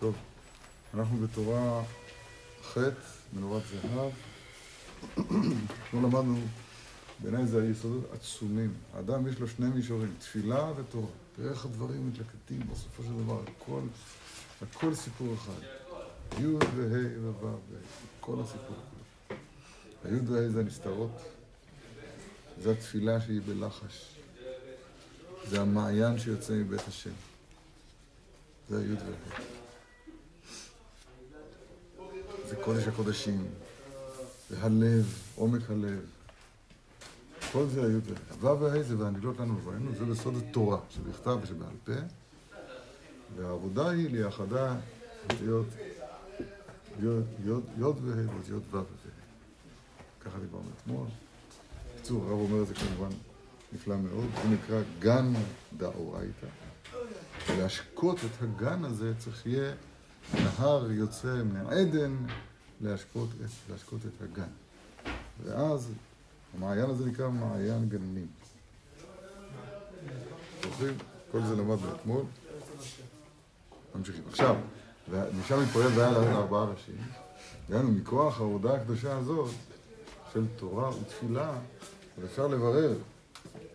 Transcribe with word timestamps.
טוב, 0.00 0.16
אנחנו 0.94 1.26
בתורה 1.26 1.82
ח', 2.62 2.78
מנורת 3.32 3.62
זהב. 3.66 4.12
כמו 5.90 6.00
למדנו, 6.06 6.40
בעיניי 7.18 7.46
זה 7.46 7.62
היסודות 7.62 8.04
עצומים. 8.12 8.74
האדם 8.94 9.28
יש 9.28 9.38
לו 9.40 9.48
שני 9.48 9.66
מישורים, 9.66 10.14
תפילה 10.18 10.72
ותורה. 10.76 11.06
תראה 11.36 11.50
איך 11.50 11.64
הדברים 11.64 12.08
מתלקטים 12.08 12.60
בסופו 12.72 13.02
של 13.02 13.24
דבר, 13.24 13.42
הכל, 13.42 13.80
הכל 14.62 14.94
סיפור 14.94 15.34
אחד. 15.34 15.62
י' 16.38 16.46
וה' 16.46 17.32
וו', 17.40 17.56
כל 18.20 18.40
הסיפור. 18.40 18.76
הי' 20.04 20.20
וה' 20.26 20.48
זה 20.48 20.60
הנסתרות, 20.60 21.20
זה 22.62 22.72
התפילה 22.72 23.20
שהיא 23.20 23.40
בלחש, 23.46 24.14
זה 25.48 25.60
המעיין 25.60 26.18
שיוצא 26.18 26.52
מבית 26.52 26.88
השם. 26.88 27.14
זה 28.68 28.78
הי' 28.78 28.94
וה'. 28.94 29.59
זה 32.50 32.56
קודש 32.56 32.88
הקודשים, 32.88 33.46
זה 34.50 34.56
הלב, 34.62 35.22
עומק 35.34 35.70
הלב. 35.70 36.00
כל 37.52 37.66
זה 37.66 37.80
היו 37.86 37.98
וה'. 38.40 38.54
ו' 38.54 38.60
וה' 38.60 38.82
זה 38.82 38.98
והנגלות 38.98 39.38
לנו 39.38 39.58
ובראנו, 39.58 39.90
זה 39.98 40.04
בסוד 40.04 40.34
התורה, 40.36 40.78
שבכתב 40.90 41.38
ושבעל 41.42 41.76
פה. 41.84 41.92
והעבודה 43.36 43.90
היא 43.90 44.10
ליחדה 44.10 44.76
אותיות 45.30 45.66
י' 47.02 47.06
וה' 47.78 47.94
ואותיות 48.34 48.62
ו' 48.70 48.76
וה'. 48.76 48.82
ככה 50.20 50.38
דיברנו 50.38 50.68
אתמול. 50.82 51.06
בקיצור, 51.94 52.22
הרב 52.24 52.38
אומר 52.40 52.62
את 52.62 52.66
זה 52.66 52.74
כמובן 52.74 53.16
נפלא 53.72 53.96
מאוד. 53.96 54.26
זה 54.42 54.48
נקרא 54.48 54.82
גן 54.98 55.32
דאורייתא. 55.76 56.46
ולהשקות 57.48 58.18
את 58.18 58.42
הגן 58.42 58.84
הזה 58.84 59.12
צריך 59.18 59.46
יהיה 59.46 59.72
נהר 60.34 60.90
יוצא 60.90 61.42
מעדן 61.52 62.16
להשקות 62.80 63.28
את, 63.44 63.70
להשקות 63.70 64.00
את 64.06 64.22
הגן. 64.22 64.50
ואז 65.44 65.92
המעיין 66.56 66.90
הזה 66.90 67.06
נקרא 67.06 67.28
מעיין 67.28 67.88
גנים. 67.88 68.26
זוכרים? 70.62 70.94
כל 71.32 71.40
זה 71.42 71.56
למדנו 71.56 71.94
אתמול. 71.94 72.22
ממשיכים. 73.94 74.22
עכשיו, 74.28 74.56
ומשם 75.10 75.62
מתפועל 75.62 75.86
והיה 75.86 76.10
לארבעה 76.10 76.64
ראשים. 76.64 76.94
דהיינו, 77.70 77.90
מכוח 77.90 78.40
העבודה 78.40 78.74
הקדושה 78.74 79.16
הזאת 79.16 79.50
של 80.32 80.44
תורה 80.56 80.90
ותפילה, 80.96 81.52
אפשר 82.24 82.46
לברר, 82.46 82.92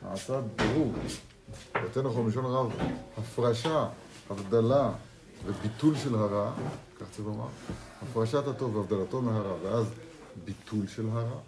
העשת 0.01 0.43
ברור, 0.55 0.93
יותר 1.83 2.01
נכון 2.01 2.25
בלשון 2.25 2.45
הרב, 2.45 2.71
הפרשה, 3.17 3.87
הבדלה 4.29 4.91
וביטול 5.45 5.95
של 5.95 6.15
הרע, 6.15 6.53
כך 6.99 7.05
צריך 7.11 7.27
לומר, 7.27 7.47
הפרשת 8.01 8.47
הטוב 8.47 8.75
והבדלתו 8.75 9.21
מהרע, 9.21 9.55
ואז 9.63 9.85
ביטול 10.45 10.87
של 10.87 11.09
הרע. 11.09 11.39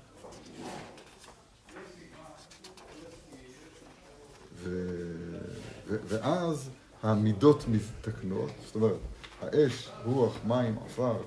ו... 4.55 4.69
ו... 5.87 5.97
ואז 6.07 6.69
המידות 7.03 7.63
מתקנות, 7.67 8.49
זאת 8.65 8.75
אומרת, 8.75 8.97
האש, 9.41 9.89
רוח, 10.05 10.33
מים, 10.47 10.77
עפר, 10.85 11.17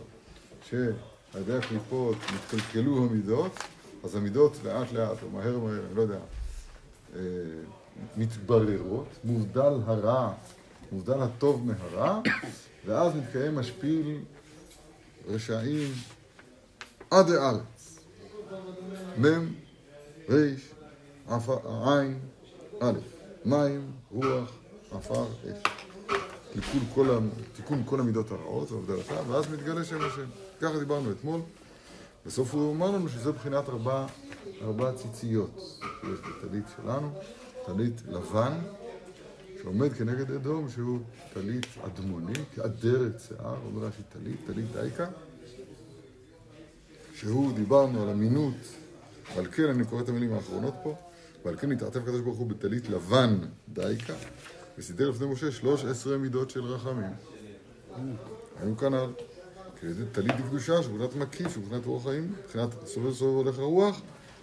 שעל 0.69 0.93
ידי 1.41 1.57
הקליפות 1.57 2.17
נתקלקלו 2.35 2.99
המידות, 2.99 3.53
אז 4.05 4.15
המידות 4.15 4.53
לאט 4.65 4.93
לאט, 4.93 5.23
או 5.23 5.31
מהר 5.31 5.59
מהר, 5.59 5.87
אני 5.87 5.95
לא 5.95 6.03
יודע, 6.03 6.19
אה, 7.17 7.21
מתבררות, 8.17 9.07
מובדל 9.25 9.73
הרע, 9.87 10.33
מובדל 10.93 11.23
הטוב 11.23 11.67
מהרע, 11.67 12.21
ואז 12.87 13.13
מתקיים 13.17 13.55
משפיל 13.55 14.19
רשעים 15.29 15.93
עד 17.11 17.31
הארץ. 17.31 17.99
מ', 19.19 19.47
ר', 20.29 20.55
עין, 21.89 22.19
א', 22.81 22.93
מים, 23.45 23.91
רוח, 24.11 24.53
עפר, 24.93 25.27
אש. 25.45 25.63
תיקון 26.53 26.81
כל, 26.95 27.19
תיקון 27.57 27.83
כל 27.87 28.01
המידות 28.01 28.31
הרעות 28.31 28.73
והבדלתה, 28.73 29.15
ואז 29.29 29.51
מתגלה 29.51 29.85
שם 29.85 30.01
השם. 30.01 30.25
ככה 30.61 30.79
דיברנו 30.79 31.13
אתמול. 31.13 31.41
בסוף 32.27 32.55
הוא 32.55 32.75
אמר 32.75 32.91
לנו 32.91 33.09
שזו 33.09 33.33
בחינת 33.33 33.69
ארבע, 33.69 34.07
ארבע 34.63 34.93
ציציות 34.93 35.81
שיש 35.81 36.21
בטלית 36.21 36.65
שלנו, 36.77 37.11
טלית 37.67 38.03
לבן, 38.09 38.53
שעומד 39.63 39.93
כנגד 39.93 40.31
אדום, 40.31 40.71
שהוא 40.71 40.99
טלית 41.35 41.67
אדמוני, 41.87 42.33
כאדרת 42.55 43.21
שיער, 43.29 43.57
אומר 43.67 43.87
רש"י 43.87 44.03
טלית, 44.09 44.37
טלית 44.47 44.73
דייקה, 44.73 45.07
שהוא, 47.15 47.53
דיברנו 47.53 48.03
על 48.03 48.09
אמינות, 48.09 48.55
ועל 49.37 49.47
כן 49.47 49.65
אני 49.65 49.85
קורא 49.85 50.03
את 50.03 50.09
המילים 50.09 50.33
האחרונות 50.33 50.75
פה, 50.83 50.97
ועל 51.45 51.57
כן 51.57 51.73
נתעטף 51.73 51.97
הקדוש 51.97 52.21
ברוך 52.21 52.39
הוא 52.39 52.47
בטלית 52.47 52.89
לבן 52.89 53.39
דייקה, 53.69 54.15
וסידר 54.79 55.11
לפני 55.11 55.27
משה 55.27 55.53
שלוש 55.53 55.85
עשרה 55.85 56.19
מידות 56.19 56.51
של 56.51 56.65
רחמים. 56.65 57.13
היינו 58.61 58.77
כאן 58.77 58.95
על 58.95 59.13
טלית 60.13 60.37
דקדושה, 60.37 60.83
שבחינת 60.83 61.17
מקיף, 61.17 61.55
שבחינת 61.55 61.87
רוח 61.87 62.03
חיים, 62.05 62.33
מבחינת 62.45 62.69
סובב 62.87 63.15
סובב 63.15 63.47
הולך 63.47 63.59
הרוח, 63.59 64.01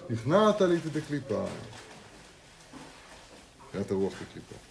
נכנע 0.10 0.52
טלית 0.52 0.86
דקליפה. 0.86 1.46
מבחינת 3.66 3.92
הרוח 3.92 4.14
דקליפה. 4.14 4.67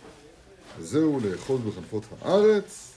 וזהו 0.78 1.20
לאחוז 1.20 1.60
בחנפות 1.60 2.02
הארץ, 2.20 2.92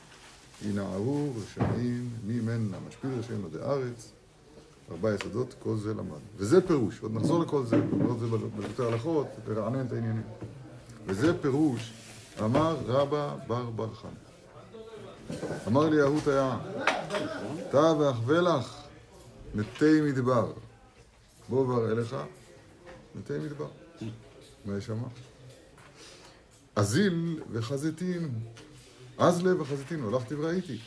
ינערו 0.69 1.29
רשעים 1.37 2.09
ממנה, 2.27 2.77
משפיל 2.87 3.09
רשעים 3.19 3.45
עדי 3.45 3.63
ארץ, 3.63 4.11
ארבע 4.91 5.15
יסודות, 5.15 5.55
כל 5.59 5.77
זה 5.77 5.93
למד. 5.93 6.19
וזה 6.37 6.67
פירוש, 6.67 6.99
עוד 6.99 7.15
נחזור 7.15 7.43
לכל 7.43 7.65
זה, 7.65 7.77
נאמר 7.77 8.11
את 8.11 8.19
זה 8.19 8.27
בדוקטר 8.27 8.87
הלכות, 8.87 9.27
לרענן 9.47 9.85
את 9.85 9.91
העניינים. 9.91 10.23
וזה 11.05 11.41
פירוש, 11.41 11.93
אמר 12.43 12.77
רבא 12.85 13.35
בר 13.47 13.69
בר 13.69 13.93
חם. 13.93 14.07
אמר 15.67 15.89
לי 15.89 16.01
אהות 16.01 16.27
היה, 16.27 16.57
אתה 17.69 17.93
ואחווה 17.99 18.41
לך 18.41 18.81
מתי 19.55 20.01
מדבר. 20.01 20.51
בוא 21.49 21.67
ואראה 21.67 21.93
לך 21.93 22.15
מתי 23.15 23.33
מדבר. 23.37 23.67
מה 24.65 24.77
יש 24.77 24.85
שם? 24.85 24.97
אזיל 26.79 27.39
וחזיתין, 27.51 28.29
אזלה 29.17 29.61
וחזיתין, 29.61 30.03
הלכתי 30.03 30.35
וראיתי. 30.35 30.77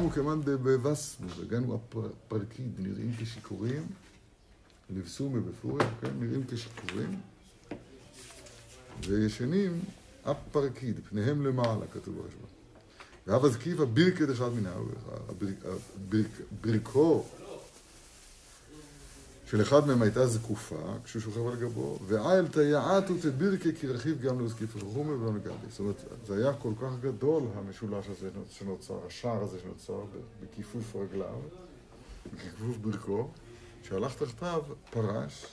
הוא 0.00 0.12
כמאן 0.12 0.40
בבסמו, 0.44 1.28
וגם 1.36 1.62
הוא 1.62 1.78
הפרקיד, 1.94 2.72
נראים 2.78 3.12
כשיכורים, 3.18 3.86
לבסו 4.90 5.30
מבפורים, 5.30 5.88
כן, 6.00 6.10
נראים 6.20 6.44
כשיכורים, 6.50 7.20
וישנים 9.06 9.80
הפרקיד, 10.24 11.00
פניהם 11.10 11.46
למעלה, 11.46 11.86
כתוב 11.92 12.14
ברשמות. 12.14 12.50
ואב 13.26 13.44
הזקיף 13.44 13.80
הבירקד 13.80 14.30
אחד 14.30 14.48
מן 14.54 14.66
ברכו 16.60 17.24
של 19.46 19.62
אחד 19.62 19.86
מהם 19.86 20.02
הייתה 20.02 20.26
זקופה, 20.26 20.76
כשהוא 21.04 21.22
שוכב 21.22 21.46
על 21.46 21.56
גבו, 21.56 21.98
ואייל 22.06 22.48
תיעתו 22.48 23.14
תבירקי 23.20 23.74
כי 23.74 23.86
רכיב 23.86 24.20
גם 24.20 24.38
להוזקיף 24.38 24.76
רחומי 24.76 25.12
ולא 25.12 25.32
נגעתי. 25.32 25.66
זאת 25.68 25.80
אומרת, 25.80 26.04
זה 26.26 26.36
היה 26.36 26.54
כל 26.54 26.72
כך 26.82 26.90
גדול, 27.00 27.42
המשולש 27.54 28.06
הזה 28.08 28.28
שנוצר, 28.50 28.98
השער 29.06 29.42
הזה 29.42 29.58
שנוצר 29.62 30.00
בכיפוף 30.42 30.96
רגליו, 30.96 31.38
בכיפוף 32.34 32.76
ברכו, 32.76 33.28
שהלך 33.82 34.14
תחתיו 34.14 34.62
פרש, 34.90 35.46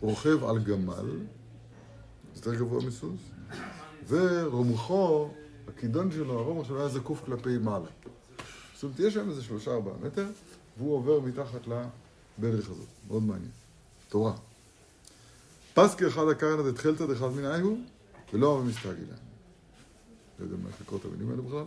רוכב 0.00 0.44
על 0.44 0.58
גמל, 0.58 1.18
יותר 2.36 2.54
גבוה 2.54 2.84
מסוס, 2.84 3.20
ורומחו, 4.08 5.28
הכידון 5.68 6.10
שלו, 6.10 6.38
הרומח 6.38 6.66
שלו 6.66 6.78
היה 6.78 6.88
זקוף 6.88 7.22
כלפי 7.24 7.58
מעלה. 7.58 7.86
זאת 8.74 8.82
אומרת, 8.82 9.00
יש 9.00 9.14
שם 9.14 9.30
איזה 9.30 9.42
שלושה 9.42 9.70
ארבעה 9.70 9.94
מטר, 10.02 10.26
והוא 10.78 10.94
עובר 10.94 11.20
מתחת 11.20 11.68
ל... 11.68 11.82
בדרך 12.38 12.70
הזאת, 12.70 12.86
מאוד 13.08 13.22
מעניין. 13.22 13.50
תורה. 14.08 14.32
פסקי 15.74 16.06
אחד 16.06 16.28
הקרנא 16.30 16.70
דתחילתא 16.70 17.06
דאחד 17.06 17.26
מן 17.26 17.44
הוא, 17.44 17.78
ולא 18.32 18.58
אבי 18.58 18.68
מסתגלה. 18.68 19.16
לא 20.38 20.44
יודע 20.44 20.56
מה 20.62 20.68
איך 20.68 20.80
לקרוא 20.80 20.98
את 20.98 21.04
המילים 21.04 21.30
האלה 21.30 21.42
בכלל. 21.42 21.64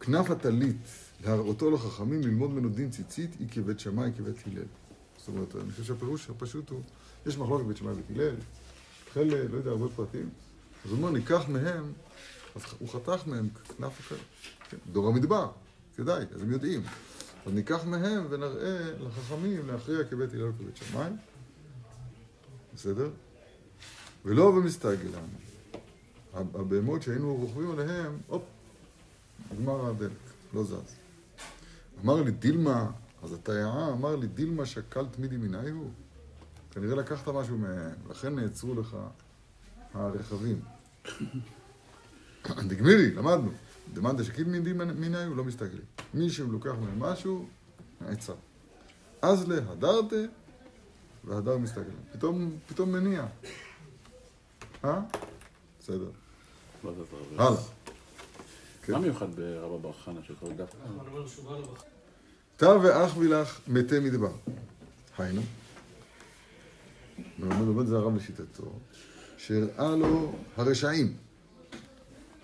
כנף 0.00 0.30
הטלית, 0.30 0.76
להראותו 1.24 1.70
לחכמים, 1.70 2.20
ללמוד 2.20 2.50
ממנו 2.50 2.68
דין 2.68 2.90
ציצית, 2.90 3.30
היא 3.38 3.48
כבית 3.50 3.80
שמאי, 3.80 4.10
כבית 4.16 4.36
הלל. 4.46 4.62
זאת 5.18 5.28
אומרת, 5.28 5.56
אני 5.56 5.70
חושב 5.70 5.84
שהפירוש 5.84 6.30
הפשוט 6.30 6.70
הוא, 6.70 6.80
יש 7.26 7.38
מחלוקת 7.38 7.64
בית 7.64 7.76
שמאי 7.76 7.92
ובית 7.92 8.10
הלל, 8.10 8.34
חלק, 9.12 9.50
לא 9.50 9.56
יודע, 9.56 9.70
הרבה 9.70 9.88
פרטים, 9.96 10.30
אז 10.84 10.90
הוא 10.90 10.98
אומר, 10.98 11.10
ניקח 11.10 11.48
מהם, 11.48 11.92
אז 12.56 12.62
הוא 12.78 12.88
חתך 12.88 13.26
מהם 13.26 13.48
כנף 13.48 14.00
אחר, 14.00 14.16
כן, 14.70 14.76
דור 14.92 15.08
המדבר. 15.08 15.50
כדאי, 16.00 16.24
אז 16.34 16.42
הם 16.42 16.52
יודעים. 16.52 16.82
אז 17.46 17.52
ניקח 17.52 17.84
מהם 17.84 18.26
ונראה 18.30 18.92
לחכמים 19.00 19.68
להכריע 19.68 20.04
כבית 20.04 20.32
הלל 20.34 20.48
וכבית 20.48 20.76
שמאי. 20.76 21.10
בסדר? 22.74 23.10
ולא 24.24 24.50
במסתגל 24.50 25.08
לנו. 25.08 25.28
הבהמות 26.54 27.02
שהיינו 27.02 27.34
רוכבים 27.34 27.70
עליהם, 27.70 28.18
הופ, 28.26 28.42
נגמר 29.52 29.86
הדלק, 29.86 30.10
לא 30.54 30.64
זז. 30.64 30.94
אמר 32.04 32.22
לי, 32.22 32.30
דילמה, 32.30 32.90
אז 33.22 33.32
התיירה 33.32 33.92
אמר 33.92 34.16
לי, 34.16 34.26
דילמה 34.26 34.66
שקל 34.66 35.06
תמידי 35.06 35.36
מיני 35.36 35.70
הוא? 35.70 35.90
כנראה 36.70 36.94
לקחת 36.94 37.28
משהו 37.28 37.58
מהם, 37.58 37.94
לכן 38.10 38.34
נעצרו 38.34 38.74
לך 38.74 38.96
הרכבים. 39.94 40.60
דגמירי, 42.68 43.14
למדנו. 43.14 43.50
דמאן 43.92 44.16
דשקיל 44.16 44.44
מיני 44.94 45.24
הוא 45.24 45.36
לא 45.36 45.44
מסתכלים. 45.44 45.84
מי 46.14 46.30
שלוקח 46.30 46.72
מהם 46.80 47.00
משהו, 47.00 47.46
נעצר. 48.00 48.34
אז 49.22 49.48
להדרתה, 49.48 50.16
והדר 51.24 51.58
מסתכל. 51.58 51.80
פתאום, 52.12 52.50
פתאום 52.68 52.92
מניע. 52.92 53.26
אה? 54.84 55.00
בסדר. 55.80 56.10
הלאה. 57.36 57.60
מה 58.88 58.98
מיוחד 58.98 59.34
ברבא 59.34 59.76
בר 59.76 59.92
חנה 59.92 60.20
של 60.26 60.34
כל 60.40 60.52
דף? 60.52 60.74
תא 62.56 62.64
ואח 62.82 63.16
וילך 63.16 63.60
מתי 63.68 63.98
מדבר. 63.98 64.32
היינו. 65.18 65.42
ולומד 67.40 67.80
את 67.80 67.86
זה 67.86 67.96
הרב 67.96 68.16
לשיטתו, 68.16 68.72
שהראה 69.36 69.96
לו 69.96 70.34
הרשעים, 70.56 71.16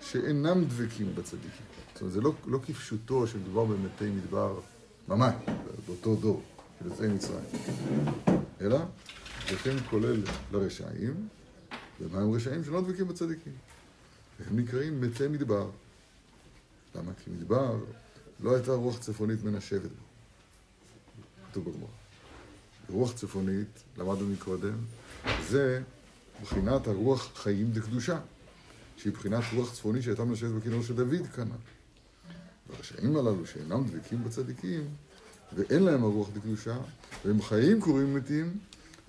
שאינם 0.01 0.65
דבקים 0.65 1.15
בצדיקים. 1.15 1.65
זאת 1.93 2.01
אומרת, 2.01 2.13
זה 2.13 2.21
לא, 2.21 2.33
לא 2.45 2.59
כפשוטו 2.67 3.27
שמדובר 3.27 3.65
במתי 3.65 4.09
מדבר 4.09 4.59
ממש, 5.07 5.33
באותו 5.87 6.15
דור, 6.15 6.41
של 6.79 6.85
יוצאי 6.85 7.07
מצרים. 7.07 7.43
אלא, 8.61 8.79
וכן 9.53 9.75
כולל 9.89 10.23
לרשעים, 10.51 11.27
ומה 12.01 12.21
הם 12.21 12.31
רשעים 12.31 12.63
שלא 12.63 12.81
דבקים 12.81 13.07
בצדיקים. 13.07 13.53
והם 14.39 14.59
נקראים 14.59 15.01
מתי 15.01 15.27
מדבר. 15.27 15.69
למה? 16.95 17.11
כי 17.23 17.29
מדבר 17.29 17.75
לא 18.39 18.55
הייתה 18.55 18.71
רוח 18.71 18.99
צפונית 18.99 19.43
מנשבת 19.43 19.81
בו. 19.81 20.05
כתוב 21.51 21.69
בגמרא. 21.69 21.87
רוח 22.89 23.13
צפונית, 23.13 23.83
למדנו 23.97 24.27
מקודם, 24.27 24.77
זה 25.49 25.81
מבחינת 26.41 26.87
הרוח 26.87 27.31
חיים 27.35 27.71
דקדושה, 27.71 28.19
שהיא 28.97 29.13
מבחינת 29.13 29.43
רוח 29.55 29.73
צפונית 29.73 30.03
שהייתה 30.03 30.23
מנשבת 30.23 30.51
בכינור 30.51 30.83
של 30.83 30.95
דוד 30.95 31.27
כנ"ל. 31.35 31.57
והרשעים 32.69 33.17
הללו 33.17 33.45
שאינם 33.45 33.83
דבקים 33.83 34.23
בצדיקים, 34.23 34.87
ואין 35.55 35.83
להם 35.83 36.03
הרוח 36.03 36.29
דקדושה, 36.33 36.77
והם 37.25 37.41
חיים 37.41 37.81
קוראים 37.81 38.15
מתים, 38.15 38.57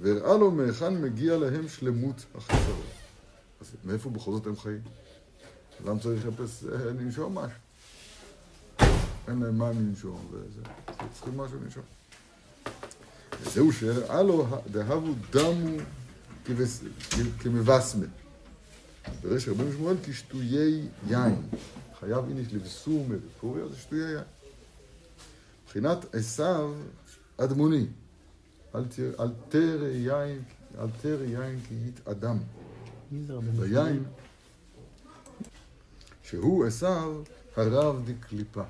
והראה 0.01 0.37
לו 0.37 0.51
מהיכן 0.51 1.03
מגיע 1.03 1.37
להם 1.37 1.69
שלמות 1.69 2.25
החיסרון. 2.35 2.87
אז 3.61 3.73
מאיפה 3.85 4.11
בכל 4.11 4.33
זאת 4.33 4.47
הם 4.47 4.57
חיים? 4.57 4.81
למה 5.85 6.01
צריך 6.01 6.27
לחפש 6.27 6.65
אה, 6.65 6.85
לנשום 6.85 7.39
משהו? 7.39 7.59
אין 9.29 9.41
להם 9.41 9.59
מים 9.59 9.89
לנשום, 9.89 10.29
וזה, 10.31 10.61
צריכים 11.13 11.37
משהו 11.37 11.59
לנשום. 11.65 11.83
וזהו 13.43 13.73
שהראה 13.73 14.23
לו, 14.23 14.47
דהבו 14.71 15.15
דמו 15.31 15.77
כמבסמה. 17.39 18.07
בריש 19.23 19.49
רבנו 19.49 19.73
שמואל 19.73 19.97
כשטויי 20.03 20.89
יין. 21.09 21.35
חייב 22.01 22.25
איניש 22.29 22.53
לבסומה 22.53 23.15
בפוריה 23.17 23.69
זה 23.69 23.77
שטויי 23.77 24.13
יין. 24.13 24.25
מבחינת 25.65 26.15
עשיו 26.15 26.75
אדמוני. 27.37 27.87
אל 28.75 28.85
תרא 29.49 29.89
יין, 29.89 30.43
אל 30.79 30.87
תרא 31.03 31.25
יין 31.25 31.61
כי 31.69 31.75
יתאדם. 31.89 32.37
ויין, 33.57 34.05
שהוא 36.23 36.67
עשיו 36.67 37.23
הרב 37.57 38.11
דקליפה. 38.11 38.63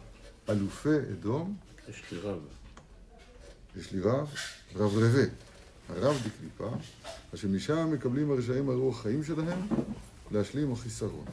אלופי 0.48 0.98
אדום. 1.12 1.56
יש 1.88 2.02
לי 2.12 2.18
רב. 2.18 2.38
יש 3.76 3.92
לי 3.92 4.00
רב, 4.00 4.34
רב 4.76 4.92
רבה. 4.96 5.24
הרב 5.88 6.16
דקליפה, 6.16 6.76
אשר 7.34 7.48
משם 7.48 7.92
מקבלים 7.92 8.30
הרשעים 8.30 8.70
הרוח 8.70 9.02
חיים 9.02 9.24
שלהם 9.24 9.66
להשלים 10.30 10.72
החיסרון. 10.72 11.24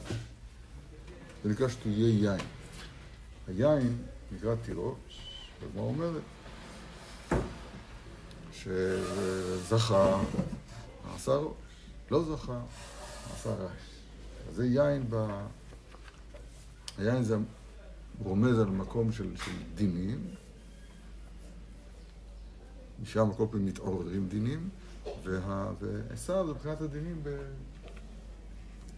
זה 1.44 1.50
נקרא 1.50 1.68
שטויי 1.68 2.10
יין. 2.10 2.40
היין 3.48 3.96
נקרא 4.32 4.54
תירוש, 4.54 4.96
והגמרא 5.60 5.84
אומרת 5.84 6.22
שזכה, 8.52 10.20
עשה 11.14 11.36
ראש, 11.36 11.52
לא 12.10 12.22
זכה, 12.22 12.60
עשה 13.34 13.50
רעש. 13.50 13.70
זה 14.54 14.66
יין 14.66 15.04
ב... 15.10 15.44
היין 16.98 17.22
זה 17.22 17.36
רומז 18.18 18.58
על 18.58 18.66
מקום 18.66 19.12
של, 19.12 19.36
של 19.36 19.52
דינים, 19.74 20.24
משם 23.02 23.28
כל 23.36 23.46
פעם 23.50 23.66
מתעוררים 23.66 24.28
דינים, 24.28 24.68
ועשיו 25.24 26.46
זה 26.46 26.52
מבחינת 26.52 26.80
הדינים 26.80 27.22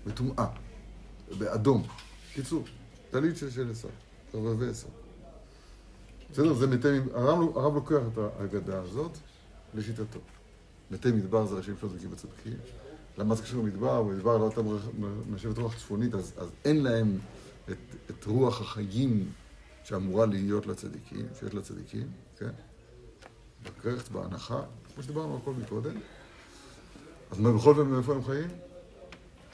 בטומאה, 0.09 0.47
באדום. 1.39 1.83
קיצור, 2.33 2.65
טלית 3.11 3.37
של 3.37 3.71
עשיו, 3.71 3.91
רבבי 4.35 4.69
עשיו. 4.69 4.91
בסדר? 6.31 6.55
זה 6.55 6.67
מתי, 6.67 6.89
הרב, 7.15 7.59
הרב 7.59 7.75
לוקח 7.75 8.01
את 8.13 8.19
ההגדה 8.19 8.81
הזאת 8.81 9.13
לשיטתו. 9.75 10.19
מתי 10.91 11.13
מדבר 11.13 11.47
זה 11.47 11.55
ראשים 11.55 11.75
שלא 11.81 11.89
דבקים 11.89 12.11
בצדקים. 12.11 12.53
למה 13.19 13.35
זה 13.35 13.43
קשור 13.43 13.63
למדבר? 13.63 14.03
במדבר 14.03 14.39
לא 14.39 14.47
הייתה 14.47 14.61
נשבת 15.31 15.59
רוח 15.59 15.77
צפונית, 15.77 16.15
אז, 16.15 16.33
אז 16.37 16.49
אין 16.65 16.83
להם 16.83 17.19
את, 17.71 17.77
את 18.11 18.25
רוח 18.25 18.61
החיים 18.61 19.33
שאמורה 19.85 20.27
להיות 20.27 20.67
לצדיקים, 20.67 21.27
שיש 21.39 21.55
לצדיקים, 21.55 22.07
כן? 22.39 22.51
בקרחת, 23.65 24.09
בהנחה, 24.09 24.63
כמו 24.95 25.03
שדיברנו 25.03 25.35
על 25.35 25.41
הכל 25.43 25.53
מקודם. 25.53 25.95
אז 27.31 27.39
מה 27.39 27.53
בכל 27.53 27.75
זאת 27.75 27.87
מאיפה 27.87 28.15
הם 28.15 28.25
חיים? 28.25 28.49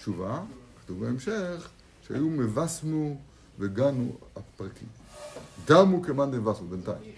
תשובה, 0.04 0.42
כתוב 0.80 1.04
בהמשך, 1.04 1.68
שהיו 2.06 2.28
מבסמו 2.28 3.16
וגנו 3.58 4.16
הפרקים. 4.36 4.88
דמו 5.64 6.02
כמאן 6.02 6.30
דבסמו 6.30 6.68
בינתיים. 6.68 7.12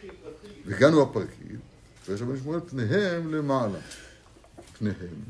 וגנו 0.66 1.02
הפרקים, 1.02 1.58
ויש 2.08 2.22
רבי 2.22 2.38
שמואל 2.38 2.60
פניהם 2.60 3.34
למעלה. 3.34 3.78
פניהם, 4.78 5.20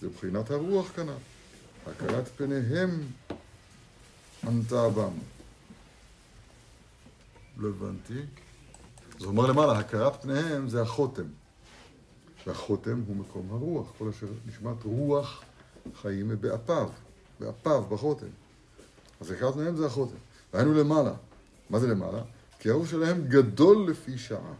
זה 0.00 0.08
מבחינת 0.08 0.50
הרוח 0.50 0.92
כנ"ל. 0.96 1.12
הכרת 1.90 2.28
פניהם 2.28 2.90
ענתה 4.46 4.88
בם. 4.88 5.12
לא 7.56 7.68
הבנתי. 7.68 8.20
זה 9.18 9.26
אומר 9.26 9.46
למעלה, 9.46 9.78
הכרת 9.78 10.22
פניהם 10.22 10.68
זה 10.68 10.82
החותם. 10.82 11.26
והחותם 12.46 13.02
הוא 13.06 13.16
מקום 13.16 13.48
הרוח, 13.50 13.92
כל 13.98 14.08
אשר 14.08 14.26
נשמת 14.46 14.84
רוח 14.84 15.42
חיים 16.02 16.32
באפיו, 16.40 16.88
באפיו, 17.40 17.84
בחותם. 17.88 18.26
אז 19.20 19.30
הכרת 19.30 19.54
פניהם 19.54 19.76
זה 19.76 19.86
החותם. 19.86 20.16
והיינו 20.52 20.74
למעלה. 20.74 21.12
מה 21.70 21.78
זה 21.78 21.86
למעלה? 21.86 22.22
כי 22.58 22.70
הרוח 22.70 22.88
שלהם 22.88 23.24
גדול 23.28 23.90
לפי 23.90 24.18
שעה, 24.18 24.52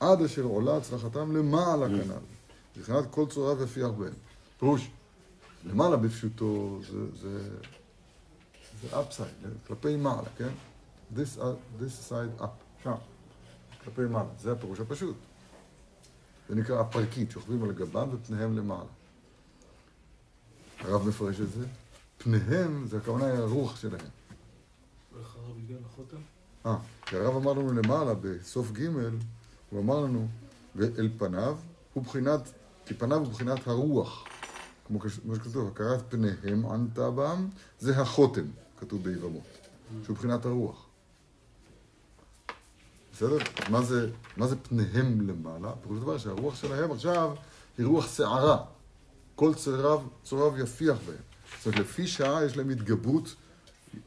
עד 0.00 0.22
אשר 0.22 0.42
עולה 0.42 0.76
הצלחתם 0.76 1.36
למעלה 1.36 1.88
כנ"ל. 1.88 2.14
מבחינת 2.76 3.04
כל 3.10 3.26
צורה 3.30 3.54
ויפיח 3.58 3.88
בהם. 3.88 4.12
פירוש, 4.58 4.90
למעלה 5.64 5.96
בפשוטו 5.96 6.78
זה, 6.90 7.16
זה, 7.20 7.50
זה 8.82 9.00
upside, 9.00 9.66
כלפי 9.66 9.96
מעלה, 9.96 10.28
כן? 10.36 10.48
This, 11.16 11.38
uh, 11.38 11.42
this 11.80 12.10
side 12.10 12.42
up, 12.42 12.82
שם. 12.84 12.94
כלפי 13.84 14.02
מעלה. 14.02 14.28
זה 14.40 14.52
הפירוש 14.52 14.80
הפשוט. 14.80 15.16
זה 16.48 16.54
נקרא 16.54 16.80
הפרקית, 16.80 17.30
שוכבים 17.30 17.64
על 17.64 17.70
הגבם 17.70 18.08
ופניהם 18.12 18.56
למעלה. 18.56 18.88
הרב 20.84 21.08
מפרש 21.08 21.40
את 21.40 21.52
זה. 21.52 21.66
פניהם, 22.18 22.86
זה 22.86 22.96
הכוונה 22.96 23.26
היא 23.26 23.34
הרוח 23.34 23.76
שלהם. 23.76 24.06
אה, 26.66 26.76
כי 27.06 27.16
הרב 27.16 27.36
אמר 27.36 27.52
לנו 27.52 27.72
למעלה, 27.72 28.14
בסוף 28.14 28.72
ג', 28.72 28.86
הוא 29.70 29.80
אמר 29.80 30.00
לנו, 30.00 30.28
ואל 30.76 31.10
פניו, 31.18 31.56
הוא 31.94 32.04
בחינת, 32.04 32.52
כי 32.86 32.94
פניו 32.94 33.18
הוא 33.18 33.28
בחינת 33.28 33.66
הרוח. 33.66 34.24
כמו 34.86 34.98
שכתוב, 35.34 35.68
הכרת 35.68 36.04
פניהם 36.08 36.66
ענתה 36.66 37.10
בם, 37.10 37.48
זה 37.80 38.00
החותם, 38.00 38.46
כתוב 38.78 39.02
ביבמות, 39.02 39.42
שהוא 40.04 40.16
בחינת 40.16 40.46
הרוח. 40.46 40.86
בסדר? 43.12 43.38
מה 43.70 43.82
זה, 43.82 44.10
מה 44.36 44.46
זה 44.46 44.56
פניהם 44.56 45.28
למעלה? 45.28 45.72
פירוש 45.82 45.98
דבר 45.98 46.18
שהרוח 46.18 46.56
שלהם 46.56 46.90
עכשיו 46.92 47.30
היא 47.78 47.86
רוח 47.86 48.16
שערה. 48.16 48.64
כל 49.42 49.54
צורב, 49.54 50.08
צורב 50.24 50.58
יפיח 50.58 50.98
בהם. 51.06 51.16
זאת 51.58 51.66
אומרת, 51.66 51.80
לפי 51.80 52.06
שעה 52.06 52.44
יש 52.44 52.56
להם 52.56 52.70
התגברות 52.70 53.34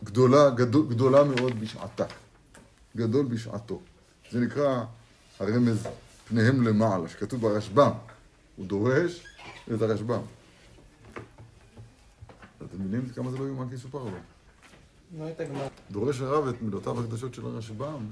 גדולה, 0.04 0.50
גדול, 0.50 0.88
גדולה 0.89 1.24
מאוד 1.24 1.60
בשעתה. 1.60 2.06
גדול 2.96 3.25
בשעתו. 3.25 3.82
זה 4.32 4.39
נקרא 4.39 4.84
הרמז 5.39 5.88
פניהם 6.27 6.68
למעלה, 6.68 7.10
שכתוב 7.10 7.42
ברשב"ם. 7.42 7.92
הוא 8.56 8.65
דורש 8.65 9.24
את 9.74 9.82
הרשב"ם. 9.82 10.22
אתם 12.58 12.80
מבינים 12.80 13.10
כמה 13.10 13.32
זה 13.32 13.38
לא 13.38 13.44
יאומן 13.44 13.70
כי 13.70 13.75
יסופר 13.75 14.04
לו? 14.04 14.10
לא. 15.18 15.25
דורש 15.92 16.22
הרב 16.22 16.48
את 16.48 16.62
מילותיו 16.62 17.00
הקדושות 17.00 17.34
של 17.34 17.46
הרשב"ם, 17.46 18.06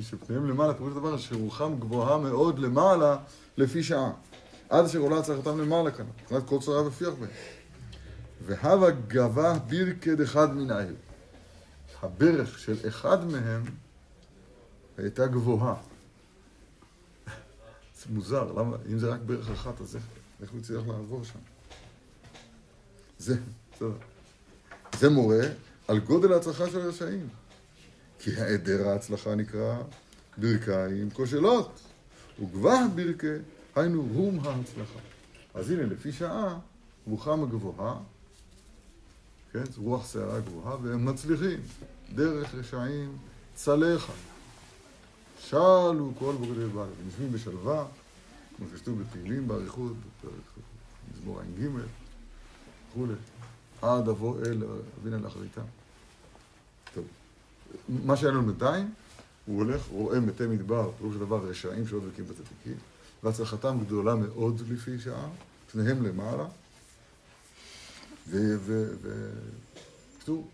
שפניהם 0.00 0.46
למעלה, 0.46 0.74
פירוש 0.74 0.92
הדבר 0.92 1.16
שרוחם 1.16 1.74
גבוהה 1.78 2.18
מאוד 2.18 2.58
למעלה 2.58 3.16
לפי 3.56 3.82
שעה. 3.82 4.10
עד 4.74 4.84
אשר 4.84 4.98
עולה 4.98 5.18
הצלחתם 5.18 5.60
למעלה 5.60 5.90
כאן, 5.90 6.04
מבחינת 6.22 6.42
כל 6.46 6.58
צרה 6.60 6.86
ופיח 6.86 7.14
בהם. 7.20 7.30
והווה 8.46 8.90
גבה 8.90 9.58
בירקד 9.58 10.20
אחד 10.20 10.54
מן 10.54 10.70
העיר. 10.70 10.94
הברך 12.02 12.58
של 12.58 12.88
אחד 12.88 13.24
מהם 13.24 13.62
הייתה 14.98 15.26
גבוהה. 15.26 15.74
זה 17.98 18.06
מוזר, 18.08 18.52
למה, 18.52 18.76
אם 18.92 18.98
זה 18.98 19.08
רק 19.08 19.20
ברך 19.26 19.50
אחת, 19.50 19.80
אז 19.80 19.96
איך, 19.96 20.04
איך 20.42 20.50
הוא 20.50 20.60
הצליח 20.60 20.82
לעבור 20.86 21.24
שם? 21.24 21.38
זה, 23.18 23.36
בסדר. 23.72 23.92
זה 24.98 25.10
מורה 25.10 25.40
על 25.88 25.98
גודל 25.98 26.32
ההצלחה 26.32 26.70
של 26.70 26.80
הרשעים. 26.80 27.28
כי 28.18 28.30
היעדר 28.30 28.88
ההצלחה 28.88 29.34
נקרא 29.34 29.82
ברכיים 30.36 31.10
כושלות, 31.10 31.80
וגבה 32.42 32.86
ברכי, 32.94 33.26
היינו 33.76 34.08
רום 34.12 34.38
ההצלחה. 34.38 34.98
אז 35.54 35.70
הנה, 35.70 35.82
לפי 35.82 36.12
שעה, 36.12 36.58
רוחם 37.06 37.42
הגבוהה, 37.42 37.96
כן, 39.52 39.64
רוח 39.76 40.12
שערה 40.12 40.40
גבוהה, 40.40 40.76
והם 40.82 41.04
מצליחים. 41.04 41.60
דרך 42.14 42.54
רשעים 42.54 43.18
צלחה. 43.54 44.12
שאלו 45.38 46.12
כל 46.18 46.34
בוגדי 46.40 46.66
בעל, 46.66 46.88
הם 47.00 47.06
יושבים 47.06 47.32
בשלווה, 47.32 47.86
כמו 48.56 48.66
שכתוב 48.76 49.02
בתהילים 49.02 49.48
באריכות, 49.48 49.92
מזמור 51.12 51.40
ע"ג, 51.40 51.68
וכולי. 52.90 53.14
עד 53.82 54.08
אבוא 54.08 54.38
אל 54.40 54.62
אבינה 55.00 55.18
לאחריתם. 55.18 55.62
טוב, 56.94 57.04
מה 57.88 58.16
שהיה 58.16 58.32
לנו 58.32 58.46
בינתיים, 58.46 58.94
הוא 59.46 59.58
הולך, 59.58 59.86
רואה 59.88 60.20
מתי 60.20 60.46
מדבר, 60.46 60.90
פירוש 60.98 61.16
דבר 61.16 61.48
רשעים 61.48 61.86
שלא 61.86 62.00
דבקים 62.00 62.24
בצדיקים, 62.24 62.76
והצלחתם 63.24 63.78
גדולה 63.86 64.14
מאוד 64.14 64.62
לפי 64.68 64.98
שעה, 64.98 65.28
פניהם 65.72 66.02
למעלה, 66.02 66.44
ו... 68.28 68.56
ו... 68.58 68.94
ו... 69.02 69.30
כתוב, 70.20 70.48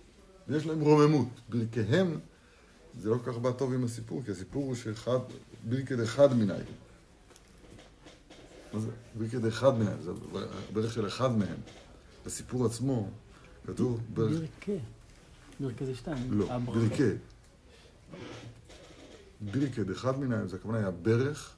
יש 0.49 0.67
להם 0.67 0.81
רוממות, 0.81 1.29
ברכיהם, 1.49 2.19
זה 3.01 3.11
לא 3.11 3.17
כל 3.25 3.33
כך 3.33 3.39
בא 3.39 3.51
טוב 3.53 3.75
עם 3.75 3.85
הסיפור, 3.85 4.23
כי 4.25 4.31
הסיפור 4.31 4.65
הוא 4.65 4.75
שאחד, 4.75 5.19
ברכד 5.69 6.01
אחד 6.01 6.37
העיר. 6.51 6.65
מה 8.73 8.81
זה? 8.81 8.91
ברכד 9.19 9.45
אחד 9.45 9.79
מהם, 9.79 10.03
זה 10.03 10.11
ברך 10.73 10.93
של 10.93 11.07
אחד 11.07 11.39
מהם. 11.39 11.57
בסיפור 12.27 12.67
עצמו 12.67 13.11
כתוב 13.67 14.01
ברך... 14.15 14.41
ברכי. 14.41 14.79
ברכי 15.61 15.87
זה 15.87 15.95
שתיים. 15.95 16.33
לא. 16.33 16.59
ברכי. 16.59 17.11
ברכד 19.41 19.91
אחד 19.91 20.19
העיר, 20.19 20.49
זה 20.49 20.57
הכוונה 20.57 20.79
היה 20.79 20.91
ברך? 20.91 21.55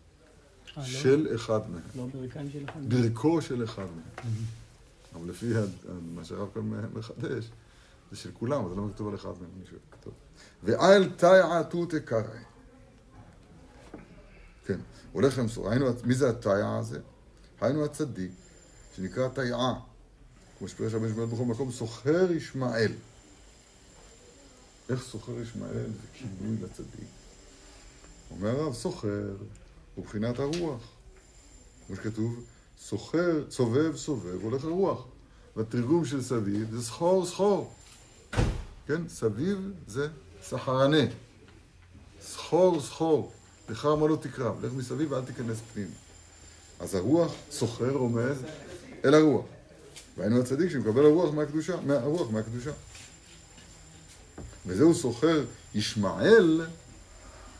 של 0.83 1.29
אחד 1.35 1.71
מהם. 1.71 1.83
לא 1.97 2.07
ברכיים 2.07 2.51
של 2.51 2.65
אחד. 2.65 2.89
ברכו 2.89 3.43
של 3.43 3.65
אחד 3.65 3.87
מהם. 3.97 4.35
אבל 5.15 5.31
לפי 5.31 5.53
מה 6.15 6.25
שהרב 6.25 6.49
כאן 6.55 6.63
מחדש, 6.95 7.51
זה 8.11 8.17
של 8.17 8.31
כולם, 8.33 8.67
אז 8.67 8.73
למה 8.73 8.93
כתוב 8.93 9.09
על 9.09 9.15
אחד 9.15 9.33
מהם? 9.41 9.51
ואל 10.63 11.11
תיעה 11.11 11.65
תותי 11.65 12.01
קרעי. 12.01 12.45
כן, 14.67 14.81
הולך 15.13 15.39
למסור. 15.39 15.71
היינו, 15.71 15.87
מי 16.05 16.15
זה 16.15 16.31
התיעה 16.31 16.79
הזה? 16.79 17.01
היינו 17.61 17.85
הצדיק, 17.85 18.31
שנקרא 18.97 19.29
תיעה. 19.29 19.75
כמו 20.59 20.69
שפירש 20.69 20.95
רבי 20.95 21.07
ישמעאל 21.07 21.27
בכל 21.27 21.45
מקום, 21.45 21.73
סוחר 21.73 22.33
ישמעאל. 22.33 22.93
איך 24.89 25.03
סוחר 25.03 25.41
ישמעאל 25.41 25.73
זה 25.73 26.07
כינוי 26.15 26.57
לצדיק? 26.63 27.09
אומר 28.31 28.61
הרב, 28.61 28.75
סוחר 28.75 29.35
הוא 29.95 30.05
בחינת 30.05 30.39
הרוח. 30.39 30.83
כמו 31.87 31.97
שכתוב, 31.97 32.45
סוחר, 32.81 33.45
סובב, 33.51 33.97
סובב, 33.97 34.43
הולך 34.43 34.65
הרוח. 34.65 35.07
והתרגום 35.57 36.05
של 36.05 36.23
סביב 36.23 36.71
זה 36.71 36.83
סחור, 36.83 37.27
סחור. 37.27 37.75
כן? 38.87 39.09
סביב 39.09 39.73
זה 39.87 40.09
סחרנה. 40.43 41.03
סחור, 42.21 42.81
סחור. 42.81 43.33
לך 43.69 43.85
מה 43.85 44.09
לא 44.09 44.17
תקרב, 44.17 44.65
לך 44.65 44.73
מסביב 44.73 45.13
ואל 45.13 45.25
תיכנס 45.25 45.59
פנימה. 45.73 45.91
אז 46.81 46.95
הרוח 46.95 47.33
סוחר 47.51 47.91
רומז 47.91 48.37
אל 49.05 49.15
הרוח. 49.15 49.45
והיינו 50.17 50.41
הצדיק 50.41 50.71
שמקבל 50.71 51.05
הרוח 51.07 51.35
מהקדושה, 51.35 51.81
מהרוח 51.81 52.31
מהקדושה. 52.31 52.71
וזהו 54.67 54.95
סוחר 54.95 55.45
ישמעאל, 55.75 56.61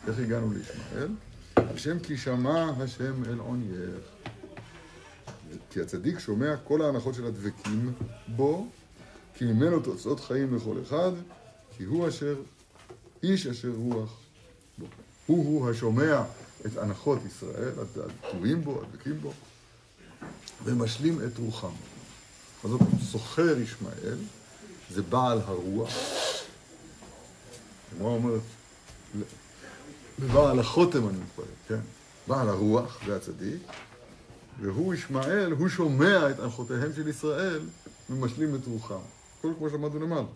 איך 0.09 0.19
הגענו 0.19 0.53
לישמעאל? 0.53 1.09
על 1.57 1.79
שם 1.79 1.99
כי 1.99 2.17
שמע 2.17 2.73
השם 2.79 3.25
אל 3.25 3.39
עונייך. 3.39 4.05
כי 5.71 5.81
הצדיק 5.81 6.19
שומע 6.19 6.57
כל 6.57 6.83
ההנחות 6.83 7.15
של 7.15 7.27
הדבקים 7.27 7.93
בו, 8.29 8.69
כי 9.35 9.45
ממנו 9.45 9.81
תוצאות 9.81 10.21
חיים 10.21 10.57
לכל 10.57 10.77
אחד, 10.83 11.13
כי 11.77 11.85
הוא 11.85 12.09
אשר, 12.09 12.37
איש 13.23 13.47
אשר 13.47 13.71
רוח 13.77 14.21
בו. 14.79 14.87
הוא-הוא 15.27 15.71
השומע 15.71 16.23
את 16.67 16.77
הנחות 16.77 17.19
ישראל, 17.27 17.73
התלויים 18.25 18.65
בו, 18.65 18.83
הדבקים 18.83 19.21
בו, 19.21 19.33
ומשלים 20.65 21.21
את 21.27 21.39
רוחם. 21.39 21.73
אז 22.65 22.71
זאת 22.71 22.81
סוחר 23.11 23.59
ישמעאל, 23.59 24.19
זה 24.91 25.03
בעל 25.03 25.39
הרוח. 25.39 25.95
הגמרא 27.93 28.11
אומרת, 28.11 28.41
ובעל 30.23 30.59
החותם 30.59 31.09
אני 31.09 31.19
מתפלל, 31.19 31.45
כן? 31.69 31.81
בעל 32.29 32.49
הרוח, 32.49 33.01
זה 33.07 33.17
הצדיק, 33.17 33.63
והוא 34.61 34.95
ישמעאל, 34.95 35.53
הוא 35.53 35.69
שומע 35.69 36.31
את 36.31 36.39
הנחותיהם 36.41 36.93
של 36.97 37.09
ישראל 37.09 37.61
ומשלים 38.11 38.55
את 38.55 38.67
רוחם. 38.67 38.95
הכל 39.39 39.53
כמו 39.59 39.71
שאמרנו 39.71 40.01
למעלה. 40.01 40.27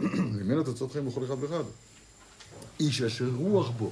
ממנו 0.38 0.62
תוצאות 0.62 0.92
חיים 0.92 1.08
בכל 1.08 1.24
אחד 1.24 1.42
ואחד. 1.42 1.64
איש 2.80 3.02
אשר 3.02 3.28
רוח 3.36 3.70
בו 3.70 3.90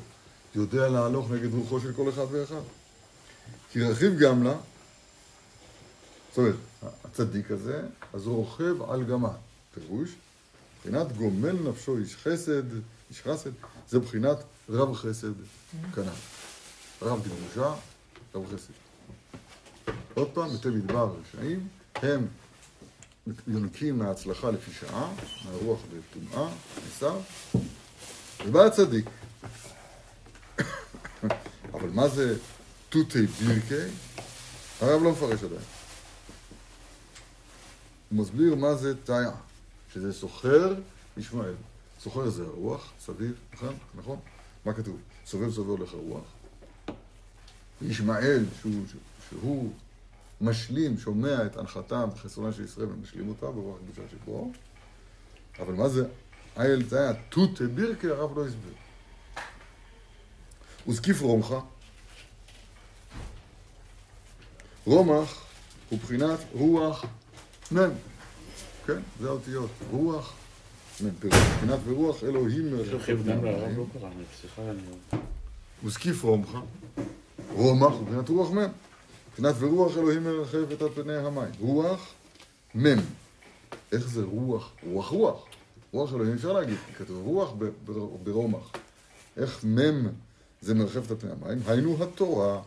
יודע 0.55 0.89
להלוך 0.89 1.31
נגד 1.31 1.55
רוחו 1.55 1.81
של 1.81 1.93
כל 1.93 2.09
אחד 2.09 2.27
ואחד. 2.31 2.61
כי 3.71 3.83
רכיב 3.83 4.19
גמלה, 4.19 4.55
זאת 6.31 6.39
אומרת, 6.39 6.55
הצדיק 7.05 7.51
הזה, 7.51 7.83
אז 8.13 8.27
הוא 8.27 8.37
רוכב 8.37 8.83
על 8.83 9.05
גמל. 9.05 9.29
פירוש, 9.75 10.11
מבחינת 10.77 11.17
גומל 11.17 11.53
נפשו 11.53 11.99
איש 11.99 12.17
חסד, 12.17 12.63
איש 13.11 13.23
חסד, 13.23 13.51
זה 13.89 13.99
מבחינת 13.99 14.37
רב 14.69 14.95
חסד 14.95 15.33
כנ"ל. 15.95 16.09
רב 17.03 17.29
דמושה, 17.29 17.75
רב 18.35 18.45
חסד. 18.55 18.73
עוד 20.15 20.31
פעם, 20.35 20.55
מתי 20.55 20.69
מדבר 20.69 21.15
רשעים, 21.21 21.69
הם 21.95 22.27
יונקים 23.47 23.99
מההצלחה 23.99 24.51
לפי 24.51 24.71
שעה, 24.73 25.13
מהרוח 25.45 25.81
בטומאה, 25.91 26.49
עשיו, 26.89 27.21
ובא 28.47 28.65
הצדיק. 28.65 29.07
אבל 31.75 31.89
מה 31.93 32.09
זה 32.09 32.39
תותי 32.89 33.27
בירקי? 33.27 33.95
הרב 34.81 35.03
לא 35.03 35.13
מפרש 35.13 35.43
עדיין. 35.43 35.61
הוא 38.11 38.19
מסביר 38.19 38.55
מה 38.55 38.75
זה 38.75 39.03
תאיה, 39.05 39.33
שזה 39.93 40.13
סוחר 40.13 40.75
ישמעאל. 41.17 41.55
סוחר 42.05 42.31
זה 42.31 42.45
הרוח, 42.45 42.93
סביב, 43.01 43.35
נכון? 43.55 43.75
נכון? 43.95 44.19
מה 44.65 44.73
כתוב? 44.73 44.97
סובב 45.27 45.51
סובב 45.51 45.69
הולך 45.69 45.93
הרוח. 45.93 46.25
ישמעאל, 47.83 48.45
שהוא, 48.61 48.85
שהוא 49.29 49.73
משלים, 50.41 50.99
שומע 50.99 51.47
את 51.47 51.57
הנחתם 51.57 52.09
וחסרונה 52.15 52.53
של 52.53 52.65
ישראל 52.65 52.87
ומשלים 52.87 53.29
אותה 53.29 53.47
ברוח 53.47 53.79
הקדושה 53.81 54.03
שבו. 54.11 54.53
אבל 55.59 55.75
מה 55.75 55.89
זה 55.89 56.07
אייל 56.57 56.89
תאיה? 56.89 57.13
תות 57.29 57.61
בירקי, 57.61 58.09
הרב 58.09 58.39
לא 58.39 58.47
הסביר. 58.47 58.75
וזקיף 60.89 61.21
רומחה. 61.21 61.61
רומח 64.87 65.45
הוא 65.91 65.99
בחינת 65.99 66.39
רוח 66.53 67.05
מ', 67.73 67.79
כן, 68.87 69.01
זה 69.21 69.29
האותיות, 69.29 69.71
רוח 69.91 70.35
מ', 71.03 71.11
פירוש, 71.21 71.39
בחינת 71.57 71.79
ורוח 71.85 72.25
אלוהים 72.25 72.71
מרחב 72.71 73.29
אני... 74.59 74.83
וזקיף 75.85 76.25
רומחה, 76.25 76.61
רומח 77.53 77.93
הוא 77.93 78.07
בחינת 78.07 78.29
רוח 78.29 78.51
מ', 78.51 78.67
בחינת 79.33 79.55
ורוח 79.59 79.97
אלוהים 79.97 80.25
מרחבת 80.25 80.83
על 80.83 80.89
פני 80.89 81.17
המים, 81.17 81.51
רוח 81.61 82.13
מ', 82.75 82.87
איך 83.93 84.09
זה 84.09 84.25
רוח? 84.25 84.73
רוח 84.87 85.09
רוח, 85.11 85.45
רוח 85.93 86.15
אלוהים 86.15 86.35
אפשר 86.35 86.53
להגיד, 86.53 86.79
כתוב 86.99 87.27
רוח 87.27 87.53
ברומח, 88.23 88.71
איך 89.37 89.65
מ' 89.65 90.09
זה 90.61 90.75
מרחבת 90.75 91.11
על 91.11 91.17
פני 91.17 91.31
המים, 91.31 91.59
היינו 91.67 92.03
התורה 92.03 92.63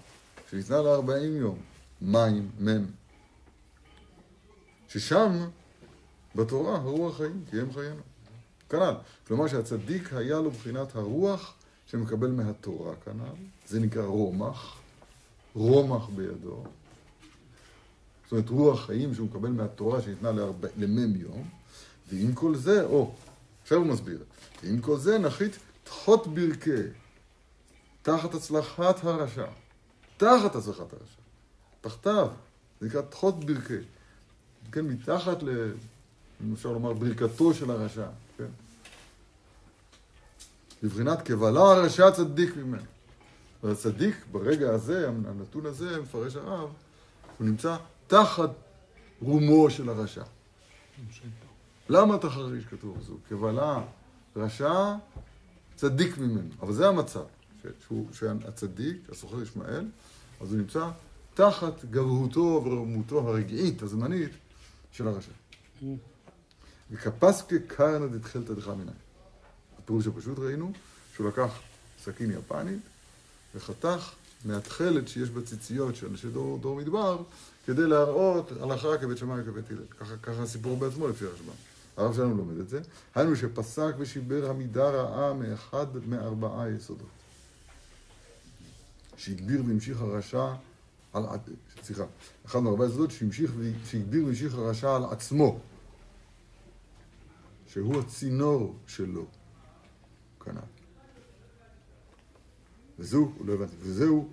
שניתנה 0.51 0.81
לארבעים 0.81 1.37
יום, 1.37 1.57
מים, 2.01 2.49
מ', 2.59 2.85
ששם, 4.87 5.47
בתורה, 6.35 6.75
הרוח 6.75 7.17
חיים, 7.17 7.43
כי 7.51 7.59
הם 7.59 7.73
חיינו. 7.73 8.01
כנ"ל. 8.69 8.93
כלומר 9.27 9.47
שהצדיק 9.47 10.13
היה 10.13 10.39
לו 10.39 10.51
בחינת 10.51 10.95
הרוח 10.95 11.53
שמקבל 11.85 12.31
מהתורה 12.31 12.95
כנ"ל, 13.05 13.45
זה 13.67 13.79
נקרא 13.79 14.05
רומח, 14.05 14.77
רומח 15.55 16.09
בידו. 16.15 16.63
זאת 18.23 18.31
אומרת, 18.31 18.49
רוח 18.49 18.85
חיים 18.85 19.13
שהוא 19.13 19.27
מקבל 19.27 19.49
מהתורה 19.49 20.01
שניתנה 20.01 20.31
למ"ם 20.77 21.15
יום, 21.15 21.49
ועם 22.11 22.33
כל 22.33 22.55
זה, 22.55 22.83
או, 22.83 23.13
עכשיו 23.63 23.77
הוא 23.77 23.87
מסביר, 23.87 24.23
ועם 24.63 24.81
כל 24.81 24.97
זה 24.97 25.19
נחית 25.19 25.57
תחות 25.83 26.27
ברכי, 26.27 26.81
תחת 28.01 28.33
הצלחת 28.33 29.03
הרשע, 29.03 29.45
תחת 30.17 30.55
הצלחת 30.55 30.93
הרשע, 30.93 31.21
תחתיו, 31.81 32.27
זה 32.81 32.87
נקרא 32.87 33.01
תחות 33.01 33.45
ברכי, 33.45 33.77
כן, 34.71 34.87
מתחת 34.87 35.43
ל... 35.43 35.71
אם 36.43 36.53
אפשר 36.53 36.71
לומר, 36.71 36.93
ברכתו 36.93 37.53
של 37.53 37.71
הרשע? 37.71 38.07
בבחינת 40.83 41.21
קבלה 41.21 41.61
הרשע 41.61 42.11
צדיק 42.11 42.55
ממנו. 42.57 42.83
והצדיק, 43.63 44.15
ברגע 44.31 44.69
הזה, 44.69 45.09
הנתון 45.09 45.65
הזה, 45.65 46.01
מפרש 46.01 46.35
הרב, 46.35 46.69
הוא 47.37 47.47
נמצא 47.47 47.77
תחת 48.07 48.49
רומו 49.21 49.69
של 49.69 49.89
הרשע. 49.89 50.23
למה 51.89 52.17
תחריש 52.17 52.65
כתוב? 52.65 53.01
זו 53.01 53.17
קבלה 53.29 53.83
רשע 54.35 54.93
צדיק 55.75 56.17
ממנו. 56.17 56.49
אבל 56.61 56.73
זה 56.73 56.87
המצב, 56.87 57.23
שהוא, 57.87 58.07
שהצדיק, 58.13 58.97
הסוחר 59.11 59.41
ישמעאל, 59.41 59.85
אז 60.41 60.51
הוא 60.51 60.57
נמצא 60.59 60.89
תחת 61.33 61.85
גבהותו 61.85 62.61
ורומותו 62.65 63.29
הרגעית, 63.29 63.81
הזמנית, 63.81 64.31
של 64.91 65.07
הרשע. 65.07 65.31
וכפסקי 66.91 67.55
קרנא 67.67 68.07
דתחילתא 68.07 68.53
דחא 68.53 68.73
הפירוש 69.87 70.07
הפשוט 70.07 70.39
ראינו 70.39 70.71
שהוא 71.15 71.27
לקח 71.27 71.59
סכין 72.03 72.31
יפנית 72.31 72.79
וחתך 73.55 74.11
מהתכלת 74.45 75.07
שיש 75.07 75.29
בציציות 75.29 75.95
של 75.95 76.07
אנשי 76.07 76.29
דור, 76.29 76.57
דור 76.57 76.75
מדבר 76.75 77.23
כדי 77.65 77.87
להראות 77.87 78.51
הלכה 78.61 78.97
כבית 78.97 79.17
שמאי 79.17 79.41
וכבית 79.41 79.71
הלל. 79.71 79.83
ככה, 79.99 80.17
ככה 80.17 80.41
הסיפור 80.41 80.77
בעצמו 80.77 81.07
לפי 81.07 81.25
הרשב"ם. 81.25 81.53
הרב 81.97 82.15
שלנו 82.15 82.37
לומד 82.37 82.59
את 82.59 82.69
זה. 82.69 82.81
היינו 83.15 83.35
שפסק 83.35 83.93
ושיבר 83.97 84.49
המידה 84.49 84.89
רעה 84.89 85.33
מאחד 85.33 85.85
מארבעה 86.07 86.69
יסודות. 86.69 87.07
שהגביר 89.17 89.63
והמשיך 89.67 90.01
הרשע 90.01 90.53
על... 91.13 91.23
סליחה, 91.83 92.03
אחד 92.45 92.59
מארבעה 92.59 92.87
יסודות 92.87 93.11
שהמשיך 93.11 93.51
שהגביר 93.85 94.25
והמשיך 94.25 94.53
הרשע 94.53 94.95
על 94.95 95.03
עצמו. 95.11 95.59
שהוא 97.67 97.99
הצינור 97.99 98.75
שלו, 98.87 99.25
כנ"ל. 100.47 100.77
וזהו, 102.99 103.33
לא 103.45 103.53
הבנתי, 103.53 103.75
וזהו, 103.79 104.29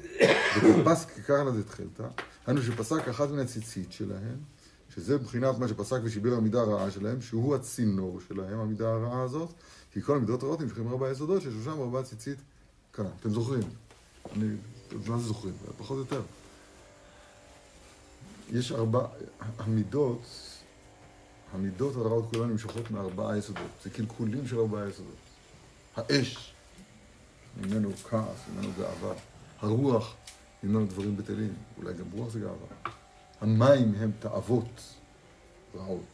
ופסק 0.62 1.10
כקרנא 1.10 1.50
דתחילתא, 1.50 2.08
היינו 2.46 2.62
שפסק 2.62 3.08
אחת 3.08 3.30
מן 3.30 3.38
הציצית 3.38 3.92
שלהם, 3.92 4.36
שזה 4.94 5.18
מבחינת 5.18 5.58
מה 5.58 5.68
שפסק 5.68 5.98
ושיבר 6.04 6.34
המידה 6.34 6.60
הרעה 6.60 6.90
שלהם, 6.90 7.20
שהוא 7.20 7.54
הצינור 7.54 8.20
שלהם, 8.28 8.58
המידה 8.58 8.92
הרעה 8.92 9.22
הזאת, 9.22 9.52
כי 9.92 10.02
כל 10.02 10.16
המידות 10.16 10.42
הרעות 10.42 10.60
נמשכים 10.60 10.88
ארבעה 10.88 11.10
יסודות, 11.10 11.42
ששלושם 11.42 11.80
ארבעה 11.80 12.02
ציצית 12.02 12.38
כנ"ל. 12.92 13.06
אתם 13.20 13.30
זוכרים? 13.30 13.62
אני, 14.36 14.46
מה 15.06 15.18
זה 15.18 15.24
זוכרים? 15.24 15.54
פחות 15.78 15.96
או 15.96 15.98
יותר. 15.98 16.22
יש 18.52 18.72
ארבע, 18.72 19.06
המידות, 19.58 20.22
המידות 21.52 21.96
הרעות 21.96 22.24
כולן 22.30 22.50
נמשכות 22.50 22.90
מארבעה 22.90 23.38
יסודות. 23.38 23.70
זה 23.84 23.90
קלקולים 23.90 24.46
של 24.46 24.58
ארבעה 24.58 24.88
יסודות. 24.88 25.23
האש, 25.96 26.52
ממנו 27.56 27.92
כעס, 28.10 28.38
ממנו 28.54 28.68
גאווה. 28.78 29.14
הרוח, 29.60 30.14
ממנו 30.62 30.86
דברים 30.86 31.16
בטלים. 31.16 31.54
אולי 31.78 31.94
גם 31.94 32.04
רוח 32.12 32.32
זה 32.32 32.40
גאווה. 32.40 32.66
המים 33.40 33.94
הם 33.98 34.10
תאוות 34.18 34.80
רעות. 35.74 36.04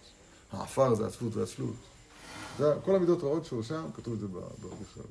העפר 0.53 0.95
זה 0.95 1.07
עצבות 1.07 1.37
ועצלות. 1.37 1.75
זה 2.59 2.75
כל 2.85 2.97
המידות 2.97 3.23
רעות 3.23 3.45
שורשם, 3.45 3.85
כתוב 3.97 4.15
את 4.15 4.21
זה 4.21 4.27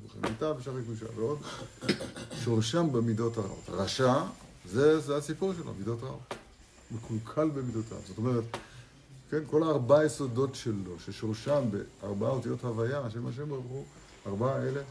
בחמיתה, 0.06 0.52
בשערי 0.52 0.82
קדושה 0.82 1.06
ועוד, 1.16 1.38
שורשם 2.44 2.92
במידות 2.92 3.36
הרעות. 3.36 3.64
רשע, 3.68 4.14
זה, 4.66 5.00
זה 5.00 5.16
הסיפור 5.16 5.52
שלו, 5.54 5.74
מידות 5.78 6.02
רעות. 6.02 6.34
מקולקל 6.90 7.48
במידותיו. 7.48 7.98
זאת 8.06 8.18
אומרת, 8.18 8.44
כן, 9.30 9.38
כל 9.50 9.62
הארבעה 9.62 10.04
יסודות 10.04 10.54
שלו, 10.54 10.98
ששורשם 11.04 11.64
בארבעה 12.00 12.30
אותיות 12.30 12.64
הוויה, 12.64 13.00
מה 13.22 13.32
שהם 13.32 13.48
ברוך 13.48 13.84
ארבעה 14.26 14.56
האלה 14.56 14.82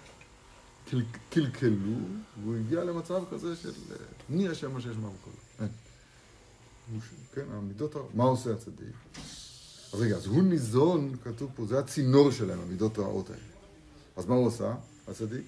קל, 0.89 1.01
קלקלו, 1.29 1.95
והוא 2.43 2.55
הגיע 2.55 2.83
למצב 2.83 3.23
כזה 3.31 3.55
של 3.55 3.69
אה, 3.91 3.95
מי 4.29 4.47
השם 4.49 4.71
מה 4.73 4.81
שיש 4.81 4.95
מהמקום. 4.97 5.33
אין. 5.59 5.67
ש- 6.99 7.35
כן, 7.35 7.45
המידות, 7.51 7.95
מה 8.13 8.23
עושה 8.23 8.53
הצדיק? 8.53 8.95
אז 9.93 10.01
רגע, 10.01 10.15
אז 10.15 10.25
הוא 10.25 10.43
ניזון, 10.43 11.15
כתוב 11.23 11.51
פה, 11.55 11.65
זה 11.65 11.79
הצינור 11.79 12.31
שלהם, 12.31 12.59
המידות 12.61 12.97
הרעות 12.97 13.29
האלה. 13.29 13.41
אז 14.17 14.25
מה 14.25 14.35
הוא 14.35 14.47
עשה, 14.47 14.73
הצדיק? 15.07 15.41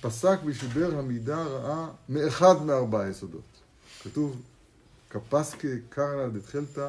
פסק 0.00 0.38
ושיבר 0.44 0.98
המידה 0.98 1.42
הרעה 1.42 1.90
מאחד 2.08 2.62
מארבעה 2.62 3.08
יסודות. 3.08 3.42
כתוב, 4.02 4.42
כפסקי 5.10 5.68
קרנא 5.88 6.28
דתחילתא, 6.28 6.88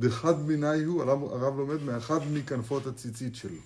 דחד 0.00 0.40
מיני 0.42 0.84
הוא, 0.84 1.02
הרב 1.02 1.56
לומד 1.58 1.82
מאחד 1.82 2.18
מכנפות 2.32 2.86
הציצית 2.86 3.36
שלו. 3.36 3.60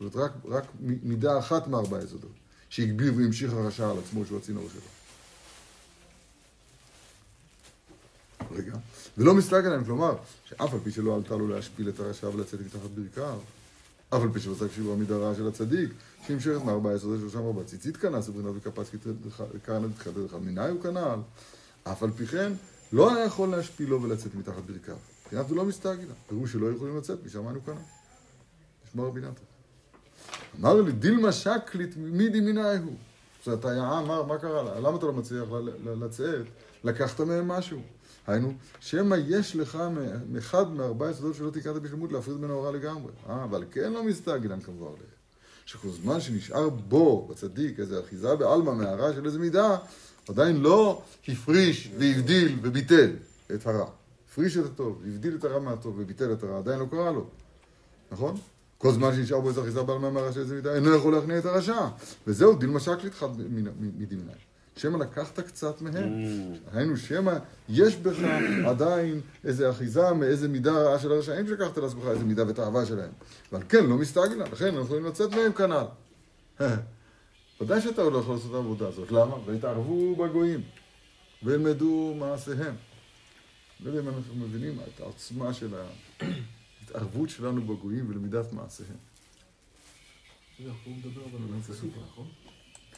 זאת 0.00 0.14
אומרת, 0.14 0.30
רק, 0.30 0.32
רק 0.44 0.64
מידה 0.80 1.38
אחת 1.38 1.66
מארבעה 1.66 2.04
יסודות, 2.04 2.30
שהגביר 2.68 3.12
והמשיך 3.16 3.52
הרשע 3.52 3.90
על 3.90 3.98
עצמו, 3.98 4.26
שהוא 4.26 4.38
הצינור 4.38 4.68
שלו. 4.72 4.80
רגע, 8.56 8.72
ולא 9.18 9.34
מסתג 9.34 9.62
עליהם, 9.66 9.84
כלומר, 9.84 10.16
שאף 10.44 10.74
על 10.74 10.80
פי 10.84 10.90
שלא 10.90 11.16
עלתה 11.16 11.36
לו 11.36 11.48
להשפיל 11.48 11.88
את 11.88 12.00
הרשע 12.00 12.28
ולצאת 12.28 12.60
מתחת 12.60 12.90
ברכיו, 12.94 13.38
אף 14.08 14.22
על 14.22 14.28
פי 14.32 14.40
שפסק 14.40 14.66
שיעור 14.74 14.92
המידה 14.92 15.14
הרעה 15.14 15.34
של 15.34 15.48
הצדיק, 15.48 15.90
שהמשכת 16.26 16.64
מארבעה 16.64 16.94
יסודות 16.94 17.20
שלושה 17.20 17.38
ארבעה 17.38 17.64
ציצית 17.64 17.96
כנס, 17.96 18.28
וברינת 18.28 18.52
וקפץ 18.56 18.90
כהנא 19.64 19.88
דתחילתא 19.88 20.20
דחד 20.26 20.38
מיני 20.38 20.68
הוא 20.68 20.82
כנ"ל, 20.82 21.18
אף 21.84 22.02
על 22.02 22.10
פי 22.16 22.26
כן, 22.26 22.52
לא 22.92 23.14
היה 23.14 23.24
יכול 23.24 23.48
להשפילו 23.48 24.02
ולצאת 24.02 24.34
מתחת 24.34 24.62
ברכיו. 24.66 24.96
מבחינת 25.22 25.48
הוא 25.48 25.56
לא 25.56 25.64
מסתגלה, 25.64 26.14
פירוש 26.28 26.52
שלא 26.52 26.72
יכולים 26.72 26.98
לצאת, 26.98 27.18
משם 27.26 27.48
אנו 27.48 27.64
כנ"ל. 27.64 27.74
נשמע 28.86 29.02
רבי 29.02 29.20
נתן. 29.20 29.59
אמר 30.60 30.74
לי, 30.74 30.92
דילמה 30.92 31.32
שקלית 31.32 31.96
מידי 31.96 32.40
מיני 32.40 32.76
הוא. 32.84 32.94
זאת 33.44 33.64
היה, 33.64 33.98
אמר, 33.98 34.22
מה 34.22 34.38
קרה 34.38 34.62
לה? 34.62 34.80
למה 34.80 34.96
אתה 34.96 35.06
לא 35.06 35.12
מצליח 35.12 35.48
לצאת? 36.00 36.46
לקחת 36.84 37.20
מהם 37.20 37.48
משהו. 37.48 37.80
היינו, 38.26 38.52
שמא 38.80 39.16
יש 39.26 39.56
לך 39.56 39.78
מאחד 40.28 40.72
מארבעה 40.72 41.10
יסודות 41.10 41.34
שלא 41.36 41.50
תיקנת 41.50 41.82
בשלמות 41.82 42.12
להפריד 42.12 42.40
בין 42.40 42.50
ההוראה 42.50 42.72
לגמרי. 42.72 43.12
אה, 43.28 43.44
אבל 43.44 43.64
כן 43.70 43.92
לא 43.92 44.04
מסתגלן 44.04 44.60
כמובן. 44.60 44.92
שכל 45.66 45.88
זמן 45.88 46.20
שנשאר 46.20 46.68
בו, 46.68 47.28
בצדיק, 47.30 47.80
איזה 47.80 48.00
אחיזה 48.00 48.36
בעלמא 48.36 48.74
מהרע 48.74 49.12
של 49.12 49.26
איזה 49.26 49.38
מידה, 49.38 49.76
עדיין 50.28 50.60
לא 50.60 51.02
הפריש 51.28 51.90
והבדיל 51.98 52.58
וביטל 52.62 53.10
את 53.54 53.66
הרע. 53.66 53.90
הפריש 54.28 54.56
את 54.56 54.64
הטוב, 54.64 55.02
הבדיל 55.06 55.36
את 55.36 55.44
הרע 55.44 55.58
מהטוב 55.58 55.98
וביטל 55.98 56.32
את 56.32 56.42
הרע, 56.42 56.58
עדיין 56.58 56.78
לא 56.78 56.86
קרה 56.90 57.10
לו. 57.10 57.26
נכון? 58.12 58.36
כל 58.80 58.92
זמן 58.92 59.14
שנשאר 59.14 59.40
בו 59.40 59.48
איזה 59.48 59.60
אחיזה 59.60 59.82
בעלמא 59.82 60.10
מהרע 60.10 60.32
של 60.32 60.40
איזה 60.40 60.54
מידה, 60.54 60.74
אינו 60.74 60.94
יכול 60.94 61.12
להכניע 61.12 61.38
את 61.38 61.46
הרשע. 61.46 61.88
וזהו, 62.26 62.56
דילמה 62.56 62.80
שקלית 62.80 63.14
חד 63.14 63.28
מדמני. 63.98 64.32
שמא 64.76 64.96
לקחת 64.96 65.40
קצת 65.40 65.82
מהם. 65.82 66.12
היינו, 66.72 66.96
שמא 66.96 67.32
יש 67.68 67.96
בך 67.96 68.16
עדיין 68.66 69.20
איזה 69.44 69.70
אחיזה 69.70 70.12
מאיזה 70.12 70.48
מידה 70.48 70.72
רעה 70.72 70.98
של 70.98 71.12
הרשעים 71.12 71.46
שלקחת 71.46 71.78
לעצמך 71.78 72.04
איזה 72.10 72.24
מידה 72.24 72.48
ותאווה 72.48 72.86
שלהם. 72.86 73.10
ועל 73.52 73.62
כן, 73.68 73.86
לא 73.86 73.96
מסתגלה, 73.96 74.44
לכן 74.52 74.64
אנחנו 74.64 74.80
יכולים 74.80 75.04
לצאת 75.04 75.30
מהם 75.30 75.52
כנ"ל. 75.52 75.84
ודאי 77.60 77.80
שאתה 77.80 78.02
לא 78.02 78.18
יכול 78.18 78.34
לעשות 78.34 78.50
את 78.50 78.54
העבודה 78.54 78.88
הזאת. 78.88 79.12
למה? 79.12 79.34
ויתערבו 79.46 80.16
בגויים, 80.16 80.60
וילמדו 81.42 82.14
מעשיהם. 82.18 82.74
לא 83.80 83.90
יודע 83.90 84.00
אם 84.00 84.08
אנחנו 84.08 84.34
מבינים 84.36 84.78
את 84.94 85.00
העוצמה 85.00 85.52
של 85.52 85.74
ההתערבות 86.94 87.30
שלנו 87.30 87.62
בגויים 87.62 88.10
ולמידת 88.10 88.52
מעשיהם. 88.52 88.96
הצדיק, 91.58 91.92
נכון? 92.10 92.26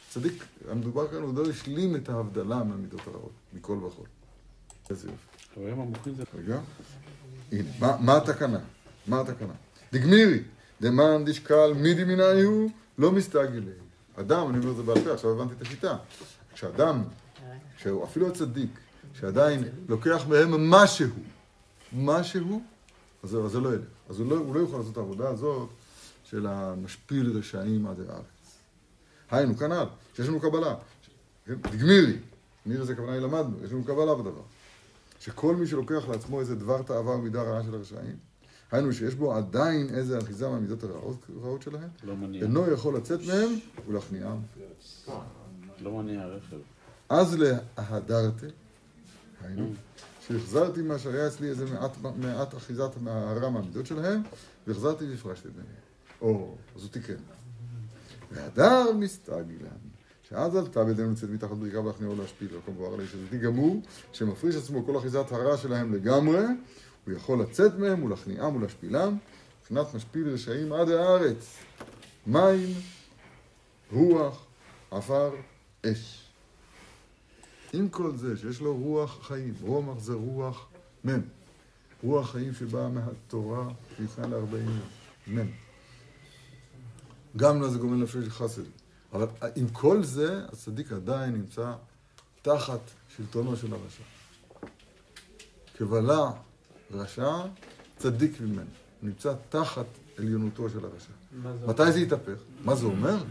צדיק, 0.09 0.43
המדובר 0.69 1.07
כאן, 1.07 1.17
הוא 1.17 1.35
לא 1.35 1.49
השלים 1.49 1.95
את 1.95 2.09
ההבדלה 2.09 2.63
מהמידות 2.63 3.07
הרעות, 3.07 3.31
מכל 3.53 3.73
וכול. 3.73 4.05
איזה 4.89 5.07
יופי. 5.07 5.53
חברים 5.55 5.79
המוחים 5.79 6.15
זה... 6.15 6.23
רגע, 6.37 6.59
הנה, 7.51 7.97
מה, 7.99 8.17
התקנה? 8.17 8.59
מה 9.07 9.21
התקנה? 9.21 9.53
דגמירי, 9.93 10.39
דמאן 10.81 11.25
דשקל 11.25 11.73
מידי 11.73 12.03
מיני 12.03 12.41
הוא, 12.41 12.69
לא 12.97 13.11
מסתגלי. 13.11 13.71
אדם, 14.15 14.49
אני 14.49 14.57
אומר 14.57 14.71
את 14.71 14.75
זה 14.75 14.83
בעל 14.83 15.03
פה, 15.03 15.13
עכשיו 15.13 15.31
הבנתי 15.31 15.53
את 15.53 15.61
השיטה. 15.61 15.97
כשאדם, 16.53 17.03
שהוא 17.77 18.03
אפילו 18.03 18.27
הצדיק, 18.27 18.79
שעדיין 19.13 19.63
לוקח 19.87 20.25
מהם 20.27 20.69
משהו, 20.69 21.09
משהו, 21.93 22.61
אז 23.23 23.29
זה, 23.29 23.59
לא 23.59 23.73
ילך. 23.73 23.85
אז 24.09 24.19
הוא 24.19 24.29
לא, 24.29 24.35
הוא 24.35 24.55
לא 24.55 24.59
יוכל 24.59 24.77
לעשות 24.77 24.91
את 24.91 24.97
העבודה 24.97 25.29
הזאת 25.29 25.69
של 26.23 26.47
המשפיל 26.47 27.37
רשעים 27.37 27.87
עד 27.87 27.99
הארץ. 27.99 28.23
היינו, 29.31 29.57
כנ"ל, 29.57 29.85
שיש 30.15 30.27
לנו 30.27 30.39
קבלה. 30.39 30.75
כן? 31.45 31.53
דגמירי, 31.53 32.17
מירי 32.65 32.85
זה 32.85 32.93
הכוונה 32.93 33.13
היא 33.13 33.21
למדנו, 33.21 33.63
יש 33.63 33.71
לנו 33.71 33.83
קבלה 33.83 34.15
בדבר. 34.15 34.41
שכל 35.19 35.55
מי 35.55 35.67
שלוקח 35.67 36.07
לעצמו 36.09 36.39
איזה 36.39 36.55
דבר 36.55 36.81
תאווה 36.81 37.15
ומידה 37.15 37.41
רעה 37.41 37.63
של 37.63 37.75
הרשעים, 37.75 38.15
היינו 38.71 38.93
שיש 38.93 39.15
בו 39.15 39.33
עדיין 39.33 39.89
איזה 39.89 40.17
אחיזה 40.17 40.49
מהמידות 40.49 40.83
הרעות 40.83 41.61
שלהם, 41.61 41.89
לא 42.03 42.15
מניע. 42.15 42.43
אינו 42.43 42.71
יכול 42.71 42.97
לצאת 42.97 43.19
מהם 43.27 43.49
ולהכניעם. 43.87 44.37
לא 45.81 45.91
מניע 45.91 46.25
רכב. 46.25 46.57
אז 47.09 47.37
להדרתי, 47.77 48.45
היינו, 49.41 49.73
שהחזרתי 50.27 50.81
מה 50.81 50.99
שהיה 50.99 51.27
אצלי 51.27 51.49
איזה 51.49 51.65
מעט, 51.65 51.97
מעט 52.15 52.55
אחיזת 52.55 52.91
הרע 53.05 53.49
מהמידות 53.49 53.85
שלהם, 53.85 54.21
והחזרתי 54.67 55.05
והפרשתי 55.09 55.47
ביניהם. 55.47 55.83
או, 56.21 56.55
אז 56.75 56.81
הוא 56.81 56.91
תיקן. 56.91 57.13
והדר 58.31 58.91
מסתגלן, 58.99 59.83
שאז 60.29 60.55
עלתה 60.55 60.83
בידינו 60.83 61.11
לצאת 61.11 61.29
מתחת 61.29 61.57
בריקה 61.57 61.79
ולהכניעו 61.79 62.15
להשפיל, 62.15 62.47
ולקום 62.53 62.75
בוער 62.75 62.95
לאיש 62.95 63.13
הזאתי 63.13 63.37
גמור, 63.37 63.81
שמפריש 64.11 64.55
עצמו 64.55 64.85
כל 64.85 64.97
אחיזת 64.97 65.31
הרע 65.31 65.57
שלהם 65.57 65.93
לגמרי, 65.93 66.45
הוא 67.05 67.13
יכול 67.13 67.41
לצאת 67.41 67.75
מהם 67.79 68.03
ולהכניעם 68.03 68.55
ולהשפילם, 68.55 69.17
מבחינת 69.61 69.93
משפיל 69.93 70.29
רשעים 70.29 70.73
עד 70.73 70.89
הארץ. 70.89 71.57
מים, 72.27 72.69
רוח, 73.91 74.45
עפר, 74.91 75.31
אש. 75.85 76.22
עם 77.73 77.89
כל 77.89 78.15
זה 78.15 78.37
שיש 78.37 78.61
לו 78.61 78.75
רוח 78.77 79.27
חיים, 79.27 79.53
רומח 79.61 79.99
זה 79.99 80.13
רוח 80.13 80.67
מ', 81.07 81.09
רוח 82.03 82.31
חיים 82.31 82.53
שבאה 82.53 82.89
מהתורה 82.89 83.67
לפני 83.99 84.31
לארבעים 84.31 84.65
יום, 85.27 85.37
מ'. 85.39 85.49
גם 87.37 87.61
לא 87.61 87.69
זה 87.69 87.77
גומר 87.77 87.95
נפשו 87.95 88.21
של 88.23 88.29
חסד. 88.29 88.61
אבל 89.13 89.27
עם 89.55 89.69
כל 89.69 90.03
זה, 90.03 90.45
הצדיק 90.47 90.91
עדיין 90.91 91.33
נמצא 91.33 91.73
תחת 92.41 92.79
שלטונו 93.17 93.55
של 93.55 93.73
הרשע. 93.73 94.03
כבלה 95.77 96.31
רשע, 96.91 97.31
צדיק 97.97 98.41
ממנו. 98.41 98.69
נמצא 99.03 99.33
תחת 99.49 99.85
עליונותו 100.17 100.69
של 100.69 100.85
הרשע. 100.85 101.11
מתי 101.67 101.91
זה 101.91 101.99
יתהפך? 101.99 102.37
מה 102.63 102.75
זה 102.75 102.85
אומר? 102.85 103.23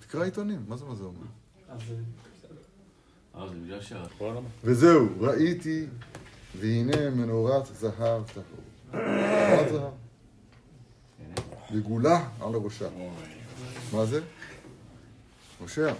תקרא 0.00 0.24
עיתונים, 0.24 0.64
מה 0.68 0.76
זה 0.76 0.84
מה 0.84 0.94
זה 0.94 1.04
אומר? 1.04 1.26
אז 1.68 1.80
זה- 1.88 1.94
אה, 1.94 1.98
זה 1.98 1.98
בגלל 1.98 2.42
שה... 2.42 2.48
כל 2.48 2.58
העולם. 3.28 3.29
וזהו, 4.64 5.08
ראיתי, 5.20 5.86
והנה 6.58 7.10
מנורת 7.10 7.66
זהב 7.66 8.22
טהור. 8.32 8.44
מנורת 8.92 9.72
זהב. 9.72 9.92
וגולה 11.72 12.28
על 12.40 12.54
ראשה. 12.54 12.88
אוי. 12.96 13.08
מה 13.92 14.06
זה? 14.06 14.20
הושע. 15.58 15.94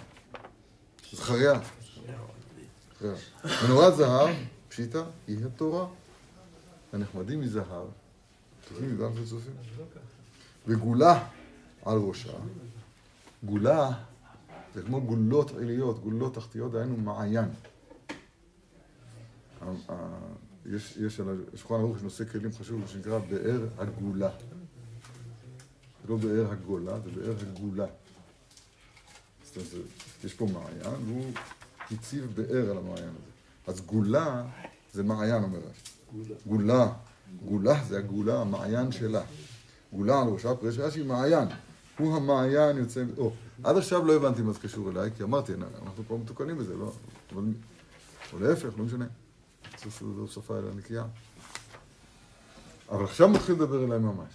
זכריה. 1.11 1.59
מנורת 3.65 3.95
זהב, 3.95 4.29
פשיטה, 4.69 5.03
היא 5.27 5.45
התורה. 5.45 5.85
הנחמדים 6.93 7.41
מזהב, 7.41 7.87
טובים 8.69 8.95
מדם 8.95 9.15
של 9.15 9.25
צופים. 9.25 9.53
וגולה 10.67 11.23
על 11.85 11.97
ראשה. 11.97 12.33
גולה 13.43 13.91
זה 14.75 14.81
כמו 14.81 15.01
גולות 15.01 15.51
עיליות, 15.57 15.99
גולות 15.99 16.35
תחתיות, 16.35 16.71
דהיינו 16.71 16.97
מעיין. 16.97 17.49
יש, 20.65 20.97
יש 20.97 21.19
על 21.19 21.43
השולחן 21.53 21.75
ערוך 21.75 21.97
יש 21.97 22.03
נושא 22.03 22.25
כלים 22.25 22.51
חשוב 22.59 22.87
שנקרא 22.87 23.19
באר 23.19 23.67
הגולה. 23.77 24.29
זה 26.03 26.09
לא 26.09 26.17
באר 26.17 26.51
הגולה, 26.51 26.99
זה 26.99 27.11
באר 27.11 27.35
הגולה. 27.41 27.85
זאת 29.43 29.57
אומרת, 29.57 29.85
יש 30.23 30.33
פה 30.33 30.45
מעיין, 30.45 31.01
והוא 31.05 31.31
הציב 31.91 32.33
באר 32.35 32.71
על 32.71 32.77
המעיין 32.77 33.09
הזה. 33.09 33.31
אז 33.67 33.81
גולה 33.81 34.45
זה 34.93 35.03
מעיין, 35.03 35.43
אומר 35.43 35.59
רש"י. 35.59 36.33
גולה. 36.47 36.93
גולה 37.45 37.83
זה 37.87 37.97
הגולה, 37.97 38.41
המעיין 38.41 38.91
שלה. 38.91 39.23
גולה 39.93 40.21
על 40.21 40.27
ראשה, 40.27 40.55
פרש 40.55 40.77
רש"י 40.77 41.03
מעיין. 41.03 41.47
הוא 42.01 42.15
המעיין 42.15 42.77
יוצא... 42.77 43.03
או, 43.17 43.31
עד 43.63 43.77
עכשיו 43.77 44.05
לא 44.05 44.15
הבנתי 44.15 44.41
מה 44.41 44.51
זה 44.53 44.59
קשור 44.59 44.89
אליי, 44.89 45.09
כי 45.17 45.23
אמרתי, 45.23 45.53
אנחנו 45.53 46.03
פה 46.07 46.17
מתוקנים 46.17 46.57
בזה, 46.57 46.77
לא... 46.77 46.91
אבל... 47.33 47.43
או 48.33 48.39
להפך, 48.39 48.69
לא 48.77 48.85
משנה. 48.85 49.05
זו- 49.99 50.27
שפה 50.27 50.57
אליה 50.59 50.71
נקייה. 50.77 51.05
אבל 52.89 53.03
עכשיו 53.03 53.29
מתחיל 53.29 53.55
לדבר 53.55 53.83
אליי 53.85 53.99
ממש. 53.99 54.33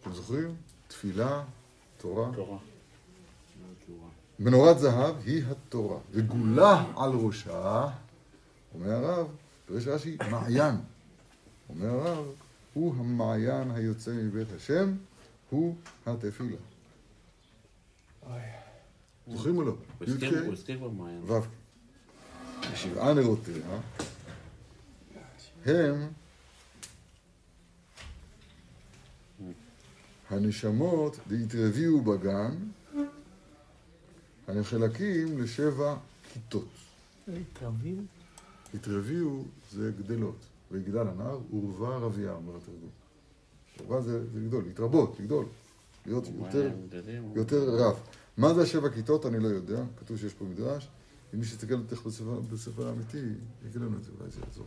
אתם 0.00 0.12
זוכרים? 0.12 0.54
תפילה, 0.88 1.44
תורה. 1.98 2.30
תורה. 2.34 2.58
מנורת 4.38 4.78
זהב 4.78 5.14
היא 5.24 5.44
התורה, 5.50 5.98
וגולה 6.10 6.84
על 6.96 7.10
ראשה, 7.10 7.88
אומר 8.74 8.90
הרב, 8.92 9.26
פירש 9.66 9.86
רש"י, 9.86 10.16
מעיין. 10.30 10.74
אומר 11.68 11.88
הרב, 11.88 12.24
הוא 12.74 12.94
המעיין 12.98 13.70
היוצא 13.70 14.10
מבית 14.10 14.48
השם, 14.56 14.94
הוא 15.50 15.76
התפילה. 16.06 16.56
זוכרים 19.28 19.56
או 19.56 19.62
לא? 19.62 19.70
הוא 19.70 20.08
הזכיר- 20.08 20.32
י"ק, 20.38 20.44
הוא 20.44 20.52
הזכיר 20.52 20.78
כבר 20.78 20.88
מעיין. 20.88 21.22
ו"ק. 21.30 21.44
שבעה 22.74 23.14
נרותיה 23.14 23.54
הם 25.66 26.08
הנשמות 30.30 31.18
דהתרביעו 31.28 32.00
בגן, 32.00 32.54
הנחלקים 34.48 35.42
לשבע 35.42 35.96
כיתות. 36.32 36.68
התרבים? 37.28 38.06
התרביעו 38.74 39.44
זה 39.72 39.92
גדלות, 39.98 40.36
ויגדל 40.70 41.08
הנער, 41.08 41.40
עורבה 41.50 41.96
רבייה, 41.96 42.32
אומר 42.32 42.56
התרגום. 42.56 42.90
עורבה 43.78 44.00
זה, 44.02 44.26
זה 44.32 44.40
גדול, 44.40 44.64
להתרבות, 44.64 45.20
לגדול, 45.20 45.46
להיות 46.06 46.24
יותר, 46.26 46.70
יותר 47.34 47.70
רב. 47.70 48.00
מה 48.36 48.54
זה 48.54 48.62
השבע 48.62 48.88
כיתות? 48.88 49.26
אני 49.26 49.38
לא 49.38 49.48
יודע, 49.48 49.82
כתוב 49.96 50.16
שיש 50.18 50.34
פה 50.34 50.44
מדרש. 50.44 50.88
אם 51.34 51.38
מי 51.38 51.44
שיסתכל 51.44 51.82
תכף 51.86 52.06
בספר, 52.06 52.40
בספר 52.40 52.88
האמיתי, 52.88 53.18
יגיד 53.66 53.80
לנו 53.82 53.96
את 53.96 54.04
זה, 54.04 54.10
אולי 54.20 54.30
זה 54.30 54.40
יעזור. 54.46 54.66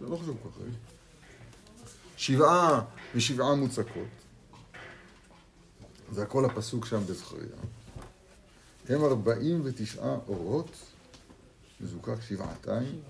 זה 0.00 0.06
לא 0.08 0.16
חשוב 0.16 0.36
ככה. 0.40 0.60
שבעה 2.16 2.84
ושבעה 3.14 3.54
מוצקות. 3.54 4.08
זה 6.12 6.22
הכל 6.22 6.44
הפסוק 6.44 6.86
שם 6.86 7.00
בזכריה. 7.06 7.56
הם 8.88 9.04
ארבעים 9.04 9.60
ותשעה 9.64 10.16
אורות, 10.28 10.70
מזוכח 11.80 12.20
שבעתיים, 12.20 13.00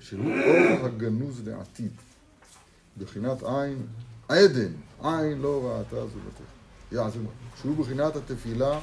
שהוא 0.00 0.24
אור 0.24 0.86
הגנוז 0.86 1.48
לעתיד. 1.48 1.92
בחינת 2.98 3.42
עין, 3.42 3.86
עדן, 4.32 4.72
עין 5.02 5.38
לא 5.38 5.64
ראתה 5.64 5.96
זולתך. 5.96 6.52
יעזר, 6.92 7.20
שהוא 7.60 7.76
בחינת 7.76 8.16
התפילה 8.16 8.80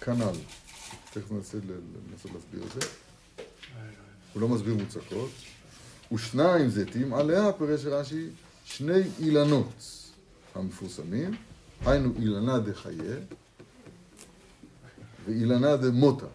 כנ"ל. 0.00 0.38
תכף 1.10 1.32
ננסה 1.32 1.58
לנסות 2.12 2.30
להסביר 2.34 2.62
את 2.62 2.80
זה. 2.80 2.88
הוא 4.32 4.42
לא 4.42 4.48
מסביר 4.48 4.74
מוצקות. 4.74 5.30
ושניים 6.12 6.68
זיתים, 6.68 7.14
עליה 7.14 7.52
פירש 7.52 7.84
רש"י 7.84 8.28
שני 8.64 9.02
אילנות 9.18 9.82
המפורסמים, 10.54 11.36
היינו 11.86 12.12
אילנה 12.18 12.58
דחיה 12.58 13.16
ואילנה 15.24 15.76
דמותה. 15.76 16.26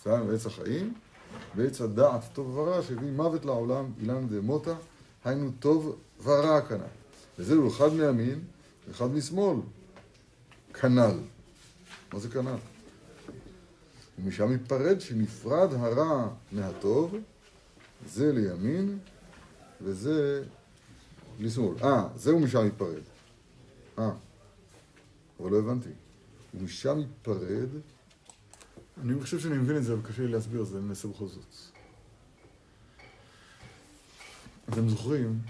סתם 0.00 0.20
עץ 0.34 0.46
החיים, 0.46 0.94
ועץ 1.56 1.80
הדעת 1.80 2.22
טוב 2.32 2.56
ורע 2.56 2.82
שהביא 2.82 3.10
מוות 3.10 3.44
לעולם, 3.44 3.84
אילן 4.00 4.28
דמותה, 4.28 4.74
היינו 5.24 5.50
טוב 5.58 5.96
ורע 6.22 6.60
כנ"ל. 6.60 6.84
וזהו 7.38 7.68
אחד 7.68 7.92
מימין 7.92 8.40
ואחד 8.88 9.06
משמאל, 9.06 9.56
כנ"ל. 10.74 11.18
מה 12.12 12.18
זה 12.18 12.28
כנ"ל? 12.28 12.56
ומשם 14.18 14.52
ייפרד 14.52 15.00
שנפרד 15.00 15.72
הרע 15.72 16.28
מהטוב, 16.52 17.16
זה 18.06 18.32
לימין 18.32 18.98
וזה 19.80 20.44
לשמאל. 21.40 21.74
אה, 21.82 22.08
זהו 22.16 22.40
משם 22.40 22.64
ייפרד. 22.64 23.02
אה, 23.98 24.10
אבל 25.40 25.50
לא 25.50 25.58
הבנתי. 25.58 25.90
ומשם 26.54 26.98
ייפרד, 26.98 27.68
אני 29.02 29.20
חושב 29.20 29.38
שאני 29.38 29.58
מבין 29.58 29.76
את 29.76 29.84
זה, 29.84 29.92
אבל 29.92 30.02
קשה 30.08 30.22
לי 30.22 30.28
להסביר, 30.28 30.60
אז 30.60 30.76
אני 30.76 30.88
אנסה 30.88 31.08
בכל 31.08 31.26
זאת. 31.26 31.54
אתם 34.68 34.88
זוכרים 34.88 35.40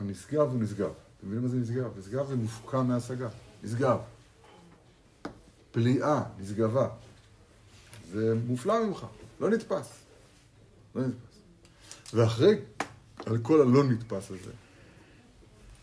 שהנשגב 0.00 0.50
הוא 0.50 0.60
נשגב. 0.62 0.92
אתם 1.18 1.26
מבינים 1.26 1.42
מה 1.42 1.48
זה 1.48 1.56
נשגב? 1.56 1.98
נשגב 1.98 2.26
זה 2.26 2.36
מופקע 2.36 2.82
מהשגה. 2.82 3.28
נשגב. 3.64 3.98
פליאה, 5.70 6.22
נשגבה. 6.38 6.88
זה 8.12 8.34
מופלא 8.46 8.86
ממך. 8.86 9.06
לא 9.40 9.50
נתפס. 9.50 10.02
לא 10.94 11.02
נתפס. 11.06 11.38
ואחרי, 12.14 12.54
על 13.26 13.38
כל 13.38 13.60
הלא 13.60 13.84
נתפס 13.84 14.30
הזה, 14.30 14.52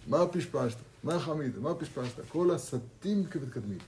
מה 0.07 0.27
פשפשת? 0.27 0.77
מה 1.03 1.19
חמית? 1.19 1.57
מה 1.57 1.75
פשפשת? 1.75 2.19
כל 2.29 2.51
הסטים 2.51 3.25
כבתקדמית. 3.25 3.83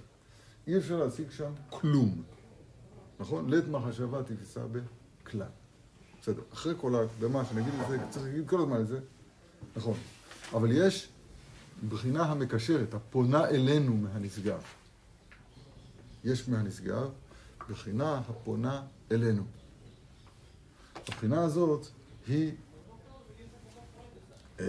אי 0.68 0.78
אפשר 0.78 0.98
להשיג 0.98 1.32
שם 1.32 1.54
כלום. 1.70 2.24
נכון? 3.20 3.50
לית 3.50 3.68
מחשבה 3.68 4.24
תפיסה 4.24 4.62
בכלל. 5.24 5.48
בסדר. 6.26 6.42
אחרי 6.54 6.74
כל 6.78 6.96
ההקדמה 6.96 7.46
שנגיד 7.46 7.74
את 7.82 7.90
זה, 7.90 7.98
צריך 8.10 8.26
להגיד 8.26 8.50
כל 8.50 8.62
הזמן 8.62 8.82
את 8.82 8.88
זה, 8.88 9.00
נכון. 9.76 9.98
אבל 10.54 10.72
יש 10.72 11.10
בחינה 11.90 12.24
המקשרת, 12.24 12.94
הפונה 12.94 13.48
אלינו 13.48 13.98
מהנשגב. 13.98 14.62
יש 16.24 16.50
מהנשגב 16.50 17.10
בחינה 17.70 18.18
הפונה 18.18 18.84
אלינו. 19.12 19.44
הבחינה 20.96 21.44
הזאת 21.44 21.88
היא, 22.28 22.52
אה, 24.60 24.66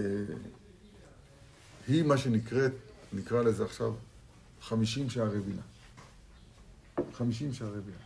היא 1.88 2.02
מה 2.02 2.18
שנקראת, 2.18 2.72
נקרא 3.12 3.42
לזה 3.42 3.64
עכשיו, 3.64 3.94
חמישים 4.60 5.10
שערי 5.10 5.40
בינה. 5.40 5.62
חמישים 7.12 7.52
שערי 7.52 7.80
בינה. 7.80 8.05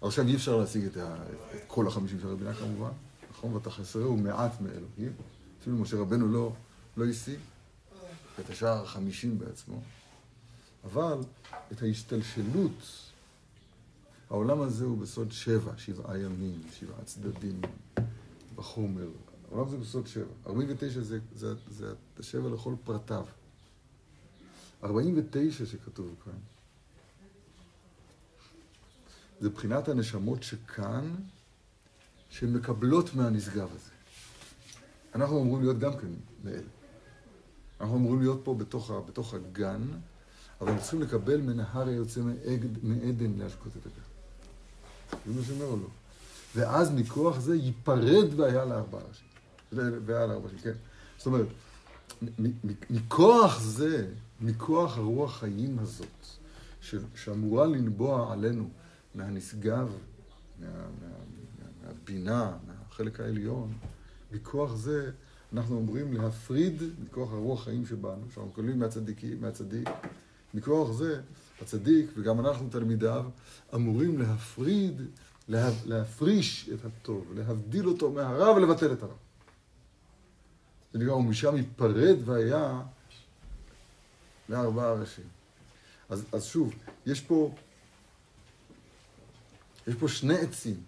עכשיו 0.00 0.26
אי 0.26 0.36
אפשר 0.36 0.56
להשיג 0.56 0.84
את, 0.84 0.96
ה, 0.96 1.16
את 1.54 1.60
כל 1.66 1.86
החמישים 1.86 2.20
שערי 2.20 2.36
בינה 2.36 2.54
כמובן, 2.54 2.90
נכון? 3.30 3.54
ותחסרהו 3.56 4.16
מעט 4.16 4.60
מאלוהים. 4.60 5.12
אפילו 5.60 5.76
משה 5.76 5.96
רבנו 5.96 6.28
לא, 6.28 6.52
לא 6.96 7.04
השיג 7.04 7.38
את 8.40 8.50
השער 8.50 8.82
החמישים 8.82 9.38
בעצמו. 9.38 9.80
אבל 10.84 11.18
את 11.72 11.82
ההשתלשלות, 11.82 13.10
העולם 14.30 14.60
הזה 14.60 14.84
הוא 14.84 14.98
בסוד 14.98 15.32
שבע, 15.32 15.72
שבעה 15.76 16.18
ימים, 16.18 16.60
שבעה 16.72 17.04
צדדים 17.04 17.60
בחומר. 18.54 19.08
העולם 19.50 19.66
הזה 19.66 19.76
בסוד 19.76 20.06
שבע. 20.06 20.32
49 20.46 21.00
זה, 21.00 21.18
זה, 21.34 21.54
זה 21.70 21.92
השבע 22.18 22.48
לכל 22.48 22.74
פרטיו. 22.84 23.24
49 24.84 25.66
שכתוב 25.66 26.14
כאן, 26.24 26.32
זה 29.40 29.50
בחינת 29.50 29.88
הנשמות 29.88 30.42
שכאן, 30.42 31.14
שמקבלות 32.30 33.14
מהנשגב 33.14 33.68
הזה. 33.74 33.90
אנחנו 35.14 35.42
אמורים 35.42 35.62
להיות 35.62 35.78
גם 35.78 35.92
כן 35.92 36.08
מאלה. 36.44 36.68
אנחנו 37.80 37.96
אמורים 37.96 38.20
להיות 38.20 38.40
פה 38.44 38.54
בתוך, 38.54 38.90
בתוך 39.08 39.34
הגן, 39.34 39.82
אבל 40.60 40.68
אנחנו 40.68 40.82
צריכים 40.82 41.02
לקבל 41.02 41.40
מנהר 41.40 41.88
היוצא 41.88 42.20
מעדן 42.82 43.32
להשקות 43.38 43.72
את 43.76 43.86
הגן. 43.86 44.06
זה 45.26 45.40
מה 45.40 45.46
שאומר 45.46 45.64
או 45.64 45.76
לא? 45.76 45.88
ואז 46.56 46.90
מכוח 46.90 47.38
זה 47.38 47.56
ייפרד 47.56 48.40
והיה 48.40 48.64
לארבעה 48.64 49.02
ראשים. 49.08 49.26
והיה 50.06 50.26
לארבעה 50.26 50.44
ראשים, 50.44 50.58
כן. 50.58 50.72
זאת 51.18 51.26
אומרת, 51.26 51.46
מכוח 52.90 53.60
זה, 53.60 54.06
מכוח 54.40 54.98
הרוח 54.98 55.38
חיים 55.38 55.78
הזאת, 55.78 56.26
שאמורה 57.14 57.66
לנבוע 57.66 58.32
עלינו 58.32 58.68
מהנשגב, 59.16 59.92
מה, 60.60 60.66
מה, 61.00 61.08
מהבינה, 61.82 62.56
מהחלק 62.66 63.20
העליון, 63.20 63.72
מכוח 64.32 64.74
זה 64.74 65.10
אנחנו 65.52 65.76
אומרים 65.76 66.12
להפריד 66.12 66.82
מכוח 67.04 67.32
הרוח 67.32 67.64
חיים 67.64 67.86
שבנו, 67.86 68.22
שאנחנו 68.30 68.46
מקבלים 68.46 68.78
מהצדיק, 68.78 69.20
מהצדיק, 69.40 69.88
מכוח 70.54 70.92
זה 70.92 71.20
הצדיק 71.62 72.10
וגם 72.16 72.40
אנחנו 72.40 72.68
תלמידיו 72.70 73.24
אמורים 73.74 74.18
להפריד, 74.18 75.02
לה, 75.48 75.70
להפריש 75.84 76.70
את 76.74 76.84
הטוב, 76.84 77.32
להבדיל 77.34 77.88
אותו 77.88 78.10
מהרע 78.10 78.52
ולבטל 78.52 78.92
את 78.92 79.02
הרע. 79.02 79.14
זה 80.92 80.98
נקרא, 80.98 81.12
ומשם 81.12 81.56
ייפרד 81.56 82.16
והיה 82.24 82.82
לארבעה 84.48 84.92
ראשים. 84.92 85.24
אז, 86.08 86.24
אז 86.32 86.44
שוב, 86.44 86.74
יש 87.06 87.20
פה, 87.20 87.54
יש 89.86 89.94
פה 89.94 90.08
שני 90.08 90.38
עצים, 90.38 90.80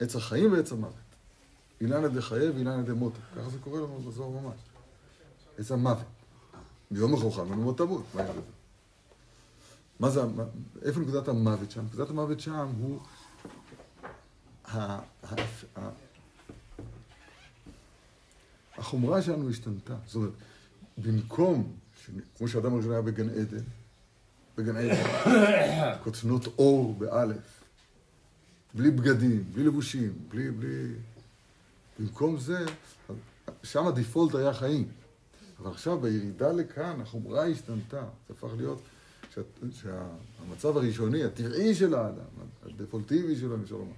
עץ 0.00 0.16
החיים 0.16 0.52
ועץ 0.52 0.72
המוות. 0.72 0.94
אילנא 1.80 2.08
דחיה 2.08 2.52
ואילנא 2.52 2.82
דמותו. 2.82 3.18
ככה 3.36 3.48
זה 3.50 3.58
קורה 3.58 3.80
לנו 3.80 3.98
בזוהר 3.98 4.30
ממש. 4.30 4.58
עץ 5.58 5.72
המוות. 5.72 6.06
מיום 6.90 7.12
מכוחם 7.12 7.50
ולמות 7.50 7.78
תמות. 7.78 8.04
מה 8.14 8.22
בזה? 8.22 8.40
מה 10.00 10.10
זה, 10.10 10.20
איפה 10.82 11.00
נקודת 11.00 11.28
המוות 11.28 11.70
שם? 11.70 11.84
נקודת 11.84 12.10
המוות 12.10 12.40
שם 12.40 12.68
הוא 12.78 13.00
החומרה 18.76 19.22
שלנו 19.22 19.50
השתנתה. 19.50 19.94
זאת 20.06 20.14
אומרת, 20.14 20.32
במקום, 20.98 21.72
כמו 22.36 22.48
שאדם 22.48 22.74
הראשון 22.74 22.92
היה 22.92 23.02
בגן 23.02 23.30
עדן, 23.30 23.64
בגן 24.56 24.76
עדן, 24.76 25.02
כותנות 26.04 26.46
אור 26.46 26.94
באלף, 26.94 27.61
בלי 28.74 28.90
בגדים, 28.90 29.44
בלי 29.52 29.64
לבושים, 29.64 30.12
בלי, 30.28 30.50
בלי... 30.50 30.94
במקום 31.98 32.38
זה, 32.38 32.64
שם 33.62 33.86
הדיפולט 33.86 34.34
היה 34.34 34.54
חיים. 34.54 34.88
אבל 35.58 35.70
עכשיו 35.70 36.00
בירידה 36.00 36.52
לכאן, 36.52 37.00
החומרה 37.00 37.46
השתנתה. 37.46 38.04
זה 38.28 38.34
הפך 38.34 38.48
להיות 38.56 38.82
שה, 39.34 39.40
שהמצב 39.72 40.76
הראשוני, 40.76 41.24
הטבעי 41.24 41.74
של 41.74 41.94
האדם, 41.94 42.24
הדפולטיבי 42.62 43.36
שלו, 43.36 43.56
אפשר 43.62 43.74
לומר, 43.74 43.92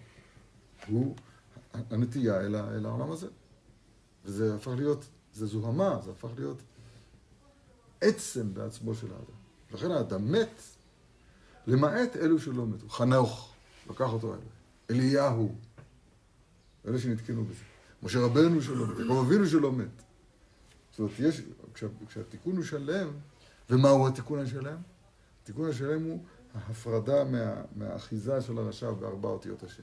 הוא 0.87 1.17
הנטייה 1.73 2.41
אל, 2.41 2.57
אל 2.57 2.87
העולם 2.87 3.11
הזה. 3.11 3.27
וזה 4.25 4.55
הפך 4.55 4.73
להיות, 4.77 5.05
זה 5.35 5.47
זוהמה, 5.47 5.99
זה 6.05 6.11
הפך 6.11 6.29
להיות 6.37 6.59
עצם 8.01 8.55
בעצמו 8.55 8.95
של 8.95 9.07
האדם. 9.13 9.39
לכן 9.73 9.91
האדם 9.91 10.33
מת, 10.33 10.63
למעט 11.67 12.17
אלו 12.17 12.39
שלא 12.39 12.67
מתו. 12.67 12.89
חנוך, 12.89 13.55
לקח 13.91 14.13
אותו 14.13 14.35
אלה. 14.35 14.54
אליהו, 14.90 15.55
אלה 16.87 16.99
שנתקנו 16.99 17.44
בזה. 17.44 17.62
משה 18.03 18.18
רבנו 18.18 18.62
שלא 18.62 18.87
מת, 18.87 18.99
יעקב 18.99 19.25
אבינו 19.27 19.47
שלא 19.47 19.73
מת. 19.73 20.03
זאת 20.90 20.99
אומרת, 20.99 21.12
יש, 21.18 21.42
כשה, 21.75 21.87
כשהתיקון 22.09 22.57
הוא 22.57 22.64
שלם, 22.64 23.09
ומהו 23.70 24.09
התיקון 24.09 24.38
השלם? 24.38 24.77
התיקון 25.42 25.70
השלם 25.70 26.03
הוא 26.03 26.25
ההפרדה 26.55 27.25
מה, 27.25 27.62
מהאחיזה 27.77 28.42
של 28.42 28.59
הרשע 28.59 28.90
בארבע 28.90 29.29
אותיות 29.29 29.62
השם. 29.62 29.83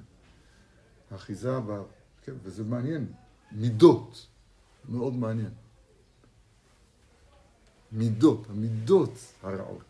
האחיזה, 1.12 1.60
ב, 1.60 1.82
כן, 2.24 2.34
וזה 2.44 2.64
מעניין, 2.64 3.14
מידות, 3.52 4.28
מאוד 4.90 5.14
מעניין. 5.14 5.52
מידות, 7.92 8.48
המידות 8.50 9.12
הרעות. 9.44 9.84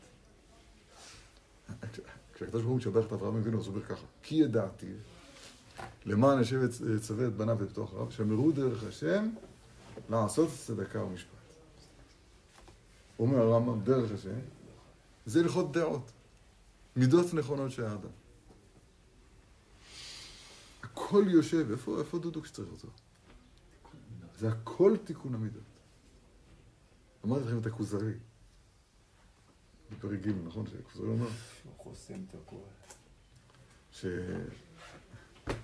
כשהקדוש 2.41 2.62
ברוך 2.62 2.71
הוא 2.71 2.77
משבח 2.77 3.06
את 3.06 3.12
אברהם 3.12 3.36
אבינו, 3.36 3.60
אז 3.60 3.67
הוא 3.67 3.75
אומר 3.75 3.86
ככה, 3.86 4.06
כי 4.23 4.36
ידעתי 4.36 4.93
למען 6.06 6.39
השם 6.39 6.65
יצווה 6.95 7.27
את 7.27 7.36
בניו 7.36 7.58
בתוך 7.58 7.93
רב, 7.93 8.12
שמרו 8.12 8.51
דרך 8.51 8.84
השם 8.84 9.30
לעשות 10.10 10.49
צדקה 10.65 11.04
ומשפט. 11.04 11.30
אומר 13.19 13.38
הרמב"ם, 13.38 13.82
דרך 13.84 14.12
השם, 14.12 14.39
זה 15.25 15.39
הלכות 15.39 15.71
דעות, 15.71 16.12
מידות 16.95 17.34
נכונות 17.34 17.71
של 17.71 17.84
האדם. 17.84 18.10
הכל 20.84 21.23
יושב, 21.27 21.71
איפה, 21.71 21.99
איפה 21.99 22.19
דודו 22.19 22.41
כשצריך 22.41 22.69
אותו? 22.71 22.88
זה 24.39 24.49
הכל 24.49 24.97
תיקון 25.04 25.36
המידות. 25.36 25.63
אמרתי 27.25 27.45
לכם 27.45 27.58
את 27.58 27.65
הכוזרי, 27.65 28.13
בפרק 29.91 30.19
ג', 30.19 30.32
נכון? 30.45 30.67
שהכוזרי 30.67 31.08
אומר? 31.08 31.27
חוסם 31.77 32.19
את 32.30 32.36
הכל. 32.36 32.56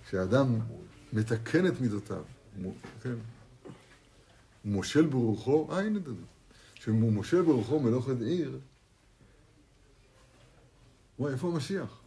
כשאדם 0.06 0.60
מתקן 1.14 1.68
את 1.68 1.82
מידותיו, 1.82 2.24
כן, 3.02 3.16
מושל 4.66 5.06
ברוחו, 5.06 5.68
אה 5.72 5.80
הנה 5.80 6.00
דודו, 6.00 6.26
כשהוא 6.76 7.12
מושל 7.12 7.42
ברוחו 7.42 7.80
מלוכד 7.80 8.22
עיר, 8.22 8.60
וואי, 11.20 11.34
איפה 11.34 11.48
המשיח? 11.48 12.02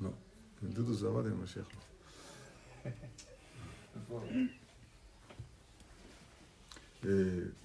לא, 0.00 0.10
דודו 0.62 0.92
זה 0.92 1.08
עבד 1.08 1.26
עם 1.26 1.40
המשיח 1.40 1.68
לא. 4.10 4.22
אה, 7.04 7.10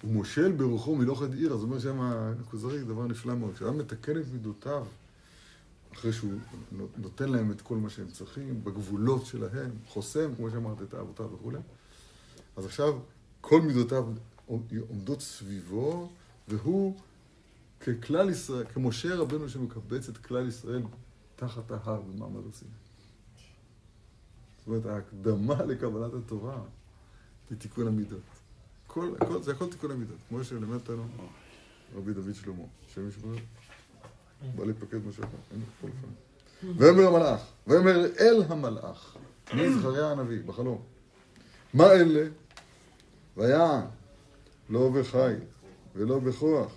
הוא 0.02 0.12
מושל 0.12 0.52
ברוחו 0.52 0.96
מלוכד 0.96 1.34
עיר, 1.34 1.52
אז 1.52 1.62
אומר 1.62 1.78
שם 1.78 2.00
הכוזרי 2.00 2.84
דבר 2.84 3.06
נפלא 3.06 3.34
מאוד. 3.34 3.54
כשאדם 3.54 3.78
מתקן 3.78 4.20
את 4.20 4.24
מידותיו, 4.32 4.86
אחרי 5.92 6.12
שהוא 6.12 6.32
נותן 6.96 7.28
להם 7.28 7.50
את 7.50 7.60
כל 7.60 7.76
מה 7.76 7.90
שהם 7.90 8.08
צריכים, 8.08 8.64
בגבולות 8.64 9.26
שלהם, 9.26 9.70
חוסם, 9.86 10.34
כמו 10.36 10.50
שאמרת, 10.50 10.82
את 10.82 10.94
אהבותיו 10.94 11.30
וכולי. 11.32 11.58
אז 12.56 12.64
עכשיו 12.64 12.98
כל 13.40 13.60
מידותיו 13.60 14.06
עומדות 14.88 15.20
סביבו, 15.20 16.10
והוא 16.48 16.96
ככלל 17.80 18.30
ישראל, 18.30 18.64
כמשה 18.74 19.14
רבנו 19.14 19.48
שמקבץ 19.48 20.08
את 20.08 20.18
כלל 20.18 20.48
ישראל 20.48 20.82
תחת 21.36 21.70
ההר 21.70 22.00
במעמד 22.00 22.44
הר 22.44 22.52
סיני. 22.52 22.70
זאת 24.58 24.66
אומרת, 24.66 24.86
ההקדמה 24.86 25.64
לקבלת 25.64 26.14
התורה 26.14 26.60
היא 27.50 27.58
תיקון 27.58 27.86
המידות. 27.86 28.35
כל, 28.96 29.10
כל, 29.28 29.42
זה 29.42 29.52
הכל 29.52 29.70
תיקון 29.70 29.90
המידות, 29.90 30.16
כמו 30.28 30.44
שלימד 30.44 30.74
אותנו 30.74 31.04
רבי 31.96 32.12
דוד 32.12 32.34
שלמה, 32.34 32.62
השם 32.90 33.08
ישמור, 33.08 33.34
בא 34.54 34.64
להיפקד 34.64 35.06
משהו 35.06 35.24
אחר, 35.24 35.36
אין 35.52 35.60
פה 35.80 35.88
לפעמים. 35.88 36.78
ויאמר 36.78 37.16
המלאך, 37.16 37.40
ויאמר 37.66 38.04
אל 38.20 38.42
המלאך, 38.48 39.16
מי 39.54 39.74
זכריה 39.74 40.10
הנביא, 40.10 40.42
בחלום. 40.46 40.82
מה 41.74 41.92
אלה? 41.92 42.28
ויען, 43.36 43.84
לא 44.70 44.88
בחיל 44.88 45.40
ולא 45.94 46.18
בכוח, 46.18 46.72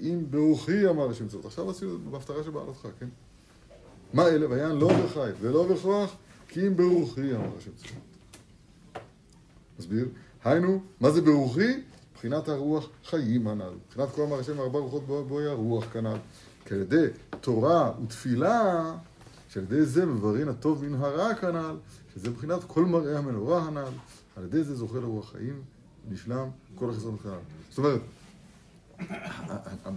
אם 0.00 0.24
ברוחי 0.30 0.88
אמר 0.88 1.10
השם 1.10 1.28
צבאות. 1.28 1.44
עכשיו 1.44 1.70
עשינו 1.70 1.98
בהפטרה 2.10 2.44
שבעלתך, 2.44 2.88
כן? 3.00 3.08
מה 4.12 4.28
אלה? 4.28 4.50
ויען 4.50 4.78
לא 4.78 4.88
בחיל 4.88 5.34
ולא 5.40 5.72
בכוח, 5.72 6.16
כי 6.48 6.66
אם 6.66 6.76
ברוחי 6.76 7.34
אמר 7.34 7.56
השם 7.58 7.70
צבאות. 7.76 8.02
מסביר? 9.78 10.08
היינו, 10.46 10.80
מה 11.00 11.10
זה 11.10 11.22
ברוחי? 11.22 11.82
מבחינת 12.12 12.48
הרוח 12.48 12.88
חיים 13.04 13.48
הנ"ל. 13.48 13.74
מבחינת 13.86 14.08
כל 14.10 14.22
אמר 14.22 14.38
השם 14.38 14.60
ארבע 14.60 14.78
רוחות 14.78 15.06
בו, 15.06 15.24
בו 15.24 15.40
הרוח 15.40 15.84
כנ"ל. 15.92 16.16
כי 16.64 16.74
על 16.74 16.80
ידי 16.80 17.06
תורה 17.40 17.92
ותפילה, 18.04 18.92
שעל 19.48 19.62
ידי 19.62 19.84
זה 19.84 20.06
מברין 20.06 20.48
הטוב 20.48 20.84
מן 20.84 20.94
הרע 20.94 21.34
כנ"ל, 21.34 21.76
שזה 22.14 22.30
מבחינת 22.30 22.64
כל 22.64 22.84
מראה 22.84 23.18
המנורה 23.18 23.62
הנ"ל, 23.62 23.88
על 24.36 24.44
ידי 24.44 24.64
זה 24.64 24.76
זוכה 24.76 24.98
לרוח 24.98 25.32
חיים, 25.32 25.62
נשלם 26.10 26.48
כל 26.74 26.90
החסרון 26.90 27.16
כנ"ל. 27.16 27.38
זאת 27.70 27.78
אומרת, 27.78 28.00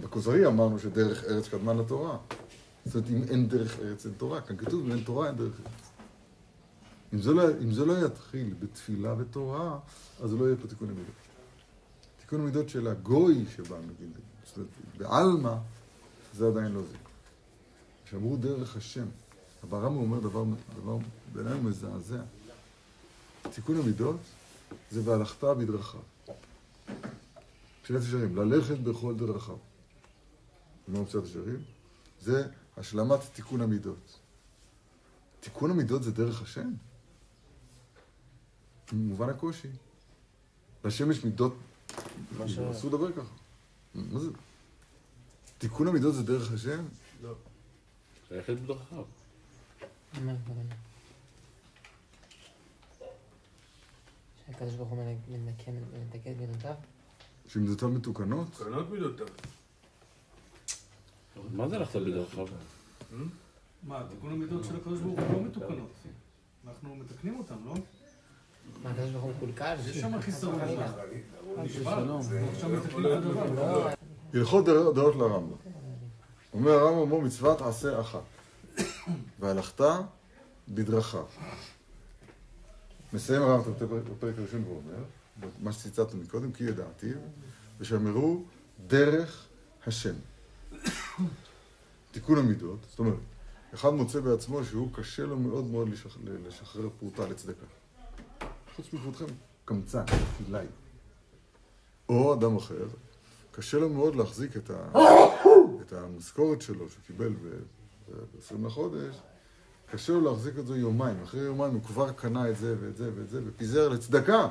בכוזרי 0.00 0.46
אמרנו 0.46 0.78
שדרך 0.78 1.24
ארץ 1.24 1.48
קדמה 1.48 1.74
לתורה. 1.74 2.16
זאת 2.84 2.94
אומרת, 2.94 3.10
אם 3.10 3.22
אין 3.30 3.48
דרך 3.48 3.78
ארץ 3.80 4.06
אין 4.06 4.14
תורה. 4.14 4.40
כאן 4.40 4.56
כתוב, 4.56 4.84
אם 4.86 4.92
אין 4.92 5.00
תורה 5.04 5.26
אין 5.26 5.36
דרך 5.36 5.60
ארץ. 5.60 5.89
אם 7.14 7.22
זה 7.22 7.32
לא, 7.32 7.42
אם 7.62 7.72
זה 7.72 7.84
לא 7.84 8.06
יתחיל 8.06 8.54
בתפילה 8.58 9.14
ותורה, 9.18 9.78
אז 10.22 10.34
לא 10.34 10.44
יהיה 10.44 10.56
פה 10.56 10.68
תיקון 10.68 10.88
המידות. 10.88 11.14
תיקון 12.20 12.40
המידות 12.40 12.68
של 12.68 12.86
הגוי 12.86 13.44
שבא, 13.56 13.76
אומרת, 13.76 14.66
בעלמא, 14.96 15.54
זה 16.34 16.46
עדיין 16.46 16.72
לא 16.72 16.82
זה. 16.82 16.96
שאמרו 18.04 18.36
דרך 18.36 18.76
השם. 18.76 19.06
הרמב"ם 19.72 19.96
אומר 19.96 20.20
דבר, 20.20 20.44
דבר 20.82 20.96
בעיניי 21.32 21.60
מזעזע. 21.60 22.22
תיקון 23.54 23.76
המידות 23.76 24.20
זה 24.90 25.00
והלכת 25.04 25.44
בדרכיו. 25.44 26.00
פשילת 27.82 28.02
ישרים, 28.02 28.36
ללכת 28.36 28.78
בכל 28.78 29.14
דרכיו. 29.14 29.56
ומה 30.88 31.04
פשילת 31.04 31.24
ישרים? 31.24 31.62
זה 32.20 32.46
השלמת 32.76 33.20
תיקון 33.32 33.60
המידות. 33.60 34.18
תיקון 35.40 35.70
המידות 35.70 36.02
זה 36.02 36.10
דרך 36.10 36.42
השם? 36.42 36.70
במובן 38.92 39.28
הקושי. 39.28 39.68
להשם 40.84 41.10
יש 41.10 41.24
מידות, 41.24 41.54
אסור 42.70 42.90
לדבר 42.90 43.12
ככה. 43.12 43.34
מה 43.94 44.18
זה? 44.18 44.28
תיקון 45.58 45.88
המידות 45.88 46.14
זה 46.14 46.22
דרך 46.22 46.52
השם? 46.52 46.84
ללכת 48.30 48.52
בדרכיו. 48.52 49.04
שהקדוש 54.46 54.74
ברוך 54.74 54.88
הוא 54.88 55.04
מנקה 55.28 56.30
את 56.30 56.36
מידותיו? 56.40 56.74
שמידותיו 57.48 57.88
מתוקנות? 57.88 58.48
קרנות 58.56 58.90
מידותיו. 58.90 59.26
מה 61.52 61.68
זה 61.68 61.78
ללכת 61.78 61.96
בדרכיו? 61.96 62.46
מה, 63.82 64.06
תיקון 64.10 64.32
המידות 64.32 64.64
של 64.64 64.76
הקדוש 64.76 65.00
ברוך 65.00 65.20
הוא 65.20 65.32
לא 65.32 65.42
מתוקנות. 65.42 65.90
אנחנו 66.66 66.96
מתקנים 66.96 67.38
אותם, 67.38 67.56
לא? 67.64 67.74
מה, 68.82 68.90
הקדוש 68.90 69.10
ברוך 69.10 69.24
הוא 69.24 69.32
מקולקל? 69.36 69.74
יש 69.90 69.96
שם 70.00 70.20
חיסרון. 70.20 70.60
הדבר. 70.60 71.00
הלכות 74.34 74.64
דעות 74.64 75.16
לרמב"ם. 75.16 75.56
אומר 76.52 76.70
הרמב"ם, 76.72 76.98
אומר 76.98 77.18
מצוות 77.18 77.62
עשה 77.62 78.00
אחת. 78.00 78.20
והלכת 79.40 79.80
בדרכיו. 80.68 81.24
מסיים 83.12 83.42
הרמב"ם 83.42 83.72
את 83.72 83.82
הפרק- 83.82 84.02
בפרק 84.16 84.34
הראשון 84.38 84.64
ואומר, 84.64 85.04
מה 85.58 85.72
שציטטנו 85.72 86.20
מקודם, 86.22 86.52
כי 86.52 86.64
ידעתיו, 86.64 87.16
ושאמרו 87.80 88.42
דרך 88.86 89.46
השם. 89.86 90.14
תיקון 92.12 92.38
המידות, 92.38 92.78
זאת 92.90 92.98
אומרת, 92.98 93.14
אחד 93.74 93.90
מוצא 93.90 94.20
בעצמו 94.20 94.64
שהוא 94.64 94.88
קשה 94.94 95.22
לו 95.22 95.38
מאוד 95.38 95.64
מאוד 95.64 95.88
לשח- 95.88 96.16
לשחרר 96.48 96.88
פרוטה 96.98 97.28
לצדקה. 97.28 97.66
חוץ 98.80 98.92
מכבודכם, 98.92 99.34
קמצן, 99.64 100.04
פילאי. 100.36 100.66
או 102.08 102.34
אדם 102.34 102.56
אחר, 102.56 102.86
קשה 103.52 103.78
לו 103.78 103.88
מאוד 103.88 104.16
להחזיק 104.16 104.56
את, 104.56 104.70
ה... 104.70 104.92
את 105.80 105.92
המשכורת 105.92 106.62
שלו 106.62 106.86
שקיבל 106.90 107.32
ב-20 107.32 108.66
לחודש, 108.66 109.16
קשה 109.90 110.12
לו 110.12 110.20
להחזיק 110.20 110.58
את 110.58 110.66
זה 110.66 110.76
יומיים. 110.76 111.22
אחרי 111.22 111.40
יומיים 111.40 111.74
הוא 111.74 111.82
כבר 111.82 112.12
קנה 112.12 112.50
את 112.50 112.56
זה 112.56 112.76
ואת 112.80 112.96
זה 112.96 113.10
ואת 113.16 113.28
זה 113.28 113.40
ופיזר 113.46 113.88
לצדקה. 113.88 114.48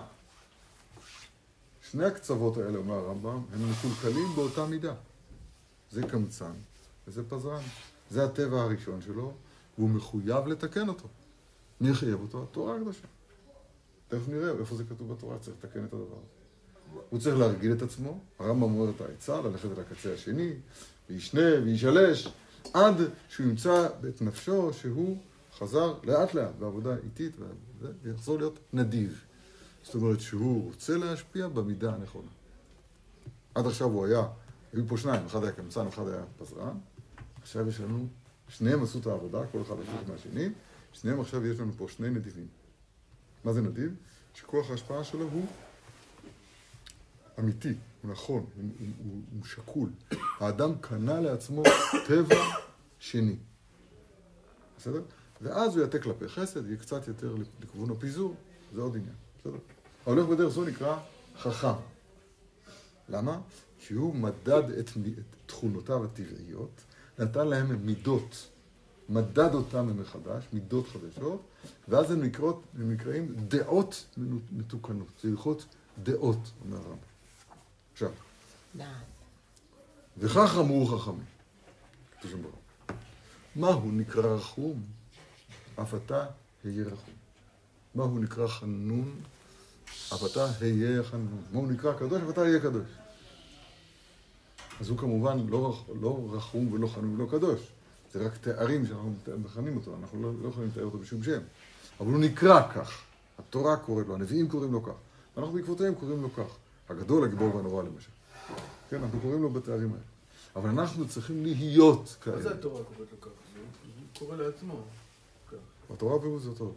שני 1.92 2.06
הקצוות 2.06 2.58
האלה, 2.58 2.78
אומר 2.78 2.96
הרמב"ם, 2.96 3.42
הם 3.54 3.72
מקולקלים 3.72 4.28
באותה 4.36 4.66
מידה. 4.66 4.94
זה 5.92 6.04
קמצן 6.04 6.54
וזה 7.08 7.30
פזרן. 7.30 7.64
זה 8.10 8.26
הטבע 8.26 8.62
הראשון 8.62 9.02
שלו, 9.02 9.34
והוא 9.78 9.90
מחויב 9.90 10.48
לתקן 10.48 10.90
אותו. 10.90 11.08
מי 11.82 11.90
יחייב 11.90 12.22
אותו? 12.22 12.44
התורה 12.44 12.76
הקדושה. 12.76 13.08
תכף 14.10 14.28
נראה 14.28 14.52
איפה 14.60 14.76
זה 14.76 14.84
כתוב 14.84 15.14
בתורה, 15.14 15.40
צריך 15.40 15.58
לתקן 15.64 15.86
את 15.86 15.94
הדבר 15.94 16.06
הזה. 16.06 16.40
הוא 17.10 17.20
צריך 17.20 17.38
להרגיל 17.38 17.74
את 17.74 17.82
עצמו, 17.82 18.20
הרמב"ם 18.40 18.64
אומר 18.64 18.90
את 18.90 19.02
העצה, 19.02 19.42
ללכת 19.42 19.66
אל 19.66 19.82
הקצה 19.82 20.14
השני, 20.14 20.54
וישנה 21.10 21.64
וישלש, 21.64 22.28
עד 22.74 22.96
שהוא 23.30 23.46
ימצא 23.48 23.88
את 24.10 24.22
נפשו 24.22 24.74
שהוא 24.74 25.18
חזר 25.58 25.94
לאט 26.04 26.34
לאט 26.34 26.56
בעבודה 26.60 26.96
איטית, 27.04 27.36
ויחזור 28.04 28.38
להיות 28.38 28.60
נדיב. 28.74 29.22
זאת 29.84 29.96
אומרת 29.96 30.20
שהוא 30.20 30.66
רוצה 30.66 30.98
להשפיע 30.98 31.48
במידה 31.48 31.94
הנכונה. 31.94 32.30
עד 33.56 33.66
עכשיו 33.66 33.88
הוא 33.88 34.06
היה, 34.06 34.28
היו 34.74 34.88
פה 34.88 34.98
שניים, 34.98 35.26
אחד 35.26 35.44
היה 35.44 35.52
קמצן, 35.52 35.88
אחד 35.88 36.08
היה 36.08 36.24
פזרן, 36.38 36.78
עכשיו 37.42 37.70
יש 37.70 37.80
לנו, 37.80 38.08
שניהם 38.48 38.84
עשו 38.84 39.00
את 39.00 39.08
העבודה, 39.08 39.40
כל 39.52 39.62
אחד 39.62 39.76
הפוך 39.80 40.10
מהשני, 40.10 40.50
שניהם 40.94 41.20
עכשיו 41.20 41.46
יש 41.46 41.60
לנו 41.60 41.72
פה 41.78 41.88
שני 41.90 42.10
נדיבים. 42.10 42.48
מה 43.44 43.54
זה 43.54 43.62
נדיב? 43.62 43.96
שכוח 44.34 44.72
ההשפעה 44.72 45.04
שלו 45.04 45.30
הוא 45.32 45.46
אמיתי, 47.40 47.74
הוא 48.02 48.12
נכון, 48.12 48.46
הוא, 48.56 48.64
הוא, 48.80 48.88
הוא, 49.04 49.22
הוא 49.36 49.46
שקול. 49.46 49.90
האדם 50.40 50.72
קנה 50.82 51.20
לעצמו 51.20 51.64
טבע 52.08 52.36
שני. 53.00 53.36
בסדר? 54.78 55.02
ואז 55.42 55.78
הוא 55.78 55.86
יתה 55.86 56.00
כלפי 56.00 56.28
חסד, 56.28 56.66
יהיה 56.66 56.78
קצת 56.78 57.08
יותר 57.08 57.36
לכיוון 57.62 57.92
הפיזור, 57.92 58.36
זה 58.76 58.82
עוד 58.82 58.96
עניין. 58.96 59.16
בסדר? 59.40 59.58
ההולך 60.06 60.26
בדרך 60.26 60.50
זו 60.50 60.66
נקרא 60.66 61.00
חכם. 61.38 61.74
למה? 63.10 63.40
כי 63.80 63.94
הוא 63.94 64.16
מדד 64.16 64.70
את, 64.80 64.90
את 64.90 65.36
תכונותיו 65.46 66.06
הטבעיות, 66.06 66.82
נתן 67.20 67.48
להם 67.48 67.86
מידות, 67.86 68.50
מדד 69.10 69.54
אותם 69.54 70.02
מחדש, 70.02 70.44
מידות 70.54 70.88
חדשות, 70.88 71.42
ואז 71.88 72.12
הם, 72.12 72.22
נקראים 72.74 73.36
דעות 73.48 74.06
מתוקנות. 74.52 75.08
זה 75.22 75.30
הלכות 75.30 75.66
דעות, 76.04 76.52
אומר 76.66 76.78
הרמב"ם. 76.78 76.98
עכשיו. 77.94 78.12
וכך 80.18 80.56
אמרו 80.60 80.86
חכמים. 80.86 81.26
מהו 83.56 83.92
נקרא 83.92 84.36
רחום? 84.36 84.84
אף 85.82 85.94
אתה 85.94 86.26
היה 86.64 86.86
רחום. 86.86 87.14
מהו 87.96 88.20
נקרא 88.20 88.48
חנון? 88.48 89.22
אף 90.14 90.26
אתה 90.26 90.48
היה 90.62 91.04
חנון. 91.04 91.44
מהו 91.52 91.66
נקרא 91.66 91.94
קדוש? 91.94 92.22
אף 92.22 92.30
אתה 92.30 92.42
היה 92.42 92.60
קדוש. 92.60 92.90
אז 94.80 94.90
הוא 94.90 94.98
כמובן 94.98 95.48
לא, 95.48 95.84
לא 96.02 96.30
רחום 96.32 96.74
ולא 96.74 96.88
חנון 96.88 97.22
ולא 97.22 97.32
קדוש. 97.32 97.62
זה 98.14 98.26
רק 98.26 98.38
תארים 98.38 98.86
שאנחנו 98.86 99.14
מכנים 99.38 99.78
אותו, 99.78 99.96
אנחנו 100.02 100.22
לא, 100.22 100.32
לא 100.44 100.48
יכולים 100.50 100.70
לתאר 100.70 100.84
אותו 100.86 100.98
בשום 100.98 101.24
שם. 101.24 101.40
אבל 102.00 102.12
הוא 102.12 102.20
נקרא 102.20 102.72
כך. 102.76 103.02
התורה 103.40 103.78
קוראת 103.78 104.08
לו, 104.08 104.16
הנביאים 104.16 104.50
קוראים 104.50 104.72
לו 104.74 104.84
כך. 104.84 104.94
ואנחנו 105.38 105.54
בעקבותיהם 105.56 105.96
קוראים 105.96 106.22
לו 106.22 106.34
כך. 106.34 106.56
הגדול, 106.90 107.24
הגיבור 107.24 107.56
והנורא 107.56 107.84
למשל. 107.84 108.10
כן, 108.90 109.04
אנחנו 109.04 109.20
קוראים 109.22 109.42
לו 109.42 109.50
בתארים 109.50 109.90
האלה. 109.92 110.04
אבל 110.56 110.70
אנחנו 110.70 111.08
צריכים 111.08 111.44
להיות 111.46 112.00
מה 112.00 112.06
זה 112.08 112.16
כאלה. 112.22 112.52
התורה 112.56 112.84
קוראת 112.84 113.00
לו? 113.12 113.18
זה- 113.22 113.60
הוא 114.00 114.20
קורא 114.20 114.36
לעצמו. 114.38 114.82
התורה 115.94 116.20
פירוש 116.22 116.44
זה 116.44 116.56
טוב. 116.56 116.76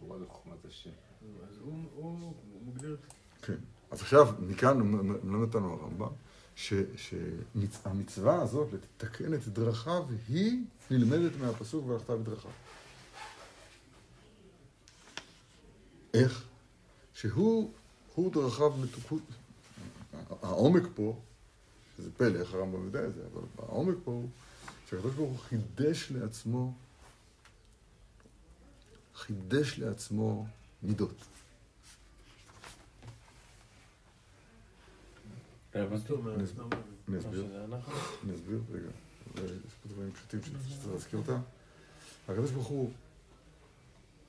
תורה 0.00 0.18
לחוכמת 0.18 0.64
השם. 0.68 0.90
אז 1.50 1.56
הוא- 1.64 2.32
מגדיר 2.66 2.94
את 2.94 3.12
כן. 3.44 3.54
אז 3.90 4.00
עכשיו, 4.00 4.28
מכאן 4.40 4.78
מלמד 4.82 5.46
אותנו 5.46 5.72
הרמב"ם, 5.72 6.08
שהמצווה 6.96 8.42
הזאת 8.42 8.68
לתקן 8.72 9.34
את 9.34 9.48
דרכיו 9.48 10.04
היא 10.28 10.64
נלמדת 10.90 11.32
מהפסוק 11.40 11.86
והלכת 11.86 12.10
בדרכיו. 12.10 12.50
איך? 16.14 16.44
שהוא, 17.14 17.72
הוא 18.14 18.32
דרכיו 18.32 18.70
מתוקות. 18.70 19.22
העומק 20.42 20.82
פה, 20.94 21.20
שזה 21.96 22.10
פלא, 22.16 22.40
איך 22.40 22.54
הרמב"ם 22.54 22.84
יודע 22.84 23.06
את 23.06 23.14
זה, 23.14 23.20
אבל 23.32 23.42
העומק 23.58 23.94
פה 24.04 24.10
הוא 24.10 24.28
שהקדוש 24.90 25.14
ברוך 25.14 25.30
הוא 25.30 25.38
חידש 25.38 26.10
לעצמו, 26.10 26.72
חידש 29.14 29.78
לעצמו 29.78 30.46
מידות. 30.82 31.24
אני 37.08 37.18
אסביר, 37.18 37.46
אני 38.24 38.34
אסביר, 38.34 38.60
רגע. 38.72 38.88
יש 39.34 39.74
פה 39.82 39.88
דברים 39.88 40.12
פשוטים 40.12 40.42
שצריך 40.42 40.92
להזכיר 40.92 41.18
אותם. 41.18 41.40
הקדוש 42.28 42.50
ברוך 42.50 42.66
הוא, 42.66 42.90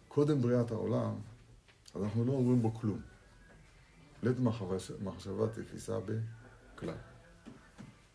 קודם 0.08 0.42
בריאת 0.42 0.72
העולם, 0.72 1.16
אז 1.96 2.04
אנחנו 2.04 2.26
לא 2.26 2.32
אומרים 2.32 2.62
בו 2.62 2.74
כלום. 2.74 3.02
לית 4.24 4.40
מחשבה 5.04 5.48
תפיסה 5.54 6.00
בכלל. 6.00 6.94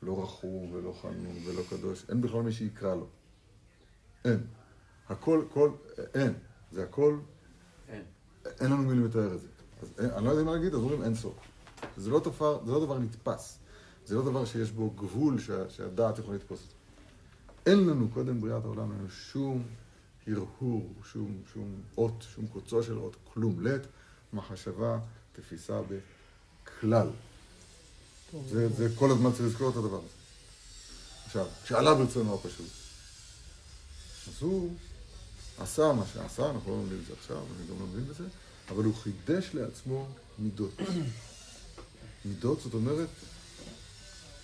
לא 0.02 0.22
רחום 0.22 0.72
ולא 0.72 0.94
חנון 1.02 1.36
ולא 1.46 1.62
קדוש, 1.70 2.04
אין 2.08 2.20
בכלל 2.20 2.42
מי 2.42 2.52
שיקרא 2.52 2.94
לו. 2.94 3.06
אין. 4.24 4.40
הכל, 5.08 5.44
כל, 5.52 5.70
אין. 6.14 6.32
זה 6.72 6.82
הכל, 6.82 7.18
אין. 7.88 8.02
אין 8.60 8.70
לנו 8.70 8.82
מילים 8.82 9.04
לתאר 9.04 9.34
את 9.34 9.40
זה. 9.40 9.48
אז 9.82 9.92
אני 9.98 10.24
לא 10.24 10.30
יודע 10.30 10.44
מה 10.44 10.52
להגיד, 10.52 10.74
אז 10.74 10.80
אומרים 10.80 11.02
אין 11.02 11.14
סוף. 11.14 11.53
זה 11.96 12.10
לא 12.10 12.20
דבר, 12.20 12.64
זה 12.64 12.72
לא 12.72 12.84
דבר 12.84 12.98
נתפס. 12.98 13.58
זה 14.06 14.14
לא 14.14 14.22
דבר 14.22 14.44
שיש 14.44 14.70
בו 14.70 14.90
גבול 14.90 15.40
שה, 15.40 15.70
שהדעת 15.70 16.18
יכולה 16.18 16.36
לתפוס 16.36 16.60
אותו. 16.62 16.74
אין 17.66 17.86
לנו, 17.86 18.08
קודם 18.08 18.40
בריאת 18.40 18.64
העולם, 18.64 18.90
אין 18.90 18.98
לנו 18.98 19.10
שום 19.10 19.62
הרהור, 20.26 20.92
שום, 21.12 21.42
שום 21.52 21.80
אות, 21.98 22.24
שום 22.34 22.46
קוצו 22.46 22.82
של 22.82 22.98
אות, 22.98 23.16
כלום. 23.32 23.66
לית 23.66 23.82
מחשבה 24.32 24.98
תפיסה 25.32 25.80
בכלל. 25.82 27.08
זה, 28.48 28.68
זה 28.68 28.88
כל 28.94 29.10
הזמן 29.10 29.30
צריך 29.32 29.44
לזכור 29.44 29.70
את 29.70 29.76
הדבר 29.76 29.96
הזה. 29.96 30.06
עכשיו, 31.26 31.46
כשעלה 31.64 31.94
ברצונו 31.94 32.34
הפשוט, 32.34 32.66
אז 34.28 34.42
הוא 34.42 34.74
עשה 35.58 35.92
מה 35.92 36.04
שעשה, 36.12 36.50
אנחנו 36.50 36.70
לא 36.70 36.76
לומדים 36.76 36.98
את 37.00 37.06
זה 37.06 37.12
עכשיו, 37.12 37.36
אני 37.36 37.66
גם 37.66 37.80
לא 37.80 37.86
מבין 37.86 38.04
בזה, 38.04 38.24
אבל 38.68 38.84
הוא 38.84 38.94
חידש 38.94 39.50
לעצמו 39.54 40.06
מידות. 40.38 40.70
מידות, 42.24 42.60
זאת 42.60 42.74
אומרת, 42.74 43.08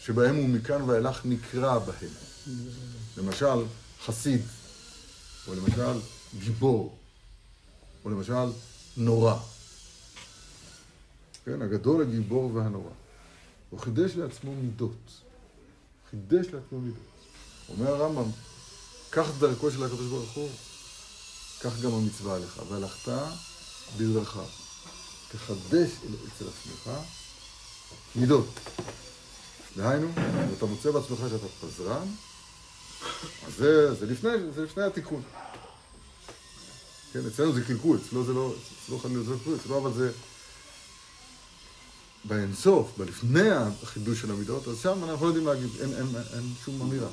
שבהם 0.00 0.36
הוא 0.36 0.48
מכאן 0.48 0.82
ואילך 0.82 1.20
נקרא 1.24 1.78
בהם. 1.78 2.10
למשל, 3.16 3.64
חסיד, 4.04 4.42
או 5.48 5.54
למשל, 5.54 6.00
גיבור, 6.38 6.98
או 8.04 8.10
למשל, 8.10 8.52
נורא. 8.96 9.36
כן, 11.44 11.62
הגדול, 11.62 12.02
הגיבור 12.02 12.54
והנורא. 12.54 12.90
הוא 13.70 13.80
חידש 13.80 14.10
לעצמו 14.16 14.54
מידות. 14.54 15.10
חידש 16.10 16.46
לעצמו 16.46 16.80
מידות. 16.80 17.02
אומר 17.68 17.94
הרמב"ם, 17.94 18.30
כך 19.12 19.26
דרכו 19.38 19.70
של 19.70 19.84
הקדוש 19.84 20.06
ברוך 20.06 20.30
הוא, 20.30 20.50
כך 21.60 21.80
גם 21.80 21.92
המצווה 21.92 22.36
עליך. 22.36 22.62
והלכת 22.68 23.12
בדרכיו. 23.96 24.44
תחדש 25.32 25.90
אצל 26.00 26.44
עצמך 26.48 26.90
מידות. 28.16 28.46
דהיינו, 29.76 30.08
אם 30.16 30.54
אתה 30.58 30.66
מוצא 30.66 30.90
בעצמך 30.90 31.18
שאתה 31.30 31.46
פזרן, 31.60 32.06
אז 33.46 33.52
זה, 33.58 33.94
זה, 33.94 34.06
לפני, 34.06 34.30
זה 34.54 34.64
לפני 34.64 34.82
התיקון. 34.82 35.22
כן, 37.12 37.20
אצלנו 37.26 37.52
זה 37.52 37.64
קלקול, 37.64 37.98
אצלו 38.06 38.24
זה 38.24 38.32
לא, 38.32 38.54
אצלו 38.84 38.98
חלילה 38.98 39.22
זה 39.22 39.30
לא 39.30 39.36
קלקול, 39.36 39.56
אצלו 39.60 39.78
אבל 39.78 39.92
זה 39.92 40.10
באינסוף, 42.24 42.90
בלפני 42.98 43.50
החידוש 43.50 44.20
של 44.20 44.30
המידות, 44.30 44.68
אז 44.68 44.80
שם 44.82 45.04
אנחנו 45.04 45.24
לא 45.24 45.30
יודעים 45.30 45.46
להגיד, 45.46 45.68
אין, 45.80 45.94
אין, 45.94 46.06
אין, 46.16 46.24
אין 46.34 46.52
שום 46.64 46.82
אמירה. 46.82 47.08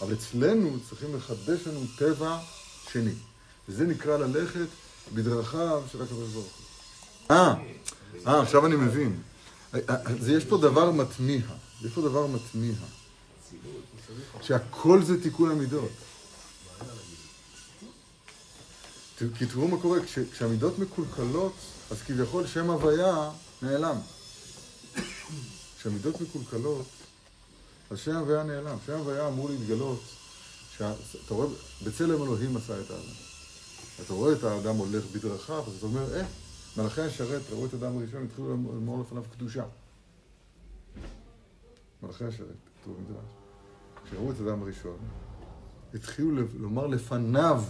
אבל 0.00 0.12
אצלנו 0.12 0.76
צריכים 0.88 1.16
לחדש 1.16 1.66
לנו 1.66 1.80
טבע 1.98 2.38
שני. 2.92 3.14
וזה 3.68 3.84
נקרא 3.84 4.18
ללכת 4.18 4.66
בדרכיו 5.14 5.82
של 5.92 6.02
הקדוש 6.02 6.30
ברוך 6.32 6.46
הוא. 6.46 7.36
אה, 7.36 7.54
אה, 8.26 8.42
עכשיו 8.42 8.66
אני 8.66 8.76
מבין. 8.76 9.20
אז 9.72 10.28
יש 10.28 10.44
פה 10.44 10.56
דבר 10.58 10.90
מתמיה. 10.90 11.46
יש 11.82 11.92
פה 11.94 12.00
דבר 12.00 12.26
מתמיה. 12.26 12.74
שהכל 14.42 15.02
זה 15.04 15.22
תיקון 15.22 15.50
המידות. 15.50 15.90
כי 19.38 19.46
תראו 19.46 19.68
מה 19.68 19.80
קורה, 19.82 20.00
כש- 20.06 20.18
כשהמידות 20.32 20.78
מקולקלות, 20.78 21.52
אז 21.90 21.96
כביכול 22.02 22.46
שם 22.46 22.70
הוויה 22.70 23.30
נעלם. 23.62 23.96
כשהמידות 25.78 26.20
מקולקלות, 26.20 26.86
אז 27.90 27.98
שם 27.98 28.16
הוויה 28.16 28.42
נעלם. 28.42 28.76
שם 28.86 28.92
הוויה 28.92 29.28
אמור 29.28 29.50
להתגלות, 29.50 30.00
שה- 30.78 30.92
אתה 31.26 31.34
רואה, 31.34 31.48
בצלם 31.84 32.22
אלוהים 32.22 32.56
עשה 32.56 32.80
את 32.80 32.90
האדם. 32.90 33.02
אתה 34.04 34.12
רואה 34.12 34.32
את 34.32 34.44
האדם 34.44 34.76
הולך 34.76 35.04
בדרכיו, 35.12 35.62
אז 35.66 35.72
אתה 35.78 35.86
אומר, 35.86 36.14
אה, 36.14 36.26
מלאכי 36.78 37.00
השרת 37.00 37.42
ראו 37.50 37.66
את 37.66 37.74
האדם 37.74 37.96
הראשון, 37.96 38.24
התחילו 38.24 38.48
לאמור 38.48 39.00
לפניו 39.00 39.24
קדושה. 39.32 39.64
מלאכי 42.02 42.24
השרת, 42.24 42.46
כתוב 42.80 42.96
במדרש. 42.96 43.30
כשראו 44.04 44.30
את 44.30 44.36
האדם 44.40 44.62
הראשון, 44.62 44.96
התחילו 45.94 46.30
לומר 46.58 46.86
לפניו 46.86 47.62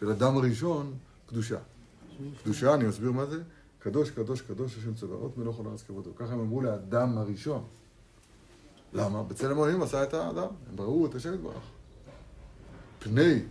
של 0.00 0.10
אדם 0.10 0.36
הראשון 0.36 0.94
קדושה. 1.26 1.58
קדושה, 2.42 2.74
אני 2.74 2.88
אסביר 2.88 3.12
מה 3.12 3.26
זה. 3.26 3.42
קדוש, 3.78 4.10
קדוש, 4.10 4.40
קדוש, 4.40 4.78
השם 4.78 4.94
צבאות 4.94 5.38
מלוך 5.38 5.58
עולם 5.58 5.72
אז 5.72 5.82
כבודו. 5.82 6.14
ככה 6.14 6.32
הם 6.32 6.40
אמרו 6.40 6.60
לאדם 6.60 7.18
הראשון. 7.18 7.64
למה? 8.92 9.22
בצלם 9.22 9.56
אלוהים 9.56 9.82
עשה 9.82 10.02
את 10.02 10.14
האדם. 10.14 10.48
הם 10.70 10.80
ראו 10.80 11.06
את 11.06 11.14
השם 11.14 11.34
יתברך. 11.34 11.64
פני, 12.98 13.42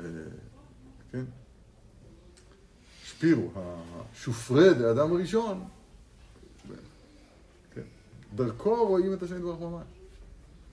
אה, 0.00 0.04
כן? 1.12 1.24
שפירו, 3.24 3.50
השופרד, 4.12 4.82
האדם 4.82 5.12
הראשון, 5.12 5.64
כן? 7.74 7.80
דרכו 8.34 8.86
רואים 8.88 9.12
את 9.12 9.22
השם 9.22 9.36
יתברך 9.36 9.60
ממש. 9.60 9.84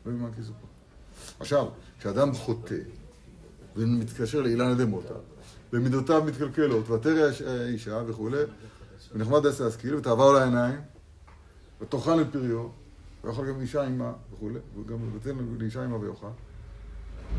וממה 0.05 0.27
כיסופו. 0.35 0.65
עכשיו, 1.39 1.67
כשאדם 1.99 2.33
חוטא, 2.33 2.75
ומתקשר 3.75 4.41
לאילן 4.41 4.77
דמותה, 4.77 5.13
ומידותיו 5.73 6.23
מתקלקלות, 6.25 6.89
ותרא 6.89 7.19
האש- 7.27 7.41
האישה 7.41 8.01
וכולי, 8.07 8.43
ונחמד 9.13 9.45
עשה 9.45 9.67
השכיל, 9.67 9.95
ותעבר 9.95 10.31
לה 10.31 10.41
העיניים, 10.41 10.79
ותאכל 11.81 12.21
את 12.21 12.27
פריו, 12.31 12.67
ויאכל 13.23 13.45
גם 13.47 13.61
אישה 13.61 13.83
עמה 13.83 14.13
וכולי, 14.33 14.59
וגם 14.79 14.97
ותן 15.15 15.37
לאישה 15.59 15.83
עמה 15.83 15.97
ויאכל. 15.97 16.27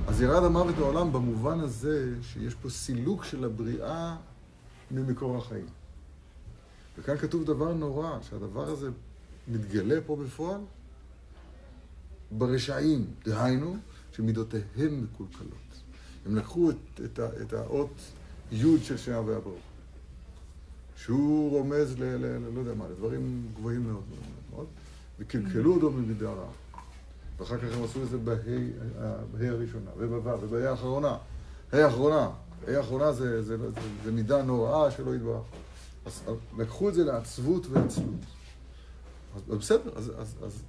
אז 0.09 0.23
ירד 0.23 0.45
המוות 0.45 0.75
לעולם 0.79 1.13
במובן 1.13 1.61
הזה 1.61 2.15
שיש 2.23 2.55
פה 2.55 2.71
סילוק 2.71 3.25
של 3.25 3.45
הבריאה 3.45 4.17
ממקור 4.93 5.37
החיים. 5.39 5.67
וכאן 6.99 7.17
כתוב 7.17 7.45
דבר 7.45 7.75
נורא, 7.75 8.19
שהדבר 8.23 8.71
הזה 8.71 8.91
מתגלה 9.49 10.01
פה 10.07 10.17
בפועל 10.17 10.61
ברשעים, 12.31 13.07
דהיינו, 13.25 13.77
שמידותיהם 14.13 15.05
מקולקלות. 15.05 15.53
הם 16.27 16.37
לקחו 16.37 16.71
את, 16.71 17.01
את, 17.05 17.21
את 17.43 17.53
האות 17.53 17.95
י' 18.53 18.79
של 18.83 18.97
שם 18.97 19.13
הוויה 19.13 19.41
ברוך, 19.41 19.61
שהוא 20.97 21.51
רומז 21.51 21.99
ל... 21.99 22.05
ל, 22.05 22.27
ל 22.27 22.55
לא 22.55 22.61
יודע 22.61 22.75
מה, 22.75 22.89
לדברים 22.89 23.49
גבוהים 23.57 23.83
מאוד 23.83 24.03
מאוד 24.11 24.21
מאוד, 24.51 24.67
וקלקלו 25.19 25.75
אותו 25.75 25.91
במידה 25.91 26.31
רעה. 26.31 26.51
ואחר 27.39 27.59
כך 27.59 27.77
הם 27.77 27.85
עשו 27.85 28.03
את 28.03 28.09
זה 28.09 28.19
בה' 28.19 28.35
ה- 28.99 29.25
בה' 29.33 29.51
הראשונה, 29.51 29.91
ובו', 29.99 30.31
ובה' 30.41 30.71
האחרונה. 30.71 31.17
ה' 31.73 31.77
האחרונה, 31.77 32.31
ה' 32.69 32.77
האחרונה 32.77 33.13
זה, 33.13 33.43
זה, 33.43 33.59
זה, 33.59 33.71
זה, 33.71 33.81
זה 34.05 34.13
מידה 34.13 34.43
נוראה 34.43 34.91
שלא 34.91 35.15
יתברך. 35.15 35.43
אז 36.07 36.23
לקחו 36.59 36.89
את 36.89 36.95
זה 36.95 37.05
לעצבות 37.05 37.67
ועצלות. 37.67 38.07
אז, 39.37 39.43
בסדר, 39.59 39.91
אז, 39.97 40.13
אז, 40.19 40.35
אז, 40.45 40.63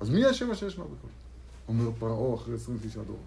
אז 0.00 0.10
מי 0.10 0.24
השם 0.24 0.50
אשר 0.50 0.66
ישמע 0.66 0.84
בקול? 0.84 1.10
אומר 1.68 1.90
פרעה 1.98 2.34
אחרי 2.34 2.54
29 2.54 3.02
דורות. 3.02 3.20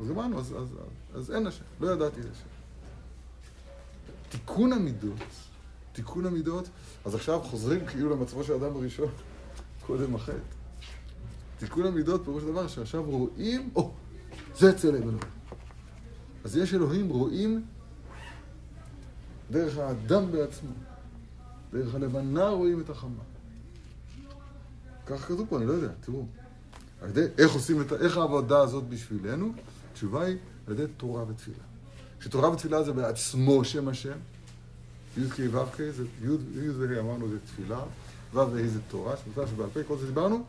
אז 0.00 0.08
גמרנו, 0.08 0.40
אז, 0.40 0.52
אז, 0.52 0.56
אז, 0.62 0.68
אז 1.14 1.30
אין 1.30 1.46
השם, 1.46 1.64
לא 1.80 1.90
ידעתי 1.90 2.20
את 2.20 2.26
השם. 2.32 2.46
תיקון 4.28 4.72
המידות, 4.72 5.18
תיקון 5.92 6.26
המידות, 6.26 6.68
אז 7.04 7.14
עכשיו 7.14 7.40
חוזרים 7.42 7.86
כאילו 7.86 8.10
למצבו 8.10 8.44
של 8.44 8.52
האדם 8.52 8.76
הראשון, 8.76 9.08
קודם 9.86 10.14
החטא. 10.14 10.38
תיקון 11.58 11.86
המידות 11.86 12.24
פירוש 12.24 12.42
דבר 12.42 12.66
שעכשיו 12.66 13.02
רואים, 13.04 13.70
או, 13.76 13.90
זה 14.54 14.78
צלם 14.78 15.02
אלוהים. 15.02 15.41
אז 16.44 16.56
יש 16.56 16.74
אלוהים, 16.74 17.08
רואים 17.08 17.64
דרך 19.50 19.78
האדם 19.78 20.32
בעצמו. 20.32 20.70
דרך 21.72 21.94
הלבנה 21.94 22.48
רואים 22.48 22.80
את 22.80 22.90
החמה. 22.90 23.22
ככה 25.06 25.26
כתוב 25.26 25.46
פה, 25.48 25.58
אני 25.58 25.66
לא 25.66 25.72
יודע, 25.72 25.88
תראו. 26.00 26.26
על 27.02 27.08
ידי, 27.08 27.24
איך 27.38 27.52
עושים 27.52 27.80
את, 27.80 27.92
איך 27.92 28.16
העבודה 28.16 28.58
הזאת 28.58 28.84
בשבילנו? 28.88 29.52
התשובה 29.92 30.22
היא 30.24 30.36
על 30.66 30.72
ידי 30.72 30.84
תורה 30.96 31.24
ותפילה. 31.28 31.56
שתורה 32.20 32.50
ותפילה 32.50 32.82
זה 32.82 32.92
בעצמו 32.92 33.64
שם 33.64 33.88
השם. 33.88 34.18
י' 35.16 35.30
כ' 35.30 35.40
ו' 35.50 35.66
כ' 35.72 35.80
י' 36.22 36.68
וה' 36.68 37.00
אמרנו 37.00 37.28
זה 37.28 37.38
תפילה, 37.46 37.80
ו' 38.34 38.36
וה' 38.36 38.68
זה 38.68 38.80
תורה, 38.88 39.14
שמותר 39.24 39.46
שבעל 39.46 39.68
פה, 39.72 39.82
כל 39.82 39.98
זה 39.98 40.06
דיברנו. 40.06 40.44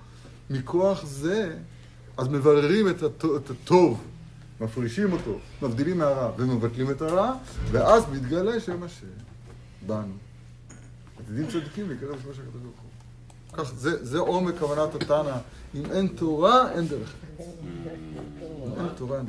מכוח 0.50 1.06
זה, 1.06 1.58
אז 2.18 2.28
מבררים 2.28 2.88
את 2.90 3.50
הטוב 3.50 4.02
מפרישים 4.62 5.14
אותו, 5.14 5.40
מבדילים 5.62 5.98
מהרע 5.98 6.32
ומבטלים 6.38 6.92
את 6.92 7.02
הרע, 7.02 7.34
ואז 7.72 8.04
מתגלה 8.12 8.60
שם 8.60 8.84
השם 8.84 9.08
בנו. 9.88 10.14
עתידים 11.20 11.48
צדיקים 11.48 11.90
להיקרב 11.90 12.16
לשמו 12.16 12.34
של 12.34 12.42
הקדוש 12.42 12.62
ברוך 12.62 12.76
הוא. 12.82 13.64
כך, 13.64 13.74
זה, 13.76 14.06
זה 14.06 14.20
עומק 14.20 14.56
כוונת 14.60 14.96
התנא. 14.96 15.38
אם 15.76 15.92
אין 15.92 16.08
תורה, 16.08 16.72
אין 16.72 16.88
דרך. 16.88 17.14
אם 17.40 17.46
אין 18.78 18.88
תורה, 18.98 19.18
אין 19.18 19.26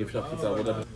אי 0.56 0.62
דרך. 0.62 0.86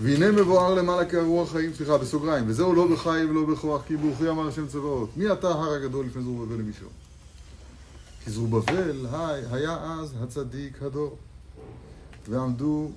והנה 0.00 0.32
מבואר 0.32 0.74
למעלה 0.74 1.10
כהרוח 1.10 1.52
חיים, 1.52 1.74
סליחה, 1.74 1.98
בסוגריים, 1.98 2.44
וזהו 2.48 2.74
לא 2.74 2.88
בחי 2.92 3.24
ולא 3.30 3.44
בכוח, 3.46 3.82
כי 3.86 3.96
ברוכי 3.96 4.28
אמר 4.28 4.48
השם 4.48 4.66
צבאות. 4.66 5.16
מי 5.16 5.32
אתה 5.32 5.48
הר 5.48 5.72
הגדול 5.72 6.06
לפני 6.06 6.22
זרובבל 6.22 6.54
למישור? 6.54 6.90
כי 8.24 8.30
זרובבל 8.30 9.06
היה 9.50 9.78
אז 9.82 10.14
הצדיק 10.22 10.82
הדור. 10.82 11.16
ועמדו 12.28 12.90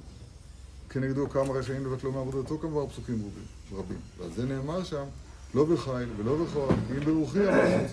כנגדו 0.89 1.29
כמה 1.29 1.53
רשעים 1.53 1.85
לבטלו 1.85 2.11
מעבודתו 2.11 2.59
כמובן 2.59 2.91
פסוקים 2.91 3.15
רבים. 3.15 3.79
רבים. 3.79 3.97
ועל 4.19 4.29
זה 4.35 4.45
נאמר 4.45 4.83
שם, 4.83 5.03
לא 5.53 5.65
בחיל 5.65 6.09
ולא 6.17 6.45
בכוח, 6.45 6.71
אם 6.91 7.05
ברוחי 7.05 7.47
אמר. 7.47 7.85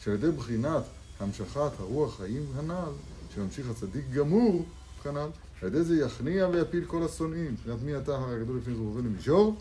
שעל 0.00 0.14
ידי 0.14 0.30
בחינת 0.30 0.82
המשכת 1.20 1.70
הרוח 1.80 2.16
חיים 2.16 2.46
הנ"ל, 2.56 2.92
שממשיך 3.34 3.70
הצדיק 3.70 4.04
גמור, 4.12 4.64
כנ"ל, 5.02 5.28
על 5.62 5.68
ידי 5.68 5.84
זה 5.84 5.96
יכניע 5.96 6.48
ויפיל 6.52 6.84
כל 6.84 7.02
השונאים. 7.02 7.52
מבחינת 7.52 7.82
מי 7.82 7.96
אתה 7.96 8.16
הר 8.16 8.30
הגדול 8.30 8.58
לפני 8.58 8.74
זרובבל 8.74 9.00
למישור, 9.00 9.60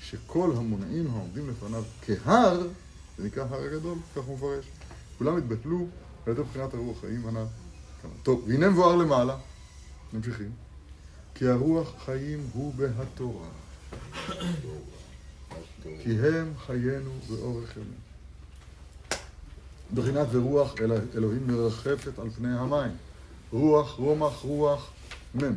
שכל 0.00 0.50
המונעים 0.56 1.10
העומדים 1.10 1.50
לפניו 1.50 1.82
כהר, 2.06 2.66
זה 3.18 3.26
נקרא 3.26 3.44
הר 3.50 3.62
הגדול, 3.62 3.98
כך 4.16 4.22
הוא 4.22 4.36
מפרש. 4.36 4.64
כולם 5.18 5.36
התבטלו 5.36 5.86
על 6.26 6.32
ידי 6.32 6.42
בחינת 6.42 6.74
הרוח 6.74 7.00
חיים 7.00 7.26
הנ"ל. 7.26 7.46
כנ"ל. 8.02 8.10
טוב, 8.22 8.44
והנה 8.48 8.70
מבואר 8.70 8.96
למעלה, 8.96 9.36
ממשיכים, 10.12 10.50
כי 11.44 11.48
הרוח 11.48 11.92
חיים 12.04 12.46
הוא 12.52 12.74
בהתורה, 12.74 13.46
כי 16.02 16.18
הם 16.18 16.52
חיינו 16.66 17.10
באורך 17.28 17.76
ימים. 17.76 18.04
בחינת 19.94 20.26
ורוח 20.30 20.74
אל 20.80 20.92
אלוהים 21.14 21.46
מרחפת 21.46 22.18
על 22.18 22.30
פני 22.30 22.58
המים. 22.58 22.90
רוח, 23.52 23.94
רומח, 23.94 24.40
רוח, 24.42 24.90
מ'. 25.34 25.52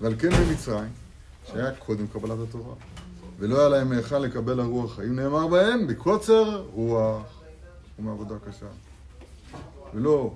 ועל 0.00 0.14
כן 0.18 0.30
במצרים, 0.30 0.92
שהיה 1.46 1.74
קודם 1.74 2.06
קבלת 2.06 2.38
התורה, 2.48 2.74
ולא 3.38 3.58
היה 3.58 3.68
להם 3.68 3.88
מהיכן 3.88 4.22
לקבל 4.22 4.60
הרוח 4.60 4.96
חיים, 4.96 5.16
נאמר 5.16 5.46
בהם, 5.46 5.86
בקוצר 5.86 6.66
רוח 6.72 7.42
ומעבודה 7.98 8.34
קשה. 8.48 8.66
ולא 9.94 10.34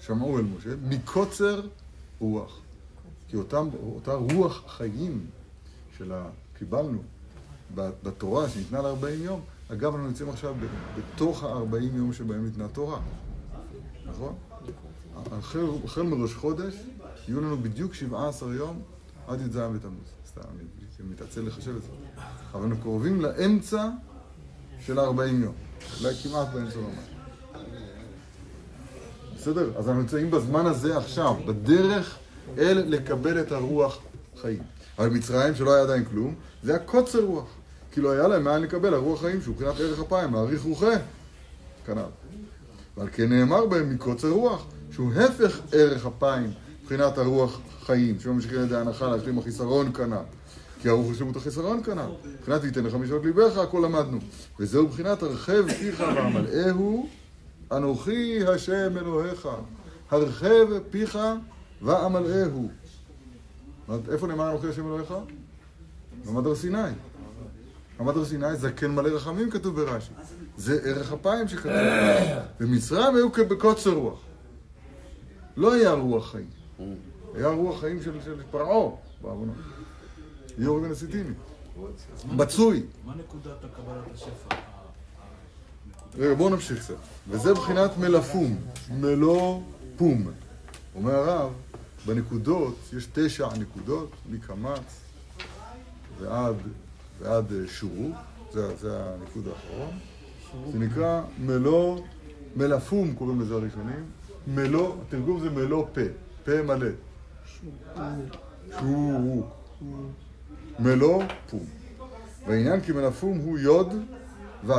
שמעו 0.00 0.38
אל 0.38 0.44
משה, 0.44 0.70
מקוצר 0.88 1.60
רוח. 2.20 2.63
כי 3.28 3.36
אותם, 3.36 3.68
אותה 3.82 4.14
רוח 4.14 4.62
חיים 4.68 5.26
קיבלנו 6.58 6.98
בתורה 7.74 8.48
שניתנה 8.48 8.82
ל-40 8.82 9.06
יום, 9.08 9.40
אגב, 9.68 9.94
אנחנו 9.94 10.08
נמצאים 10.08 10.28
עכשיו 10.28 10.54
בתוך 10.96 11.44
ה-40 11.44 11.96
יום 11.96 12.12
שבהם 12.12 12.44
ניתנה 12.44 12.68
תורה, 12.68 13.00
נכון? 14.06 14.34
החל, 15.32 15.66
החל 15.84 16.02
מראש 16.02 16.34
חודש, 16.34 16.74
יהיו 17.28 17.40
לנו 17.40 17.56
בדיוק 17.56 17.94
17 17.94 18.54
יום 18.54 18.82
עד 19.26 19.40
י"ז 19.40 19.56
בתמוז. 19.56 20.08
סתם, 20.28 20.40
אני 21.00 21.08
מתעצל 21.10 21.46
לחשב 21.46 21.76
את 21.76 21.82
זה. 21.82 21.88
אבל 22.52 22.62
אנחנו 22.62 22.82
קרובים 22.82 23.20
לאמצע 23.20 23.88
של 24.80 24.98
ה-40 24.98 25.22
יום. 25.22 25.54
אולי 26.00 26.14
כמעט 26.14 26.48
באמצע 26.48 26.78
ממש. 26.78 27.14
בסדר? 29.36 29.78
אז 29.78 29.88
אנחנו 29.88 30.02
נמצאים 30.02 30.30
בזמן 30.30 30.66
הזה 30.66 30.98
עכשיו, 30.98 31.36
בדרך 31.46 32.18
אל 32.58 32.84
לקבל 32.86 33.40
את 33.40 33.52
הרוח 33.52 33.98
חיים. 34.40 34.62
אבל 34.98 35.08
מצרים, 35.08 35.54
שלא 35.54 35.74
היה 35.74 35.82
עדיין 35.82 36.04
כלום, 36.04 36.34
זה 36.62 36.70
היה 36.70 36.80
קוצר 36.80 37.24
רוח. 37.24 37.46
כי 37.92 38.00
לא 38.00 38.10
היה 38.10 38.28
להם 38.28 38.44
מאין 38.44 38.62
לקבל 38.62 38.94
הרוח 38.94 39.20
חיים, 39.20 39.42
שהוא 39.42 39.54
מבחינת 39.54 39.80
ערך 39.80 40.00
אפיים, 40.00 40.30
מעריך 40.30 40.62
רוחה. 40.62 40.92
כנ"ל. 41.86 42.00
ועל 42.96 43.08
כן 43.12 43.32
נאמר 43.32 43.66
בהם 43.66 43.90
מקוצר 43.94 44.28
רוח, 44.28 44.66
שהוא 44.92 45.12
הפך 45.12 45.60
ערך 45.72 46.06
אפיים, 46.06 46.50
מבחינת 46.82 47.18
הרוח 47.18 47.60
חיים, 47.86 48.20
שממשיכים 48.20 48.58
על 48.58 48.64
ידי 48.64 48.76
ההנחה 48.76 49.08
להשלים 49.08 49.38
החיסרון 49.38 49.92
כנ"ל. 49.92 50.16
כי 50.82 50.88
הרוח 50.88 51.10
השלמות 51.10 51.36
החיסרון 51.36 51.82
כנ"ל. 51.82 52.28
מבחינת 52.40 52.60
ויתן 52.62 52.84
לך 52.84 52.94
משעות 52.94 53.24
ליבך, 53.24 53.58
הכל 53.58 53.82
למדנו. 53.84 54.18
וזהו 54.60 54.84
מבחינת 54.84 55.22
הרחב 55.22 55.72
פיך 55.72 56.00
ועמלאהו, 56.00 57.08
אנוכי 57.72 58.46
השם 58.46 58.98
אלוהיך. 58.98 59.48
הרחב 60.10 60.78
פיך 60.90 61.18
אומרת, 63.88 64.08
איפה 64.08 64.26
נאמר 64.26 64.50
אנוכי 64.50 64.68
השם 64.68 64.86
אלוהיך? 64.86 65.14
במעמד 66.24 66.46
הר 66.46 66.54
סיני. 66.54 66.78
מעמד 67.98 68.16
הר 68.16 68.24
סיני, 68.24 68.56
זקן 68.56 68.90
מלא 68.90 69.08
רחמים 69.08 69.50
כתוב 69.50 69.80
ברש"י. 69.80 70.12
זה 70.56 70.80
ערך 70.84 71.12
אפיים 71.12 71.48
שכתוב. 71.48 71.72
במצרים 72.60 73.16
היו 73.16 73.28
בקוצר 73.30 73.90
רוח. 73.90 74.20
לא 75.56 75.74
היה 75.74 75.92
רוח 75.92 76.30
חיים. 76.30 76.46
היה 77.34 77.48
רוח 77.48 77.80
חיים 77.80 78.02
של, 78.02 78.20
של 78.24 78.42
פרעה, 78.50 78.90
בעוונות. 79.22 79.56
יורי 80.58 80.80
בן 80.82 80.90
הסיטיני. 80.90 81.34
מצוי. 82.32 82.82
מה 83.04 83.14
נקודת 83.14 83.64
הקבלת 83.64 84.14
השפע? 84.14 84.54
רגע, 86.18 86.34
בואו 86.34 86.48
נמשיך 86.48 86.84
קצת. 86.84 86.94
וזה 87.28 87.54
בחינת 87.54 87.90
מלפום, 87.98 88.56
מלוא 88.90 89.60
פום. 89.96 90.30
אומר 90.94 91.14
הרב, 91.14 91.52
בנקודות, 92.06 92.76
יש 92.96 93.08
תשע 93.12 93.48
נקודות, 93.58 94.10
מקמץ 94.30 95.00
ועד, 96.20 96.56
ועד 97.20 97.52
אה, 97.52 97.68
שורוק, 97.68 98.16
זה, 98.52 98.76
זה 98.76 99.00
הניקוד 99.00 99.48
האחרון. 99.48 99.98
זה 100.72 100.78
נקרא 100.78 101.22
מלוא, 101.38 102.00
מלפום 102.56 103.14
קוראים 103.14 103.40
לזה 103.40 103.54
הראשונים. 103.54 104.04
מלוא, 104.46 104.94
התרגום 105.02 105.40
זה 105.40 105.50
מלוא 105.50 105.86
פה, 105.94 106.00
פה 106.44 106.62
מלא. 106.62 106.88
שורוק. 108.80 109.46
מלוא 110.78 111.22
פום. 111.50 111.64
והעניין 112.46 112.80
כי 112.80 112.92
מלפום 112.92 113.38
הוא 113.38 113.58
יוד 113.58 113.94
ו'. 114.66 114.72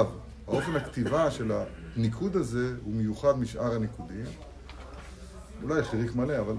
האופן 0.47 0.75
הכתיבה 0.75 1.31
של 1.31 1.51
הניקוד 1.95 2.35
הזה 2.35 2.73
הוא 2.83 2.93
מיוחד 2.93 3.39
משאר 3.39 3.75
הניקודים. 3.75 4.25
אולי 5.63 5.79
יש 5.79 5.87
חיריק 5.87 6.15
מלא, 6.15 6.39
אבל 6.39 6.55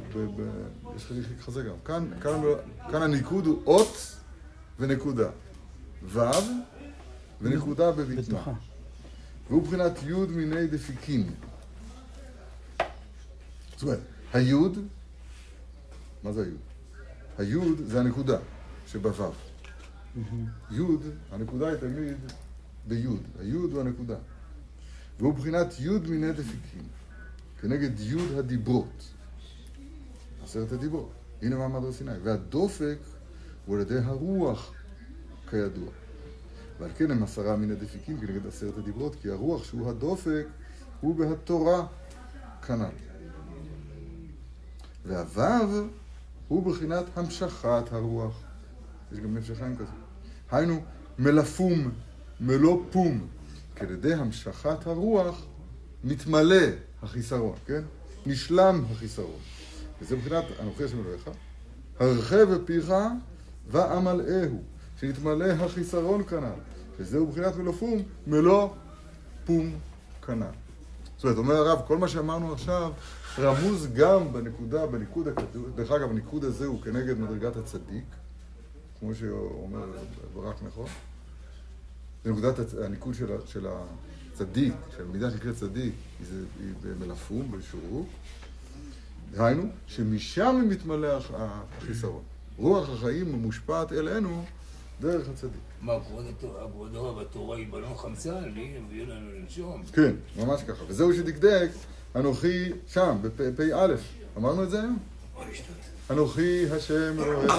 יש 0.96 1.04
חיריק 1.04 1.26
כזה 1.46 1.62
גם. 1.62 1.74
כאן, 1.84 2.08
כאן, 2.20 2.40
כאן 2.90 3.02
הניקוד 3.02 3.46
הוא 3.46 3.62
אות 3.66 4.16
ונקודה. 4.78 5.28
ו' 6.04 6.20
ונקודה 7.40 7.92
בבטנה. 7.92 8.22
בתנוחה. 8.22 8.52
והוא 9.48 9.62
בחינת 9.62 9.92
י' 10.02 10.14
מיני 10.14 10.66
דפיקין. 10.66 11.30
זאת 13.72 13.82
אומרת, 13.82 14.00
היוד, 14.32 14.78
מה 16.22 16.32
זה 16.32 16.42
היוד? 16.42 16.58
היוד 17.38 17.78
זה 17.86 18.00
הנקודה 18.00 18.38
שבו'. 18.86 19.32
יוד, 20.70 21.02
הנקודה 21.32 21.68
היא 21.68 21.76
תמיד 21.76 22.16
ביוד. 22.86 23.22
היוד 23.40 23.72
הוא 23.72 23.80
הנקודה. 23.80 24.16
והוא 25.18 25.34
בחינת 25.34 25.80
יוד 25.80 26.08
מיני 26.08 26.32
דפיקין, 26.32 26.82
כנגד 27.60 28.00
יוד 28.00 28.38
הדיברות. 28.38 29.12
עשרת 30.44 30.72
הדיברות. 30.72 31.12
הנה 31.42 31.56
מעמד 31.56 31.84
הר 31.84 31.92
סיני. 31.92 32.12
והדופק 32.22 32.98
הוא 33.66 33.76
על 33.76 33.82
ידי 33.82 33.98
הרוח, 33.98 34.72
כידוע. 35.50 35.88
ועל 36.80 36.90
כן 36.96 37.10
הם 37.10 37.22
עשרה 37.22 37.56
מיני 37.56 37.74
דפיקים 37.74 38.20
כנגד 38.20 38.46
עשרת 38.46 38.78
הדיברות, 38.78 39.14
כי 39.14 39.30
הרוח 39.30 39.64
שהוא 39.64 39.90
הדופק 39.90 40.46
הוא 41.00 41.14
בהתורה 41.14 41.86
כנ"ל. 42.66 42.84
והוו 45.06 45.86
הוא 46.48 46.72
בחינת 46.72 47.04
המשכת 47.16 47.92
הרוח. 47.92 48.42
יש 49.12 49.18
גם 49.18 49.36
נפש 49.36 49.50
כזה. 49.50 49.92
היינו, 50.50 50.82
מלפום, 51.18 51.90
מלוא 52.40 52.82
פום. 52.90 53.28
ידי 53.90 54.14
המשכת 54.14 54.86
הרוח 54.86 55.46
מתמלא 56.04 56.66
החיסרון, 57.06 57.54
כן? 57.66 57.82
נשלם 58.26 58.84
החיסרון. 58.92 59.40
וזה 60.00 60.16
מבחינת 60.16 60.44
אנוכי 60.60 60.84
השם 60.84 61.00
אלוהיך, 61.00 61.30
הרחב 62.00 62.54
בפיך 62.54 62.92
ועמלאהו, 63.70 64.62
שנתמלא 65.00 65.44
החיסרון 65.44 66.24
כנ"ל. 66.24 66.60
וזהו 66.98 67.26
מבחינת 67.26 67.56
מלוא 67.56 67.72
פום, 67.72 68.02
מלוא 68.26 68.68
פום 69.44 69.72
כנ"ל. 70.26 70.46
זאת 71.16 71.24
אומרת, 71.24 71.38
אומר 71.38 71.54
הרב, 71.54 71.80
כל 71.86 71.98
מה 71.98 72.08
שאמרנו 72.08 72.52
עכשיו 72.52 72.92
רמוז 73.38 73.88
גם 73.94 74.32
בנקודה, 74.32 74.86
בניקוד 74.86 75.28
הכתוב, 75.28 75.70
דרך 75.74 75.90
אגב, 75.90 76.10
הניקוד 76.10 76.44
הזה 76.44 76.66
הוא 76.66 76.82
כנגד 76.82 77.18
מדרגת 77.18 77.56
הצדיק, 77.56 78.04
כמו 79.00 79.14
שאומר 79.14 79.84
ברק 80.34 80.56
נכון. 80.62 80.86
זה 82.24 82.32
נקודת 82.32 82.54
הניקוד 82.84 83.14
של, 83.14 83.26
של 83.46 83.66
הצדיק, 84.32 84.74
של 84.96 85.02
המידה 85.02 85.30
שנקראת 85.30 85.56
צדיק, 85.56 85.94
היא, 86.18 86.26
זה- 86.30 86.44
היא 86.60 86.72
במלפום, 87.00 87.50
בשורוק. 87.58 88.08
דהיינו, 89.32 89.62
שמשם 89.86 90.66
מתמלא 90.68 91.06
הח- 91.06 91.30
החיסרון. 91.78 92.22
רוח 92.58 92.88
החיים 92.88 93.32
מושפעת 93.32 93.92
אלינו 93.92 94.44
דרך 95.00 95.28
הצדיק. 95.28 95.52
מה, 95.82 95.92
כבוד 96.08 96.24
התורה, 96.30 96.66
כבוד 96.72 96.94
הרב, 96.96 97.18
התורה 97.18 97.56
היא 97.56 97.66
בלון 97.70 97.96
חמצן, 97.96 98.50
והיא 98.54 98.80
מביאה 98.80 99.06
לנו 99.06 99.30
לנשום. 99.40 99.82
כן, 99.92 100.14
ממש 100.36 100.62
ככה. 100.62 100.84
וזהו 100.88 101.12
שדקדק, 101.14 101.68
אנוכי 102.16 102.64
שם, 102.88 103.16
בפ"א. 103.22 103.94
אמרנו 104.36 104.62
את 104.62 104.70
זה 104.70 104.80
היום? 104.80 104.98
אנוכי 106.10 106.70
השם 106.70 107.14
אלוהיך, 107.22 107.52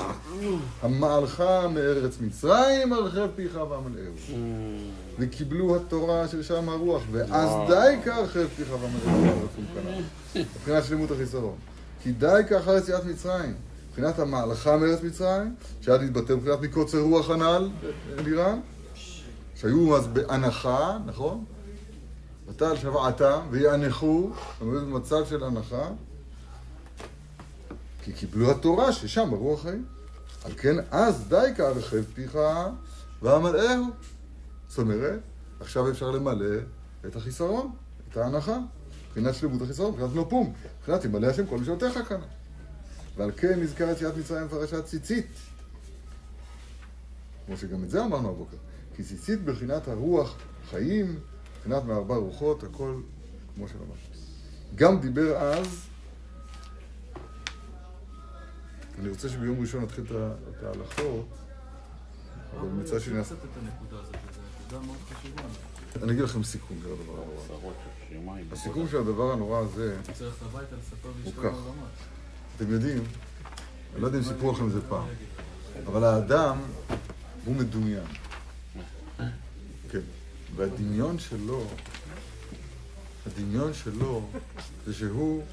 המעלך 0.82 1.44
מארץ 1.74 2.18
מצרים, 2.22 2.94
ארחב 2.94 3.28
פיך 3.36 3.56
ואמלאהו. 3.56 4.14
וקיבלו 5.20 5.76
התורה 5.76 6.28
של 6.28 6.44
שם 6.44 6.70
הרוח, 6.70 7.02
ואז 7.12 7.50
די 7.68 7.96
כארחב 8.06 8.48
פיך 8.56 8.68
ואמלאהו 8.72 9.22
בארץ 9.22 9.50
ומקנה. 9.58 9.98
מבחינת 10.56 10.84
שלמות 10.84 11.12
החיסרון. 11.12 11.56
כי 12.04 12.12
די 12.12 12.42
כאחר 12.50 12.78
יציאת 12.78 13.06
מצרים. 13.06 13.54
מבחינת 13.90 14.20
המעלך 14.20 14.68
מארץ 14.68 15.04
מצרים, 15.04 15.56
שהיה 15.82 15.98
להתבטא 15.98 16.34
מבחינת 16.34 16.62
מקוצר 16.62 17.00
רוח 17.00 17.30
הנ"ל 17.30 17.70
אלירן, 18.20 18.60
שהיו 19.56 19.98
אז 19.98 20.08
בהנחה, 20.08 20.98
נכון? 21.06 21.46
ותעל 22.48 22.78
שבעתה 22.78 23.42
ויאנחו, 23.52 24.30
במצב 24.62 25.26
של 25.26 25.44
הנחה, 25.44 25.90
כי 28.04 28.14
קיבלו 28.14 28.52
התורה 28.52 28.92
ששם 28.92 29.30
ברוח 29.30 29.62
חיים. 29.62 29.86
על 30.44 30.52
כן 30.58 30.76
אז 30.92 31.24
די 31.30 31.48
כארחב 31.58 32.04
פיך 32.14 32.38
ואמלאהו. 33.22 33.84
זאת 34.70 34.80
אומרת, 34.80 35.20
עכשיו 35.60 35.92
אפשר 35.92 36.12
למלא 36.12 36.56
את 37.06 37.16
החיסרון, 37.16 37.72
את 38.12 38.18
ההנחה, 38.18 38.58
מבחינת 39.08 39.36
שלמות 39.36 39.62
החיסרון, 39.62 39.92
מבחינת 39.92 40.16
נופום, 40.16 40.54
מבחינת 40.80 41.06
ימלא 41.06 41.28
השם 41.28 41.46
כל 41.46 41.58
משעותיך 41.58 42.00
כאן. 42.10 42.22
ועל 43.18 43.32
כן 43.38 43.60
נזכר 43.60 43.90
יציאת 43.90 44.18
מצרים 44.18 44.48
בפרשת 44.48 44.86
ציצית. 44.86 45.28
כמו 47.46 47.58
שגם 47.58 47.84
את 47.84 47.90
זה 47.90 48.06
אמרנו 48.06 48.30
הבוקר. 48.30 48.58
כי 48.96 49.04
ציצית 49.04 49.44
בחינת 49.44 49.88
הרוח 49.88 50.36
חיים, 50.70 51.20
מבחינת 51.58 51.84
מארבע 51.84 52.16
רוחות, 52.16 52.64
הכל 52.64 53.02
כמו 53.56 53.68
שאמרנו. 53.68 53.94
גם 54.76 55.00
דיבר 55.00 55.38
אז, 55.38 55.88
אני 59.00 59.10
רוצה 59.10 59.30
שביום 59.30 59.62
ראשון 59.62 59.84
נתחיל 59.84 60.04
את 60.04 60.64
ההלכות, 60.64 61.28
אבל 62.54 62.68
מצד 62.68 63.00
שני, 63.00 63.20
נקודה 64.68 64.86
מאוד 64.86 64.98
חשובה. 65.14 65.44
אני 66.04 66.12
אגיד 66.12 66.24
לכם 66.24 66.44
סיכום 66.44 66.78
של 66.84 66.92
הדבר 66.92 67.22
הנורא. 68.22 68.38
הסיכום 68.52 68.88
של 68.92 68.98
הדבר 68.98 69.32
הנורא 69.32 69.60
הזה, 69.60 69.98
הוא 71.24 71.34
כך. 71.44 71.56
אתם 72.56 72.72
יודעים, 72.72 73.04
אני 73.94 74.02
לא 74.02 74.08
יודע 74.08 74.18
אם 74.18 74.24
סיפרו 74.24 74.52
לכם 74.52 74.68
את 74.68 74.72
זה 74.72 74.82
פעם, 74.90 75.08
אבל 75.88 76.04
האדם 76.04 76.58
הוא 77.46 77.56
מדומיין. 77.56 78.04
כן. 79.90 80.02
והדמיון 80.56 81.20
שלו, 81.20 81.68
הדמיון 83.26 83.74
שלו 83.74 84.28
זה 84.86 84.94
שהוא 84.94 85.44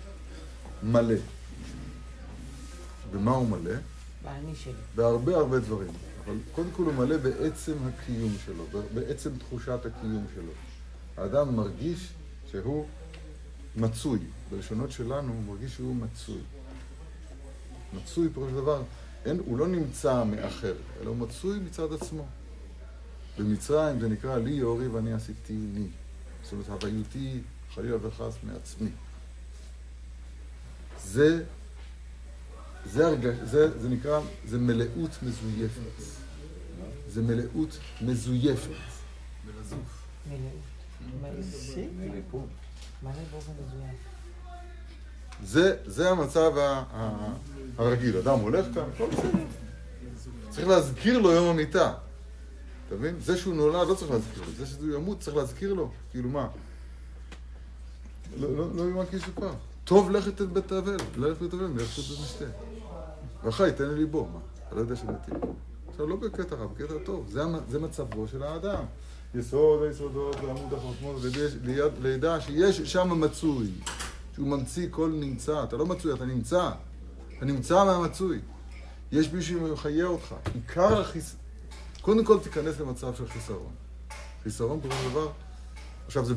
מלא. 0.82 1.14
במה 3.12 3.30
הוא 3.30 3.48
מלא? 3.48 3.74
באני 4.22 4.54
שלי. 4.54 4.72
בהרבה 4.94 5.36
הרבה 5.36 5.58
דברים. 5.58 5.92
אבל 6.26 6.36
קודם 6.52 6.70
כל 6.70 6.82
הוא 6.82 6.94
מלא 6.94 7.16
בעצם 7.16 7.72
הקיום 7.84 8.32
שלו, 8.44 8.64
בעצם 8.94 9.30
תחושת 9.38 9.86
הקיום 9.86 10.26
שלו. 10.34 10.52
האדם 11.16 11.56
מרגיש 11.56 12.08
שהוא 12.50 12.86
מצוי. 13.76 14.18
בלשונות 14.50 14.90
שלנו 14.90 15.32
הוא 15.32 15.42
מרגיש 15.42 15.74
שהוא 15.74 15.96
מצוי. 15.96 16.40
מצוי 17.94 18.28
פירוש 18.34 18.52
דבר, 18.52 18.82
אין, 19.24 19.40
הוא 19.46 19.58
לא 19.58 19.68
נמצא 19.68 20.24
מאחר, 20.24 20.74
אלא 21.00 21.08
הוא 21.08 21.16
מצוי 21.16 21.58
מצד 21.58 21.92
עצמו. 21.92 22.26
במצרים 23.38 24.00
זה 24.00 24.08
נקרא 24.08 24.38
לי 24.38 24.50
יורי 24.50 24.88
ואני 24.88 25.12
עשיתי 25.12 25.56
לי. 25.74 25.86
זאת 26.42 26.52
אומרת, 26.52 26.68
הוויותי 26.68 27.40
חלילה 27.74 27.96
וחס 28.06 28.34
מעצמי. 28.42 28.90
זה, 31.04 31.44
זה, 32.87 33.07
הרגש, 33.07 33.35
זה, 33.45 33.80
זה 33.80 33.89
נקרא, 33.89 34.20
זה 34.47 34.59
מלאות 34.59 35.11
מזויפת. 35.22 36.03
זה 37.09 37.22
מלאות 37.22 37.78
מזויפת. 38.03 38.70
זה, 45.45 45.76
זה 45.87 46.11
המצב 46.11 46.59
ה, 46.59 46.82
ה, 46.93 47.35
הרגיל. 47.78 48.16
אדם 48.16 48.39
הולך 48.39 48.66
כאן, 48.74 48.82
הכל 48.95 49.07
בסדר. 49.11 49.45
צריך 50.51 50.68
להזכיר 50.68 51.18
לו 51.18 51.32
יום 51.32 51.49
המיטה. 51.49 51.95
אתה 52.87 52.95
מבין? 52.95 53.16
זה 53.20 53.37
שהוא 53.37 53.55
נולד 53.55 53.89
לא 53.89 53.95
צריך 53.95 54.11
להזכיר 54.11 54.43
לו. 54.43 54.53
זה 54.53 54.66
שהוא 54.66 54.95
ימות 54.95 55.20
צריך 55.20 55.37
להזכיר 55.37 55.74
לו. 55.74 55.91
כאילו 56.11 56.28
מה? 56.28 56.49
לא, 58.37 58.57
לא, 58.57 58.74
לא 58.74 58.82
יאמן 58.82 59.07
כי 59.11 59.16
יסופר. 59.16 59.53
טוב 59.85 60.11
לכת 60.11 60.41
את 60.41 60.49
בית 60.49 60.72
האבל, 60.72 60.97
ללכת 61.16 61.43
בית 61.43 61.53
האבל, 61.53 61.66
מלכת 61.66 61.99
את 61.99 62.05
בית 62.05 62.18
משתה. 62.22 62.45
ואחי, 63.45 63.70
תן 63.76 63.88
לי 63.88 63.95
ליבו, 63.95 64.28
מה? 64.32 64.38
אתה 64.66 64.74
לא 64.74 64.80
יודע 64.80 64.97
שמתים. 64.97 65.34
עכשיו, 65.90 66.07
לא 66.07 66.16
בקטע 66.16 66.57
רע, 66.57 66.66
בקטע 66.66 66.95
טוב. 67.05 67.26
זה, 67.28 67.42
זה 67.70 67.78
מצבו 67.78 68.28
של 68.28 68.42
האדם. 68.42 68.84
יסוד 69.34 69.82
היסודות 69.82 70.36
ועמוד 70.36 70.74
החוכמות, 70.74 71.16
ליד- 71.64 72.03
לידע 72.03 72.40
שיש 72.40 72.76
שם 72.92 73.20
מצוי. 73.20 73.70
שהוא 74.34 74.47
ממציא 74.49 74.88
כל 74.90 75.11
נמצא. 75.20 75.64
אתה 75.64 75.76
לא 75.76 75.86
מצוי, 75.86 76.12
אתה 76.14 76.24
נמצא. 76.24 76.70
אתה 77.36 77.45
נמצא 77.45 77.84
מהמצוי. 77.84 78.38
יש 79.12 79.32
מישהו 79.32 79.68
שמחיה 79.68 80.07
אותך. 80.07 80.34
עיקר 80.55 81.01
החיס... 81.01 81.36
קודם 82.01 82.24
כל 82.24 82.38
תיכנס 82.40 82.80
למצב 82.80 83.14
של 83.14 83.28
חיסרון. 83.28 83.72
חיסרון 84.42 84.80
פירוש 84.80 84.97
דבר, 85.11 85.28
עכשיו 86.07 86.24
זה... 86.24 86.34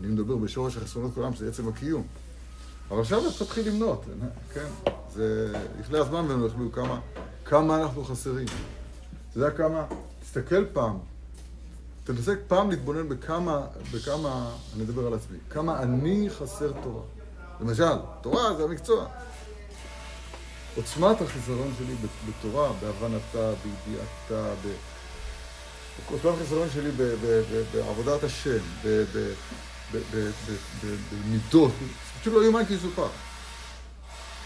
אני 0.00 0.08
מדבר 0.08 0.36
בשורש 0.36 0.76
החסרונות 0.76 1.14
כולם, 1.14 1.34
שזה 1.34 1.48
עצם 1.48 1.68
הקיום. 1.68 2.06
אבל 2.90 3.00
עכשיו 3.00 3.20
אתה 3.28 3.44
תתחיל 3.44 3.68
למנות, 3.68 4.04
כן? 4.54 4.66
זה 5.14 5.52
לפני 5.80 5.98
הזמן 5.98 6.24
והם 6.30 6.46
יחלו 6.46 6.72
כמה, 6.72 7.00
כמה 7.44 7.82
אנחנו 7.82 8.04
חסרים. 8.04 8.46
אתה 9.30 9.38
יודע 9.38 9.50
כמה, 9.50 9.84
תסתכל 10.22 10.64
פעם, 10.72 10.98
תנסה 12.04 12.32
פעם 12.48 12.70
להתבונן 12.70 13.08
בכמה, 13.08 13.60
בכמה, 13.94 14.50
אני 14.74 14.84
אדבר 14.84 15.06
על 15.06 15.14
עצמי, 15.14 15.38
כמה 15.50 15.82
אני 15.82 16.30
חסר 16.30 16.72
תורה. 16.82 17.02
למשל, 17.60 17.96
תורה 18.22 18.54
זה 18.56 18.64
המקצוע. 18.64 19.06
עוצמת 20.76 21.20
החיסרון 21.20 21.72
שלי 21.78 21.94
בתורה, 22.28 22.72
בהבנתה, 22.80 23.52
בידיעתה, 23.62 24.54
ב... 24.64 24.68
עוצמת 26.12 26.34
החיסרון 26.34 26.68
שלי 26.74 26.90
ב- 26.90 27.02
ב- 27.02 27.42
ב- 27.52 27.64
בעבודת 27.72 28.24
השם, 28.24 28.58
במידות, 31.12 31.72
פשוט 32.20 32.34
לא 32.34 32.44
יאומן 32.44 32.64
כי 32.64 32.74
יסופר. 32.74 33.08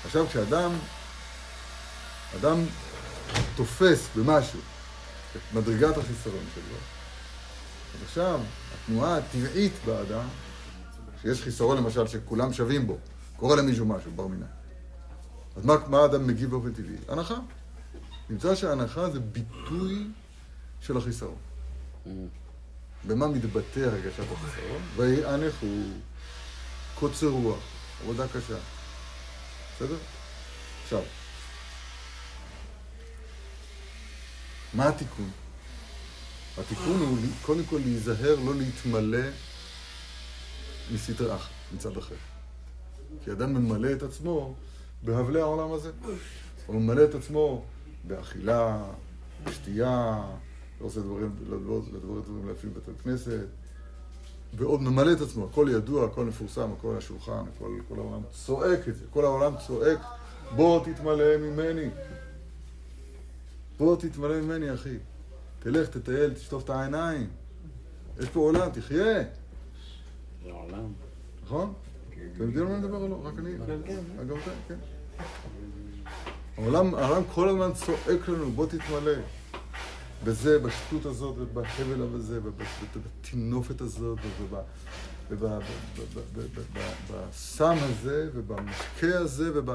עכשיו, 0.04 0.26
כשאדם, 0.26 0.72
אדם 2.40 2.64
תופס 3.56 4.08
במשהו 4.16 4.60
את 5.36 5.40
מדרגת 5.54 5.96
החיסרון 5.96 6.44
שלו, 6.54 6.76
אז 7.94 8.02
עכשיו, 8.04 8.40
התנועה 8.74 9.16
הטבעית 9.16 9.72
באדם, 9.86 10.24
שיש 11.22 11.42
חיסרון 11.42 11.76
למשל 11.76 12.06
שכולם 12.06 12.52
שווים 12.52 12.86
בו, 12.86 12.98
קורה 13.36 13.56
למישהו 13.56 13.86
משהו, 13.86 14.10
בר 14.16 14.26
מינן. 14.26 14.46
אז 15.56 15.64
מה, 15.64 15.74
מה 15.86 15.98
האדם 15.98 16.26
מגיב 16.26 16.50
באופן 16.50 16.72
טבעי? 16.72 16.96
הנחה. 17.08 17.34
נמצא 18.30 18.54
שההנחה 18.54 19.10
זה 19.10 19.20
ביטוי 19.20 20.06
של 20.80 20.96
החיסרון. 20.96 21.38
במה 23.06 23.26
מתבטא 23.26 23.80
הרגשת 23.80 24.18
החיסרון? 24.32 24.82
ויענכו, 24.96 25.66
קוצר 26.98 27.28
רוח, 27.28 27.58
עבודה 28.02 28.28
קשה. 28.28 28.58
בסדר? 29.76 29.96
עכשיו, 30.82 31.02
מה 34.74 34.88
התיקון? 34.88 35.30
התיקון 36.58 37.00
הוא 37.00 37.18
קודם 37.42 37.64
כל 37.64 37.78
להיזהר 37.84 38.36
לא 38.44 38.54
להתמלא 38.54 39.28
מסטרי 40.92 41.34
אחר, 41.34 41.52
מצד 41.74 41.96
אחר. 41.96 42.14
כי 43.24 43.32
אדם 43.32 43.54
ממלא 43.54 43.92
את 43.92 44.02
עצמו 44.02 44.54
בהבלי 45.02 45.40
העולם 45.40 45.72
הזה. 45.72 45.90
הוא 46.66 46.80
ממלא 46.80 47.04
את 47.04 47.14
עצמו 47.14 47.64
באכילה, 48.04 48.84
בשתייה, 49.44 50.22
לא 50.80 50.86
עושה 50.86 51.00
דברים, 51.00 51.36
לא, 51.46 51.56
לא, 51.66 51.80
לא 51.92 52.00
דברים 52.00 52.22
טובים 52.22 52.48
להפעיל 52.48 52.72
בבית 52.72 52.88
הכנסת, 53.00 53.46
ועוד 54.54 54.82
ממלא 54.82 55.12
את 55.12 55.20
עצמו, 55.20 55.44
הכל 55.44 55.68
ידוע, 55.72 56.04
הכל 56.06 56.24
מפורסם, 56.24 56.70
הכל 56.78 56.90
על 56.90 56.96
השולחן, 56.96 57.44
הכל, 57.56 57.70
כל 57.88 57.98
העולם 57.98 58.20
צועק 58.30 58.88
את 58.88 58.94
זה, 58.96 59.04
כל 59.10 59.24
העולם 59.24 59.54
צועק, 59.66 59.98
בוא 60.56 60.84
תתמלא 60.84 61.36
ממני. 61.36 61.88
בוא 63.78 63.96
תתמלא 63.96 64.40
ממני, 64.40 64.74
אחי. 64.74 64.96
תלך, 65.58 65.88
תטייל, 65.88 66.34
תשטוף 66.34 66.64
את 66.64 66.70
העיניים. 66.70 67.26
יש 68.20 68.28
פה 68.28 68.40
עולם, 68.40 68.70
תחיה, 68.70 69.22
זה 70.44 70.50
עולם. 70.50 70.92
נכון? 71.44 71.72
אתם 72.34 72.42
יודעים 72.42 72.66
על 72.66 72.72
מה 72.72 72.74
אני 72.74 72.86
מדבר 72.86 72.96
או 72.96 73.08
לא? 73.08 73.20
רק 73.24 73.34
אני? 73.38 73.50
גם 74.28 74.36
אתה, 74.42 74.50
כן. 74.68 74.74
העולם, 76.56 76.94
העולם 76.94 77.22
כל 77.34 77.48
הזמן 77.48 77.72
צועק 77.72 78.28
לנו, 78.28 78.50
בוא 78.50 78.66
תתמלא. 78.66 79.12
בזה, 80.24 80.58
בשטות 80.58 81.06
הזאת, 81.06 81.34
ובהבל 81.38 82.02
הזה, 82.14 82.40
ובטינופת 82.42 83.80
הזאת, 83.80 84.18
ובסם 85.30 87.76
הזה, 87.80 88.30
ובמשקה 88.34 89.18
הזה, 89.18 89.50
וב... 89.54 89.70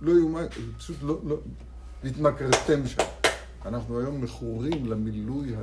לא 0.00 0.12
יאומן, 0.12 0.46
פשוט 0.78 0.96
לא, 1.02 1.20
לא, 1.24 1.36
התמכרתם 2.04 2.86
שם. 2.86 3.02
אנחנו 3.64 4.00
היום 4.00 4.20
מכורים 4.20 4.90
למילוי, 4.90 5.54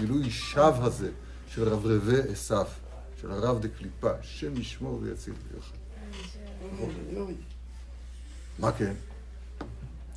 מילוי 0.00 0.30
שווא 0.30 0.84
הזה 0.84 1.10
של 1.48 1.68
רברבי 1.68 2.20
עשיו, 2.32 2.66
של 3.20 3.30
הרב 3.30 3.60
דקליפה, 3.60 4.10
השם 4.10 4.60
ישמור 4.60 4.98
ויציל 5.02 5.34
ביחד. 5.52 5.76
מה 8.58 8.72
כן? 8.72 8.94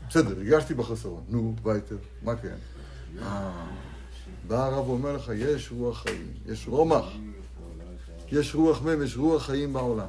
בסדר, 0.10 0.30
הרגשתי 0.30 0.74
בחסרון. 0.74 1.24
נו, 1.30 1.56
וייטר, 1.64 1.98
מה 2.24 2.36
כן? 2.36 2.56
אה, 3.22 3.66
בא 4.48 4.66
הרב 4.66 4.90
ואומר 4.90 5.16
לך, 5.16 5.32
יש 5.36 5.72
רוח 5.72 6.04
חיים, 6.04 6.34
יש 6.46 6.68
רומח, 6.68 7.06
יש 8.32 8.56
רוח 8.56 8.82
מ', 8.82 9.04
יש 9.04 9.18
רוח 9.18 9.46
חיים 9.46 9.74
בעולם. 9.74 10.08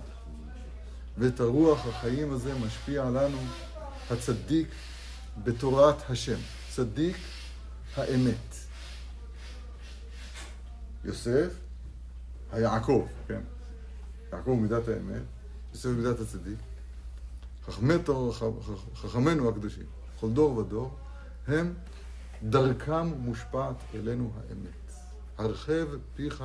ואת 1.18 1.40
הרוח 1.40 1.86
החיים 1.86 2.32
הזה 2.32 2.54
משפיע 2.66 3.06
עלינו 3.06 3.38
הצדיק 4.10 4.68
בתורת 5.44 6.10
השם. 6.10 6.38
צדיק 6.70 7.16
האמת. 7.96 8.54
יוסף, 11.04 11.52
היעקב, 12.52 13.06
כן? 13.28 13.40
יעקב 14.32 14.58
מידת 14.60 14.88
האמת, 14.88 15.22
יוסף 15.72 15.88
מידת 15.88 16.20
הצדיק. 16.20 16.58
חכמי 17.66 17.94
תור, 18.04 18.34
חכמינו 18.94 19.48
הקדושים, 19.48 19.86
כל 20.20 20.30
דור 20.30 20.56
ודור, 20.56 20.96
הם 21.46 21.74
דרכם 22.42 23.06
מושפעת 23.06 23.76
אלינו 23.94 24.30
האמת. 24.36 24.78
הרחב 25.38 25.86
פיך 26.16 26.44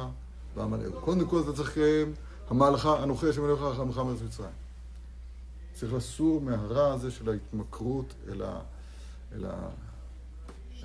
ועמלאהו. 0.55 1.01
קודם 1.01 1.27
כל 1.27 1.41
אתה 1.41 1.53
צריך 1.53 1.69
לקיים 1.69 2.13
המהלכה, 2.49 3.03
אנוכי 3.03 3.29
השם 3.29 3.45
אלוהיך 3.45 3.61
רחמך 3.61 3.97
מארץ 3.97 4.21
מצרים. 4.21 4.49
צריך 5.73 5.93
לסור 5.93 6.41
מהרע 6.41 6.93
הזה 6.93 7.11
של 7.11 7.29
ההתמכרות 7.29 8.13
אל, 8.31 8.41
ה, 8.41 8.59
אל 9.35 9.45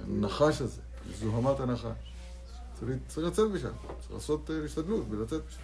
הנחש 0.04 0.60
הזה, 0.60 0.80
זוהמת 1.20 1.60
הנחש. 1.60 2.08
צריך, 2.80 2.96
צריך 3.08 3.26
לצאת 3.26 3.50
משם, 3.50 3.68
צריך 4.00 4.12
לעשות 4.12 4.50
uh, 4.50 4.64
השתדלות 4.64 5.04
ולצאת 5.10 5.40
משם. 5.48 5.60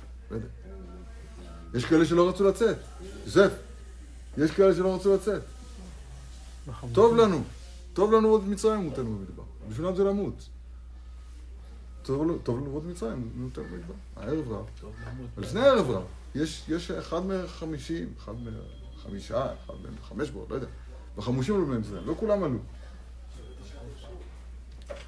יש 1.74 1.84
כאלה 1.84 2.04
שלא 2.04 2.28
רצו 2.28 2.44
לצאת. 2.44 2.76
יוסף, 3.24 3.52
יש 4.38 4.50
כאלה 4.50 4.74
שלא 4.74 4.94
רצו 4.94 5.14
לצאת. 5.14 5.42
טוב 6.92 7.16
לנו, 7.16 7.42
טוב 7.94 8.12
לנו 8.12 8.28
עוד 8.28 8.48
מצרים 8.48 8.80
מותנו 8.80 9.18
במדבר. 9.18 9.42
בשבילם 9.68 9.96
זה 9.96 10.04
למות. 10.04 10.48
טוב 12.02 12.22
לנו 12.22 12.38
טוב 12.38 12.60
לנו 12.60 12.70
עוד 12.70 12.86
מצרים 12.86 13.32
מותנו 13.34 13.64
במדבר. 13.64 13.94
הערב 14.16 14.52
רב. 14.52 14.64
ולפני 15.36 15.60
הערב 15.60 15.90
רב, 15.90 16.02
יש, 16.34 16.64
יש 16.68 16.90
אחד 16.90 17.20
מחמישים, 17.26 18.12
אחד 18.18 18.32
מחמישה, 18.96 19.46
אחד 19.66 19.74
מחמש 20.00 20.30
בו, 20.30 20.46
לא 20.50 20.54
יודע. 20.54 20.66
בחמושים 21.16 21.54
עלו 21.54 21.66
בני 21.66 21.78
מצרים, 21.78 22.06
לא 22.06 22.14
כולם 22.18 22.44
עלו. 22.44 22.58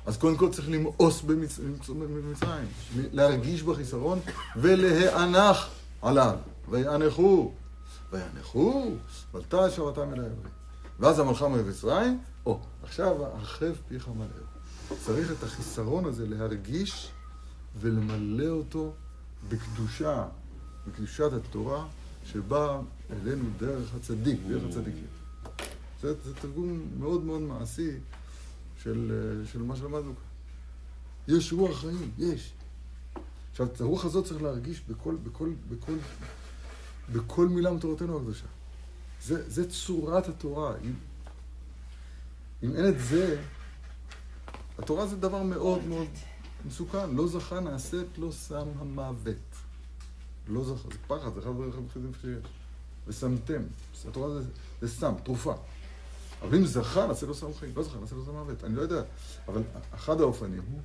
אז 0.07 0.17
קודם 0.17 0.37
כל 0.37 0.51
צריך 0.51 0.71
למאוס 0.71 1.23
במצ... 1.23 1.59
במצרים, 1.89 2.69
להרגיש 3.13 3.63
בחיסרון 3.63 4.19
ולהיאנח 4.57 5.71
עליו. 6.03 6.39
ויאנחו, 6.69 7.53
ויאנחו, 8.13 8.91
ולתה 9.35 9.71
שבתם 9.71 10.13
אל 10.13 10.21
העברים. 10.21 10.66
ואז 11.01 11.19
המלכה 11.19 11.49
ממצרים, 11.49 12.19
או, 12.47 12.61
עכשיו 12.83 13.25
הרחב 13.25 13.73
פיך 13.89 14.09
מלאו. 14.09 14.99
צריך 15.05 15.33
את 15.33 15.43
החיסרון 15.43 16.05
הזה 16.05 16.27
להרגיש 16.29 17.11
ולמלא 17.81 18.49
אותו 18.49 18.93
בקדושה, 19.49 20.29
בקדושת 20.87 21.33
התורה, 21.33 21.87
שבאה 22.25 22.81
אלינו 23.11 23.45
דרך 23.59 23.95
הצדיק, 23.95 24.41
דרך 24.49 24.63
הצדיקים. 24.69 25.07
זה, 26.03 26.15
זה 26.25 26.35
תרגום 26.35 26.81
מאוד 26.99 27.25
מאוד 27.25 27.41
מעשי 27.41 27.91
של, 28.83 29.13
של 29.53 29.63
מה 29.63 29.77
שלמדנו 29.77 30.13
כאן. 30.17 31.37
יש 31.37 31.53
רוח 31.53 31.81
חיים, 31.81 32.11
יש. 32.19 32.53
עכשיו, 33.51 33.67
את 33.67 33.81
הרוח 33.81 34.05
הזאת 34.05 34.25
צריך 34.25 34.43
להרגיש 34.43 34.83
בכל, 34.89 35.17
בכל, 35.23 35.51
בכל, 35.69 35.93
בכל 37.13 37.49
מילה 37.49 37.71
מתורתנו 37.73 38.17
הקדושה. 38.17 38.47
זה, 39.23 39.51
זה 39.51 39.71
צורת 39.71 40.29
התורה. 40.29 40.75
אם, 40.85 40.93
אם 42.63 42.77
אין 42.77 42.89
את 42.89 42.99
זה, 42.99 43.43
התורה 44.79 45.07
זה 45.07 45.17
דבר 45.17 45.43
מאוד 45.43 45.85
מאוד 45.85 46.09
מסוכן. 46.67 47.11
לא 47.11 47.27
זכה 47.27 47.61
נעשית, 47.61 48.19
לא 48.19 48.33
שם 48.33 48.69
המוות. 48.79 49.37
לא 50.49 50.65
זכה, 50.65 50.89
זה 50.93 50.99
פחד, 51.07 51.35
זה 51.35 51.41
אחד 51.41 51.51
הדברים 51.51 51.71
הכי 51.91 51.99
שיש. 52.21 52.51
ושמתם. 53.07 53.63
התורה 54.09 54.31
זה, 54.31 54.41
זה 54.81 54.89
סם, 54.89 55.15
תרופה. 55.25 55.55
אבל 56.43 56.57
אם 56.57 56.67
זכה, 56.67 57.07
נעשה 57.07 57.27
לו 57.27 57.35
סם 57.35 57.55
חיים. 57.55 57.73
לא 57.77 57.83
זכה, 57.83 57.99
נעשה 58.01 58.15
לו 58.15 58.25
סם 58.25 58.31
מוות. 58.31 58.65
אני 58.65 58.75
לא 58.75 58.83
יודע. 58.83 59.03
אבל 59.49 59.63
אחד 59.95 60.21
האופנים 60.21 60.63
הוא, 60.71 60.81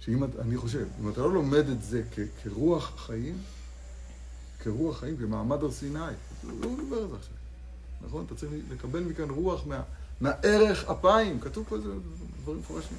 שאם, 0.00 0.24
אני 0.24 0.56
חושב, 0.56 0.86
אם 1.00 1.08
אתה 1.08 1.20
לא 1.20 1.32
לומד 1.32 1.68
את 1.68 1.82
זה 1.82 2.02
כ, 2.14 2.18
כרוח 2.42 2.92
חיים, 2.96 3.38
כרוח 4.58 5.00
חיים, 5.00 5.16
כמעמד 5.16 5.62
הר 5.62 5.70
סיני, 5.70 5.98
לא 6.44 6.70
מדבר 6.70 6.96
על 6.96 7.08
זה 7.08 7.16
עכשיו. 7.16 7.35
נכון? 8.06 8.24
אתה 8.26 8.34
צריך 8.34 8.52
לקבל 8.70 9.00
מכאן 9.00 9.30
רוח 9.30 9.66
מה, 9.66 9.82
מהערך 10.20 10.84
אפיים. 10.84 11.40
כתוב 11.40 11.64
פה 11.68 11.76
איזה 11.76 11.88
דברים 12.42 12.60
מפורשים. 12.60 12.98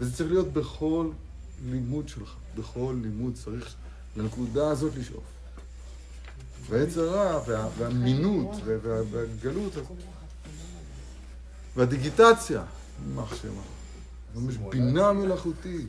וזה 0.00 0.16
צריך 0.16 0.30
להיות 0.30 0.52
בכל 0.52 1.10
לימוד 1.70 2.08
שלך. 2.08 2.34
בכל 2.58 2.94
לימוד 3.02 3.34
צריך 3.34 3.74
לנקודה 4.16 4.70
הזאת 4.70 4.92
לשאוף. 4.96 5.24
והעץ 6.68 6.96
הרע, 6.96 7.40
וה, 7.46 7.68
והמינות, 7.78 8.50
וה, 8.64 8.74
וה, 8.82 9.00
והגלות, 9.10 9.72
והדיגיטציה, 11.76 12.62
יימח 13.06 13.34
שמה. 13.42 13.62
היום 14.34 14.50
יש 14.50 14.56
בינה 14.56 15.12
מלאכותית. 15.12 15.88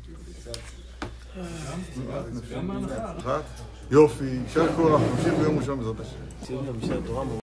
יופי, 3.92 4.26
יישר 4.26 4.76
כוח, 4.76 5.02
נמשיך 5.02 5.34
ביום 5.34 5.60
ראשון 5.60 5.78
בעזרת 5.80 6.00
השם. 6.00 6.46